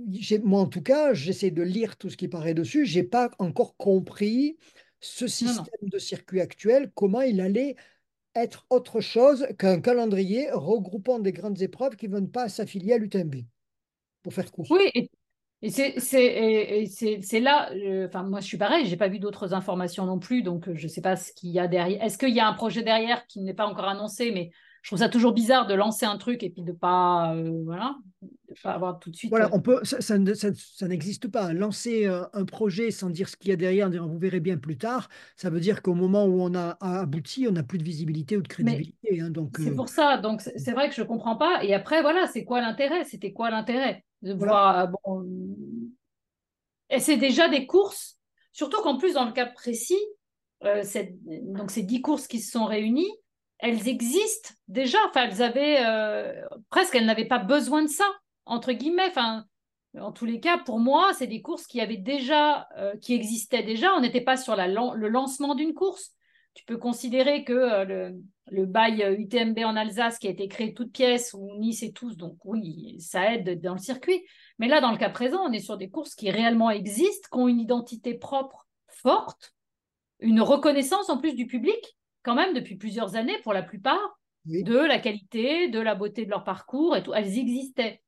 [0.44, 2.84] moi, en tout cas, j'essaie de lire tout ce qui paraît dessus.
[2.86, 4.56] J'ai pas encore compris
[5.00, 5.28] ce non.
[5.28, 7.76] système de circuit actuel, comment il allait
[8.34, 12.98] être autre chose qu'un calendrier regroupant des grandes épreuves qui ne veulent pas s'affilier à
[12.98, 13.36] l'UTMB,
[14.22, 14.66] pour faire court.
[14.70, 15.08] Oui, et,
[15.70, 20.68] c'est là, euh, moi je suis pareil, j'ai pas vu d'autres informations non plus, donc
[20.68, 22.02] euh, je sais pas ce qu'il y a derrière.
[22.02, 24.50] Est-ce qu'il y a un projet derrière qui n'est pas encore annoncé, mais
[24.82, 27.96] je trouve ça toujours bizarre de lancer un truc et puis de pas, euh, voilà,
[28.22, 29.30] de pas avoir tout de suite.
[29.30, 31.52] Voilà, euh, on peut, ça, ça ça- ça n'existe pas.
[31.52, 34.40] Lancer euh, un projet sans dire ce qu'il y a derrière, en disant vous verrez
[34.40, 37.78] bien plus tard, ça veut dire qu'au moment où on a abouti, on n'a plus
[37.78, 39.20] de visibilité ou de crédibilité.
[39.20, 39.30] hein.
[39.30, 41.62] donc, c'est euh, pour ça, donc c'est vrai que je comprends pas.
[41.64, 43.04] Et après, voilà, c'est quoi l'intérêt?
[43.04, 44.52] C'était quoi l'intérêt de voilà.
[44.52, 45.26] voir, bon,
[46.90, 48.18] et c'est déjà des courses,
[48.52, 49.98] surtout qu'en plus, dans le cas précis,
[50.64, 51.14] euh, cette-
[51.52, 53.10] donc ces dix courses qui se sont réunies,
[53.62, 54.98] elles existent déjà.
[55.08, 58.04] Enfin, elles avaient euh, presque, elles n'avaient pas besoin de ça,
[58.44, 59.08] entre guillemets.
[59.08, 59.44] Enfin,
[59.98, 63.62] en tous les cas, pour moi, c'est des courses qui avaient déjà, euh, qui existaient
[63.62, 63.94] déjà.
[63.94, 66.10] On n'était pas sur le lancement d'une course.
[66.54, 70.74] Tu peux considérer que euh, le, le bail UTMB en Alsace qui a été créé
[70.74, 74.26] toute pièce, ou Nice et tous, donc oui, ça aide dans le circuit.
[74.58, 77.38] Mais là, dans le cas présent, on est sur des courses qui réellement existent, qui
[77.38, 79.54] ont une identité propre forte,
[80.18, 84.62] une reconnaissance en plus du public, quand même depuis plusieurs années pour la plupart, oui.
[84.62, 87.14] de la qualité, de la beauté de leur parcours et tout.
[87.14, 88.02] Elles existaient.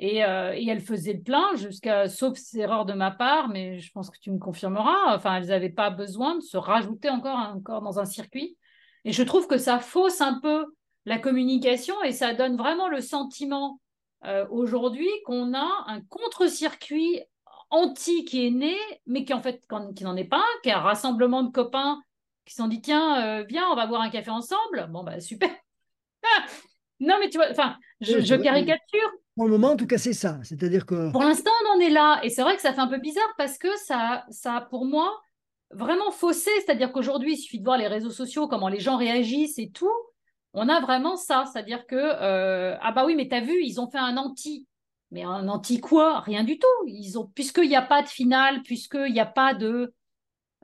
[0.00, 3.92] Et, euh, et elles faisaient le plein, jusqu'à, sauf erreur de ma part, mais je
[3.92, 7.80] pense que tu me confirmeras, enfin, elles n'avaient pas besoin de se rajouter encore, encore
[7.80, 8.56] dans un circuit.
[9.04, 10.66] Et je trouve que ça fausse un peu
[11.04, 13.80] la communication et ça donne vraiment le sentiment
[14.24, 17.20] euh, aujourd'hui qu'on a un contre-circuit
[17.70, 18.76] anti qui est né,
[19.06, 19.62] mais qui en fait
[19.94, 22.00] qui n'en est pas un, qui est un rassemblement de copains
[22.44, 24.88] qui se sont dit tiens, euh, viens, on va boire un café ensemble.
[24.90, 25.50] Bon, bah super.
[27.00, 29.10] non, mais tu vois, enfin, je, caricature.
[29.36, 30.38] Pour le moment, en tout cas, c'est ça.
[30.42, 32.20] C'est-à-dire que Pour l'instant, on en est là.
[32.22, 34.84] Et c'est vrai que ça fait un peu bizarre parce que ça, ça a pour
[34.84, 35.20] moi
[35.70, 36.50] vraiment faussé.
[36.64, 39.92] C'est-à-dire qu'aujourd'hui, il suffit de voir les réseaux sociaux, comment les gens réagissent et tout.
[40.52, 41.44] On a vraiment ça.
[41.52, 44.68] C'est-à-dire que, euh, ah bah oui, mais t'as vu, ils ont fait un anti.
[45.10, 46.20] Mais un anti quoi?
[46.20, 46.86] Rien du tout.
[46.86, 49.92] Ils ont, puisqu'il n'y a pas de finale, puisqu'il n'y a pas de,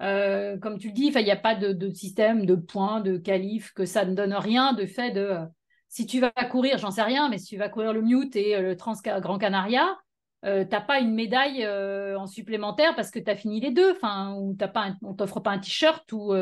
[0.00, 3.72] euh, comme tu le dis, il n'y a pas de, système de points, de qualif,
[3.72, 5.36] que ça ne donne rien de fait de.
[5.88, 8.56] si tu vas courir, j'en sais rien, mais si tu vas courir le Mute et
[8.56, 9.98] euh, le Trans Grand Canaria,
[10.46, 14.34] euh, t'as pas une médaille en supplémentaire parce que tu as fini les deux, enfin,
[14.38, 16.34] ou t'as pas on t'offre pas un t-shirt ou,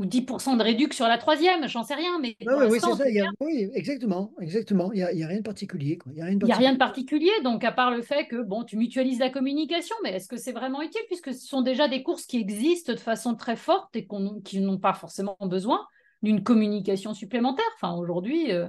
[0.00, 2.18] ou 10% de réduction sur la troisième, j'en sais rien.
[2.20, 2.96] Mais oui, c'est ça.
[3.40, 4.90] oui, exactement, exactement.
[4.92, 5.98] Il n'y a, y a, rien de particulier.
[6.06, 8.78] Il n'y a, a, rien de particulier, donc à part le fait que bon, tu
[8.78, 12.24] mutualises la communication, mais est-ce que c'est vraiment utile puisque ce sont déjà des courses
[12.24, 14.08] qui existent de façon très forte et
[14.42, 15.86] qui n'ont pas forcément besoin
[16.22, 17.70] d'une communication supplémentaire?
[17.76, 18.68] Enfin, aujourd'hui, euh,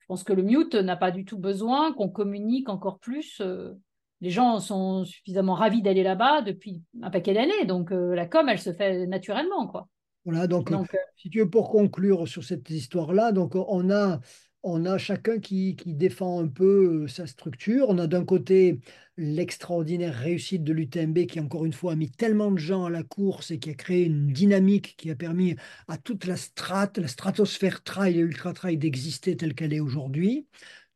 [0.00, 3.40] je pense que le mute n'a pas du tout besoin qu'on communique encore plus.
[3.40, 3.72] Euh.
[4.20, 8.46] les gens sont suffisamment ravis d'aller là-bas depuis un paquet d'années, donc euh, la com,
[8.50, 9.88] elle se fait naturellement, quoi.
[10.24, 10.70] Voilà, donc,
[11.16, 14.20] si tu veux, pour conclure sur cette histoire-là, donc on a
[14.62, 17.86] on a chacun qui, défend un peu euh, sa structure.
[17.88, 18.80] On a d'un côté
[19.16, 23.02] l'extraordinaire réussite de l'UTMB qui, encore une fois, a mis tellement de gens à la
[23.02, 27.08] course et qui a créé une dynamique qui a permis à toute la strate, la
[27.08, 30.46] stratosphère trail et ultra trail d'exister telle qu'elle est aujourd'hui.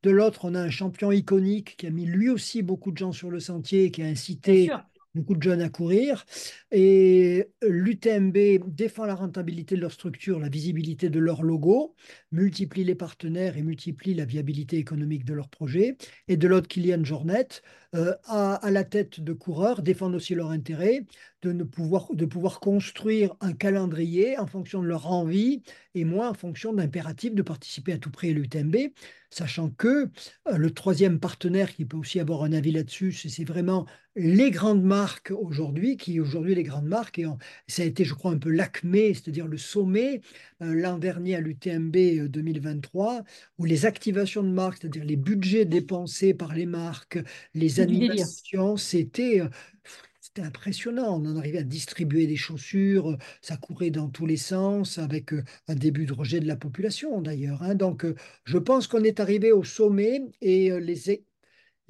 [0.03, 3.13] De l'autre, on a un champion iconique qui a mis lui aussi beaucoup de gens
[3.13, 4.71] sur le sentier, qui a incité
[5.15, 6.25] beaucoup de jeunes à courir.
[6.71, 8.37] Et l'UTMB
[8.67, 11.95] défend la rentabilité de leur structure, la visibilité de leur logo,
[12.31, 15.97] multiplie les partenaires et multiplie la viabilité économique de leur projet.
[16.29, 17.49] Et de l'autre, Kylian Jornet,
[17.95, 21.05] euh, à, la tête de coureurs, défendent aussi leur intérêt
[21.43, 25.63] de, ne pouvoir, de pouvoir construire un calendrier en fonction de leur envie
[25.95, 28.77] et moins en fonction d'impératifs de participer à tout prix à l'UTMB,
[29.29, 30.09] sachant que
[30.49, 34.83] euh, le troisième partenaire qui peut aussi avoir un avis là-dessus, c'est vraiment les grandes
[34.83, 37.27] marques aujourd'hui, qui aujourd'hui les grandes marques, et
[37.67, 40.21] ça a été, je crois, un peu l'acmé, c'est-à-dire le sommet
[40.63, 43.25] euh, l'an dernier à l'UTMB 2023,
[43.59, 47.19] où les activations de marques, c'est-à-dire les budgets dépensés par les marques,
[47.55, 49.49] les animations, c'était euh,
[50.21, 51.21] c'était impressionnant.
[51.21, 55.45] On en arrivait à distribuer des chaussures, ça courait dans tous les sens, avec euh,
[55.69, 57.63] un début de rejet de la population d'ailleurs.
[57.63, 57.75] Hein.
[57.75, 58.07] Donc,
[58.45, 61.27] je pense qu'on est arrivé au sommet et les,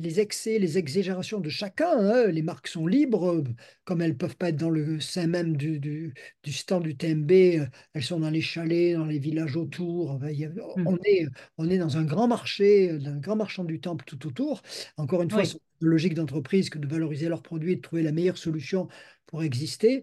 [0.02, 1.98] les excès, les exagérations de chacun.
[1.98, 2.26] Hein.
[2.26, 3.44] Les marques sont libres, euh,
[3.84, 6.12] comme elles ne peuvent pas être dans le sein même du, du,
[6.52, 10.18] stand du TMB, euh, elles sont dans les chalets, dans les villages autour.
[10.18, 10.86] Mmh.
[10.86, 11.26] on, est,
[11.56, 14.62] on est dans un grand marché, euh, un grand marchand du temple tout autour.
[14.96, 18.02] Encore une fois, c'est une logique d'entreprise que de valoriser leurs produits et de trouver
[18.02, 18.88] la meilleure solution
[19.26, 20.02] pour exister.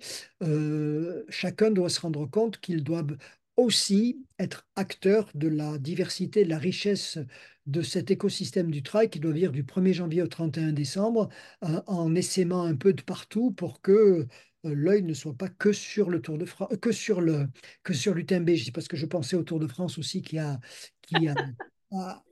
[1.30, 3.16] chacun doit se rendre compte qu'ils doivent
[3.60, 7.19] aussi être acteur de la diversité, de la richesse
[7.65, 11.30] de cet écosystème du trail qui doit vivre du 1er janvier au 31 décembre
[11.64, 14.26] euh, en essaimant un peu de partout pour que euh,
[14.64, 17.48] l'œil ne soit pas que sur le Tour de France, que sur le
[17.84, 18.49] que sur l'UTMB.
[18.73, 20.60] Parce que je pensais au Tour de France aussi qui a
[21.02, 21.36] qui a,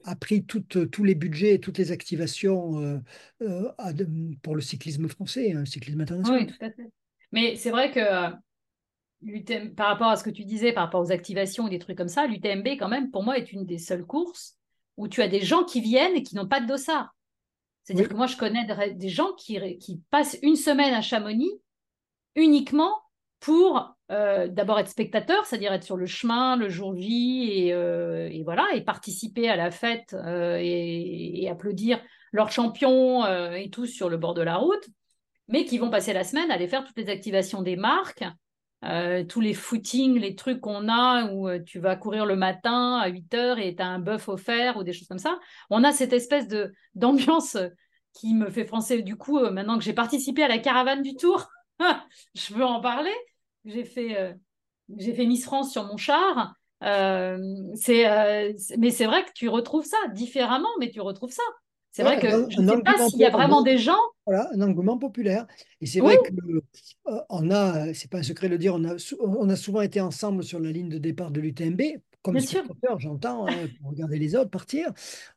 [0.05, 3.01] a, pris toutes, tous les budgets et toutes les activations
[3.41, 3.71] euh,
[4.41, 6.41] pour le cyclisme français, le cyclisme international.
[6.41, 6.89] Oui, tout à fait.
[7.31, 7.99] Mais c'est vrai que
[9.75, 12.07] par rapport à ce que tu disais, par rapport aux activations ou des trucs comme
[12.07, 14.55] ça, l'UTMB, quand même, pour moi, est une des seules courses
[14.95, 17.15] où tu as des gens qui viennent et qui n'ont pas de dossard.
[17.83, 21.51] C'est-à-dire que moi, je connais des gens qui, qui, passent une semaine à Chamonix
[22.35, 23.01] uniquement
[23.39, 28.29] pour euh, d'abord être spectateur, c'est-à-dire être sur le chemin le jour J et, euh,
[28.31, 33.85] et voilà, et participer à la fête euh, et, et, applaudir leurs champions et tous
[33.85, 34.89] sur le bord de la route,
[35.47, 38.25] mais qui vont passer la semaine à aller faire toutes les activations des marques
[38.85, 42.97] euh, tous les footings, les trucs qu'on a où euh, tu vas courir le matin
[42.97, 45.39] à 8 heures et tu as un bœuf offert ou des choses comme ça.
[45.71, 47.69] On a cette espèce de d'ambiance euh,
[48.13, 51.47] qui me fait français du coup maintenant que j'ai participé à la caravane du Tour.
[52.35, 53.13] je veux en parler.
[53.65, 54.35] J'ai fait
[54.99, 56.55] fait Miss France sur mon char.
[56.81, 57.37] mais
[57.77, 61.43] c'est vrai que tu retrouves ça différemment, mais tu retrouves ça.
[61.97, 63.97] C'est vrai que je ne sais pas s'il y a vraiment des gens.
[64.27, 65.47] Voilà, un engouement populaire.
[65.81, 68.85] Et c'est vrai que euh, on a, c'est pas un secret de le dire, on
[68.85, 71.81] a, on a souvent été ensemble sur la ligne de départ de l'UTMB,
[72.21, 74.91] comme spectateur, j'entends, hein, pour regarder les autres partir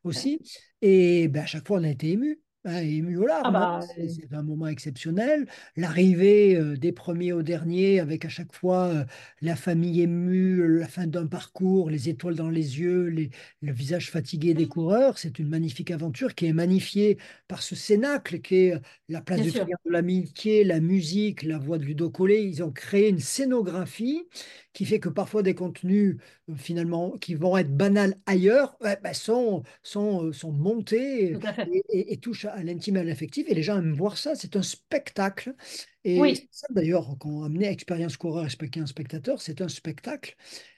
[0.04, 0.38] aussi.
[0.82, 3.56] Et ben, à chaque fois, on a été ému ému aux larmes.
[3.56, 5.46] Ah bah, c'est un moment exceptionnel.
[5.76, 9.04] L'arrivée euh, des premiers au dernier, avec à chaque fois euh,
[9.40, 13.30] la famille émue, la fin d'un parcours, les étoiles dans les yeux, les,
[13.62, 17.18] le visage fatigué des coureurs, c'est une magnifique aventure qui est magnifiée
[17.48, 21.78] par ce cénacle qui est euh, la place du de l'amitié, la musique, la voix
[21.78, 22.44] de Ludo Collet.
[22.44, 24.26] Ils ont créé une scénographie
[24.72, 26.16] qui fait que parfois des contenus
[26.56, 31.36] finalement qui vont être banals ailleurs bah, sont, sont, sont montés
[31.92, 33.46] et, et, touchent à l'intime et à l'affectif.
[33.48, 34.34] Et les gens aiment voir ça.
[34.34, 35.54] C'est un spectacle.
[36.04, 40.36] Et ça, d'ailleurs, quand on amenait expérience coureur et un spectateur, c'est un spectacle.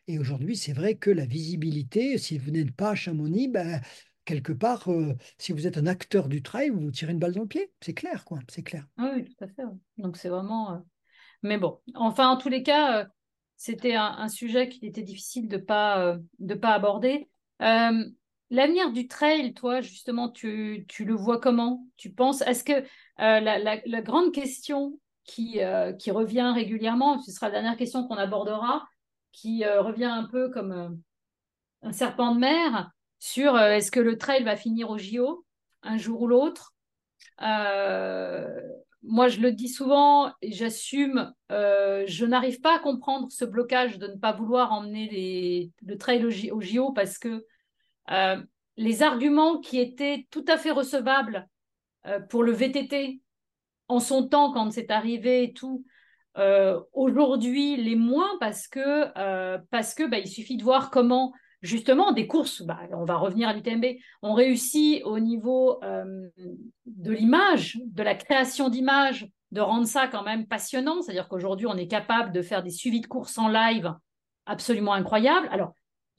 [0.09, 3.81] Et aujourd'hui, c'est vrai que la visibilité, si vous n'êtes pas à Chamonix, ben,
[4.25, 7.35] quelque part, euh, si vous êtes un acteur du trail, vous vous tirez une balle
[7.35, 7.73] dans le pied.
[7.81, 8.41] C'est clair, quoi.
[8.49, 8.87] C'est clair.
[8.99, 9.63] Oui, tout à fait.
[9.99, 10.75] Donc, c'est vraiment.
[10.75, 10.79] Euh,
[11.43, 13.05] mais bon, enfin, en tous les cas, euh,
[13.57, 17.29] c'était un, sujet qu'il était difficile de ne pas, de pas aborder.
[18.53, 21.87] L'avenir du trail, toi, justement, tu, le vois comment?
[21.97, 22.85] Tu penses, est-ce que
[23.19, 25.59] la, la, grande question qui,
[25.99, 28.87] qui revient régulièrement, ce sera la dernière question qu'on abordera,
[29.33, 31.01] qui revient un peu comme
[31.83, 35.45] un serpent de mer sur est-ce que le trail va finir au JO
[35.83, 36.75] un jour ou l'autre?
[39.05, 43.99] Moi, je le dis souvent, et j'assume, euh, je n'arrive pas à comprendre ce blocage
[43.99, 47.45] de ne pas vouloir emmener les, le trail au, JO parce que
[48.11, 48.43] euh,
[48.77, 51.49] les arguments qui étaient tout à fait recevables
[52.07, 53.21] euh, pour le VTT
[53.89, 55.85] en son temps quand c'est arrivé et tout,
[56.95, 62.27] aujourd'hui les moins parce que, parce que bah, il suffit de voir comment justement des
[62.27, 63.85] courses, bah, on va revenir à l'UTMB,
[64.21, 66.29] on réussit au niveau euh,
[66.87, 71.01] de l'image, de la création d'images, de rendre ça quand même passionnant.
[71.01, 73.95] C'est-à-dire qu'aujourd'hui, on est capable de faire des suivis de courses en live
[74.45, 75.49] absolument incroyables.
[75.53, 75.73] Alors,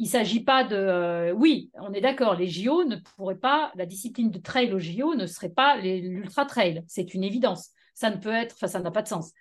[0.04, 0.76] il ne s'agit pas de...
[0.76, 4.80] Euh, oui, on est d'accord, les JO ne pourraient pas, la discipline de trail au
[4.80, 6.84] JO ne serait pas l'ultra trail.
[6.88, 7.70] C'est une évidence.
[7.94, 9.32] Ça ne peut être, enfin, ça n'a pas de sens.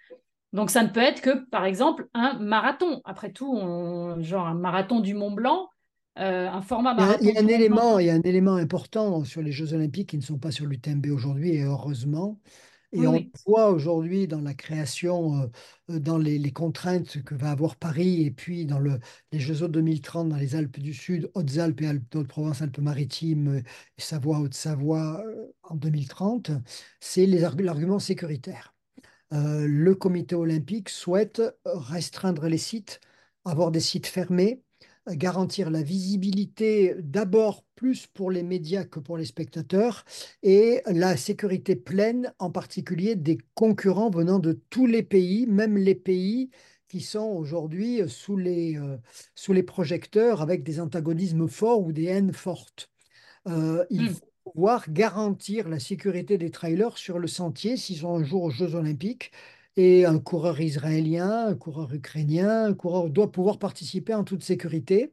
[0.52, 3.01] Donc, ça ne peut être que, par exemple, un marathon.
[3.05, 3.59] Après tout,
[4.20, 5.68] genre un marathon du Mont Blanc,
[6.20, 9.43] euh, un format Il y a, un élément, il y a un élément important sur
[9.43, 12.39] les Jeux Olympiques qui ne sont pas sur l'UTMB aujourd'hui, et heureusement.
[12.93, 15.51] Et on voit aujourd'hui dans la création,
[15.90, 18.98] euh, dans les, contraintes que va avoir Paris, et puis dans le,
[19.32, 23.62] les Jeux 2030 dans les Alpes du Sud, Hautes-Alpes et Alpes Haute-Provence, Alpes-Maritimes, euh,
[23.97, 25.24] Savoie, Haute-Savoie
[25.62, 26.51] en 2030,
[27.01, 28.74] c'est l'argument sécuritaire.
[29.31, 33.01] le comité olympique souhaite restreindre les sites,
[33.44, 34.62] avoir des sites fermés,
[35.08, 40.04] garantir la visibilité d'abord plus pour les médias que pour les spectateurs
[40.42, 45.94] et la sécurité pleine, en particulier des concurrents venant de tous les pays, même les
[45.94, 46.50] pays
[46.88, 48.98] qui sont aujourd'hui sous les, euh,
[49.34, 52.90] sous les projecteurs avec des antagonismes forts ou des haines fortes.
[53.48, 54.08] Euh, il hmm.
[54.10, 58.50] faut pouvoir garantir la sécurité des trailers sur le sentier s'ils sont un jour aux
[58.50, 59.32] Jeux olympiques
[59.76, 65.12] et un coureur israélien, un coureur ukrainien, un coureur doit pouvoir participer en toute sécurité.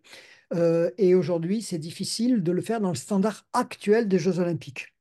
[0.53, 4.93] Euh, et aujourd'hui, c'est difficile de le faire dans le standard actuel des Jeux olympiques.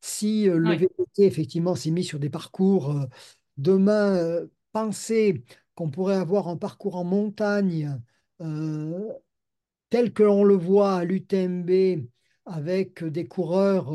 [0.00, 3.06] Si euh, le VTT, effectivement, s'est mis sur des parcours, euh,
[3.56, 4.40] demain,
[4.72, 5.44] penser
[5.74, 8.00] qu'on pourrait avoir un parcours en montagne
[9.90, 12.06] tel que l'on le voit à l'UTMB,
[12.46, 13.92] avec des coureurs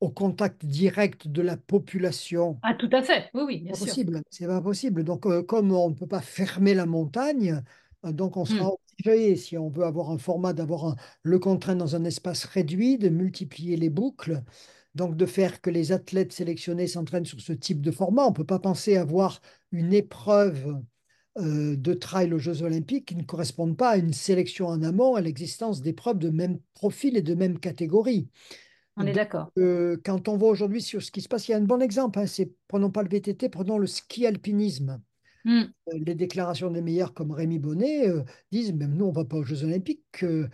[0.00, 2.58] au contact direct de la population.
[2.62, 3.86] Ah, tout à fait, oui, oui, bien sûr.
[3.86, 4.22] Possible.
[4.30, 5.04] C'est pas possible.
[5.04, 7.62] Donc, euh, comme on ne peut pas fermer la montagne,
[8.04, 8.76] euh, donc on sera hmm.
[9.00, 13.08] obligé, si on veut avoir un format, d'avoir le contraint dans un espace réduit, de
[13.08, 14.42] multiplier les boucles,
[14.94, 18.24] donc de faire que les athlètes sélectionnés s'entraînent sur ce type de format.
[18.24, 19.40] On ne peut pas penser avoir
[19.72, 20.80] une épreuve
[21.38, 25.14] euh, de trail aux Jeux Olympiques qui ne correspondent pas à une sélection en amont,
[25.14, 28.28] à l'existence d'épreuves de même profil et de même catégorie.
[28.98, 29.50] On est d'accord.
[29.56, 32.18] quand on voit aujourd'hui sur ce qui se passe, il y a un bon exemple.
[32.18, 35.00] Hein, c'est prenons pas le VTT, prenons le ski alpinisme.
[35.44, 35.62] Hmm.
[35.88, 39.36] Euh, les déclarations des meilleurs comme Rémi Bonnet euh, disent même nous on va pas
[39.36, 40.24] aux Jeux Olympiques.
[40.24, 40.48] Euh,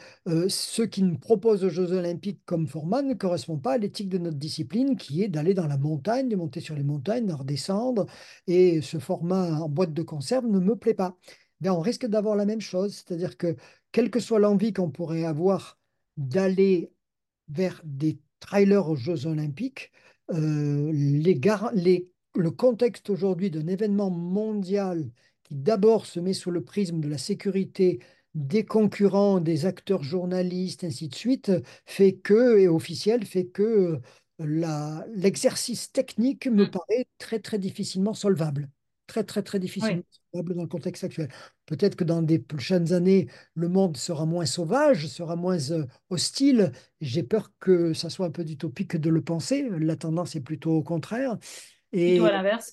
[0.49, 4.19] ceux qui nous proposent aux Jeux Olympiques comme format ne correspondent pas à l'éthique de
[4.19, 8.07] notre discipline, qui est d'aller dans la montagne, de monter sur les montagnes, de redescendre.
[8.47, 11.17] Et ce format en boîte de conserve ne me plaît pas.
[11.61, 13.57] Ben, on risque d'avoir la même chose, c'est-à-dire que
[13.91, 15.79] quelle que soit l'envie qu'on pourrait avoir
[16.17, 16.93] d'aller
[17.49, 19.91] vers des trailer aux Jeux Olympiques,
[20.31, 21.41] euh, les,
[21.75, 25.11] les, le contexte aujourd'hui d'un événement mondial
[25.45, 28.01] qui d'abord se met sous le prisme de la sécurité
[28.35, 31.53] des concurrents, des acteurs journalistes, ainsi de suite,
[31.87, 34.01] fait que, et officiel, fait que
[34.41, 36.71] euh, l'exercice technique me mm.
[36.71, 38.69] paraît très, très difficilement solvable
[39.07, 40.03] très, très, très difficilement
[40.33, 41.29] dans le contexte actuel.
[41.67, 46.73] Peut-être que dans des prochaines années, le monde sera moins sauvage, sera moins euh, hostile.
[47.01, 49.69] J'ai peur que ça soit un peu utopique de le penser.
[49.79, 51.37] La tendance est plutôt au contraire.
[51.93, 52.73] Et plutôt à l'inverse,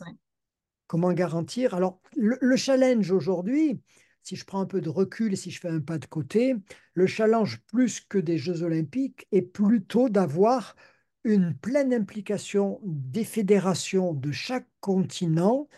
[0.88, 1.74] Comment garantir?
[1.74, 3.80] Alors, le, challenge aujourd'hui,
[4.24, 6.56] si je prends un peu de recul et si je fais un pas de côté,
[6.96, 10.76] le challenge plus que des Jeux olympiques est plutôt d'avoir
[11.24, 15.70] une pleine implication des fédérations de chaque continent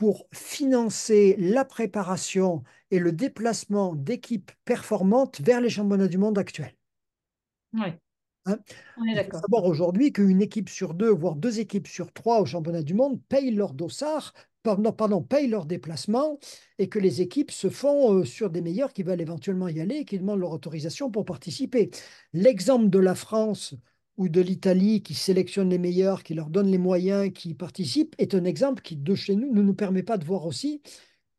[0.00, 6.74] pour financer la préparation et le déplacement d'équipes performantes vers les championnats du monde actuels.
[7.74, 7.92] Oui.
[8.46, 8.58] Hein?
[8.96, 9.42] On est d'accord.
[9.42, 13.20] D'abord aujourd'hui qu'une équipe sur deux, voire deux équipes sur trois au championnat du monde
[13.28, 14.32] payent leur dossard,
[14.62, 16.38] pardon, pardon payent leur déplacement
[16.78, 19.96] et que les équipes se font euh, sur des meilleurs qui veulent éventuellement y aller
[19.96, 21.90] et qui demandent leur autorisation pour participer.
[22.32, 23.74] L'exemple de la France
[24.20, 28.34] ou de l'Italie qui sélectionne les meilleurs, qui leur donne les moyens, qui participent, est
[28.34, 30.82] un exemple qui, de chez nous, ne nous permet pas de voir aussi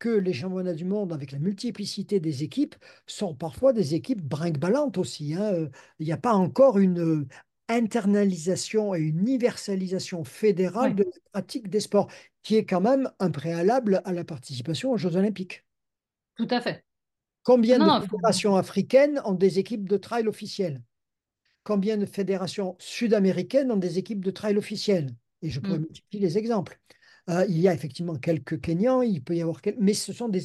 [0.00, 2.74] que les championnats du monde, avec la multiplicité des équipes,
[3.06, 5.32] sont parfois des équipes brinque-ballantes aussi.
[5.34, 5.52] Hein.
[5.54, 5.68] Euh,
[6.00, 7.28] il n'y a pas encore une euh,
[7.68, 12.08] internalisation et une universalisation fédérale de la pratique des sports,
[12.42, 15.64] qui est quand même un préalable à la participation aux Jeux olympiques.
[16.34, 16.84] Tout à fait.
[17.44, 20.82] Combien de fédérations africaines ont des équipes de trail officielles?
[21.64, 25.82] Combien de fédérations sud-américaines ont des équipes de trail officielles Et je pourrais mm.
[25.82, 26.78] multiplier les exemples.
[27.30, 29.78] Euh, il y a effectivement quelques Kenyans, il peut y avoir quelques...
[29.78, 30.42] mais ce sont des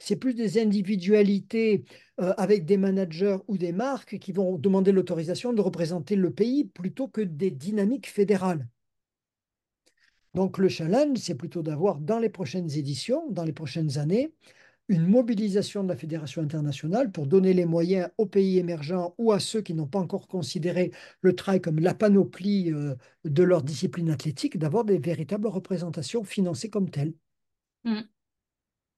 [0.00, 1.84] c'est plus des individualités
[2.20, 6.64] euh, avec des managers ou des marques qui vont demander l'autorisation de représenter le pays
[6.64, 8.66] plutôt que des dynamiques fédérales.
[10.34, 14.32] Donc le challenge, c'est plutôt d'avoir dans les prochaines éditions, dans les prochaines années,
[14.88, 19.38] une mobilisation de la Fédération internationale pour donner les moyens aux pays émergents ou à
[19.38, 22.94] ceux qui n'ont pas encore considéré le trail comme la panoplie euh,
[23.24, 27.12] de leur discipline athlétique, d'avoir des véritables représentations financées comme telles.
[27.84, 28.00] Mmh.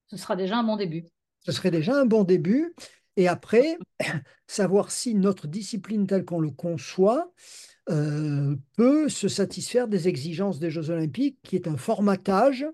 [0.06, 1.06] Ce sera déjà un bon début.
[1.40, 2.74] Ce serait déjà un bon début.
[3.16, 3.76] Et après,
[4.46, 7.32] savoir si notre discipline telle qu'on le conçoit
[7.88, 12.64] euh, peut se satisfaire des exigences des Jeux olympiques, qui est un formatage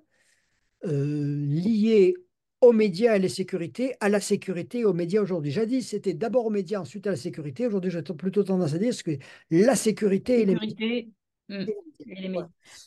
[0.84, 2.14] euh, lié
[2.60, 5.50] aux médias et les sécurités, à la sécurité et aux médias aujourd'hui.
[5.50, 7.66] Jadis, c'était d'abord aux médias, ensuite à la sécurité.
[7.66, 9.18] Aujourd'hui, j'ai plutôt tendance à dire que
[9.50, 11.04] la sécurité, et les médias.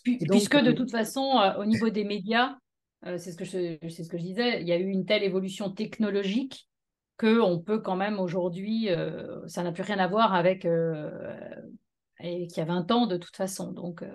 [0.03, 2.57] Puisque de euh, toute façon, euh, au niveau des médias,
[3.05, 5.23] euh, c'est ce, que je, ce que je disais, il y a eu une telle
[5.23, 6.67] évolution technologique
[7.17, 8.87] qu'on peut quand même aujourd'hui,
[9.47, 13.35] ça n'a plus rien à voir avec et qu'il y a 20 ans de toute
[13.35, 13.73] façon.
[13.73, 14.05] Donc,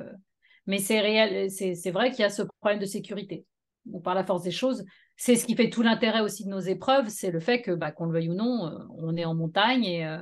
[0.66, 3.44] mais c'est réel, c'est vrai qu'il y a ce problème de sécurité.
[3.84, 6.60] Bon, par la force des choses, c'est ce qui fait tout l'intérêt aussi de nos
[6.60, 9.34] épreuves, c'est le fait que, bah, qu'on le veuille ou non, euh, on est en
[9.34, 10.18] montagne et, euh,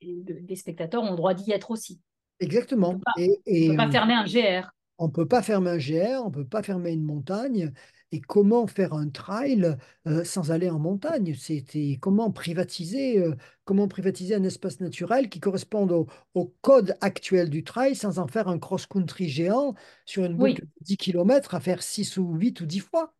[0.00, 2.00] les spectateurs ont le droit d'y être aussi.
[2.40, 3.00] Exactement.
[3.06, 4.70] On ne peut pas fermer un GR.
[4.98, 7.72] On ne peut pas fermer un GR, on ne peut pas fermer une montagne.
[8.12, 9.76] Et comment faire un trail
[10.06, 11.34] euh, sans aller en montagne?
[11.34, 13.24] C'était comment privatiser,
[13.64, 15.90] comment privatiser un espace naturel qui corresponde
[16.34, 19.74] au, code actuel du trail sans en faire un cross-country géant
[20.04, 23.14] sur une boucle de 10 km à faire 6 ou 8 ou 10 fois?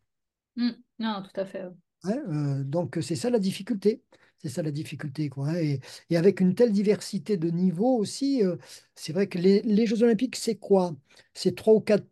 [0.56, 0.70] Mmh.
[0.98, 1.64] Non, tout à fait.
[2.06, 4.02] Euh, donc c'est ça la difficulté.
[4.38, 5.30] C'est ça la difficulté.
[5.38, 5.54] Hein.
[5.54, 5.80] et,
[6.16, 8.56] avec une telle diversité de niveaux aussi, euh,
[8.94, 10.94] c'est vrai que les, les Jeux olympiques, c'est quoi?
[11.32, 12.06] C'est trois ou quatre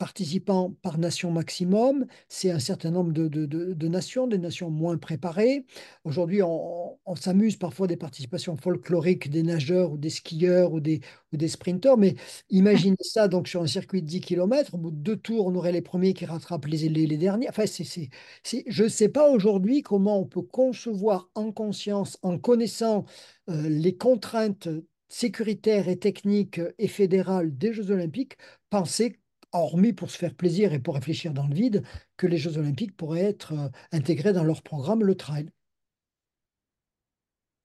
[0.00, 2.06] participants par nation maximum.
[2.28, 5.66] C'est un certain nombre de, de, de, nations, des nations moins préparées.
[6.04, 11.02] Aujourd'hui, on, on s'amuse parfois des participations folkloriques des nageurs ou des skieurs ou des,
[11.34, 12.14] ou des sprinteurs, mais
[12.48, 15.54] imaginez ça donc sur un circuit de 10 km, au bout de deux tours, on
[15.54, 17.48] aurait les premiers qui rattrapent les, les, les derniers.
[17.50, 22.38] Enfin, c'est, c'est, je ne sais pas aujourd'hui comment on peut concevoir en conscience, en
[22.38, 23.04] connaissant
[23.50, 24.68] euh, les contraintes
[25.08, 28.36] sécuritaires et techniques et fédérales des Jeux olympiques,
[28.70, 29.19] penser
[29.52, 31.84] hormis pour se faire plaisir et pour réfléchir dans le vide,
[32.16, 35.50] que les Jeux olympiques pourraient être euh, intégrés dans leur programme, le trail.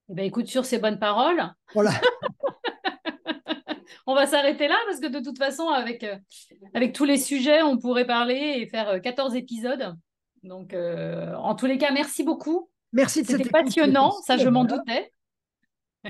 [0.08, 1.42] Eh ben, écoute, sur ces bonnes paroles,
[1.74, 1.90] voilà.
[4.06, 6.16] on va s'arrêter là parce que de toute façon, avec, euh,
[6.74, 9.94] avec tous les sujets, on pourrait parler et faire 14 euh, épisodes.
[10.42, 12.70] Donc, en tous les cas, merci beaucoup.
[12.92, 15.10] Merci de C'était passionnant, ça je m'en doutais.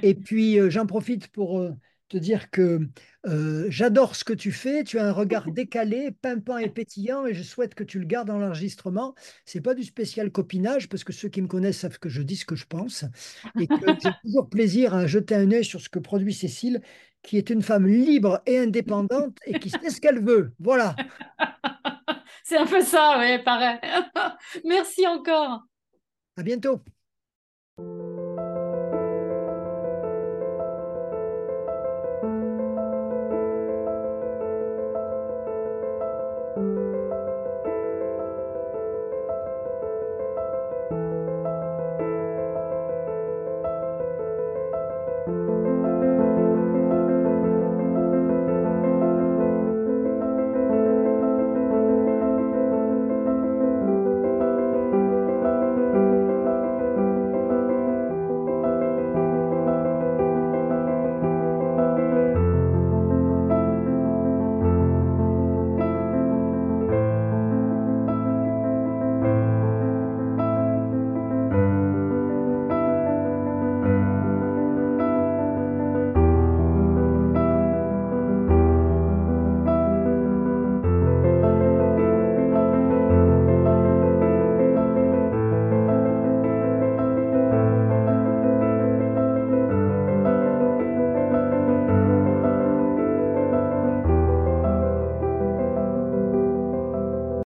[0.02, 1.66] Et puis, j'en profite pour
[2.08, 2.80] te dire que
[3.26, 7.34] euh, j'adore ce que tu fais, tu as un regard décalé, pimpant et pétillant, et
[7.34, 9.14] je souhaite que tu le gardes dans l'enregistrement.
[9.44, 12.36] C'est pas du spécial copinage, parce que ceux qui me connaissent savent que je dis
[12.36, 13.04] ce que je pense,
[13.58, 16.80] et que j'ai toujours plaisir à jeter un œil sur ce que produit Cécile,
[17.22, 20.52] qui est une femme libre et indépendante, et qui sait ce qu'elle veut.
[20.60, 20.94] Voilà.
[22.44, 23.78] C'est un peu ça, oui, pareil.
[24.64, 25.62] Merci encore.
[26.36, 26.80] À bientôt.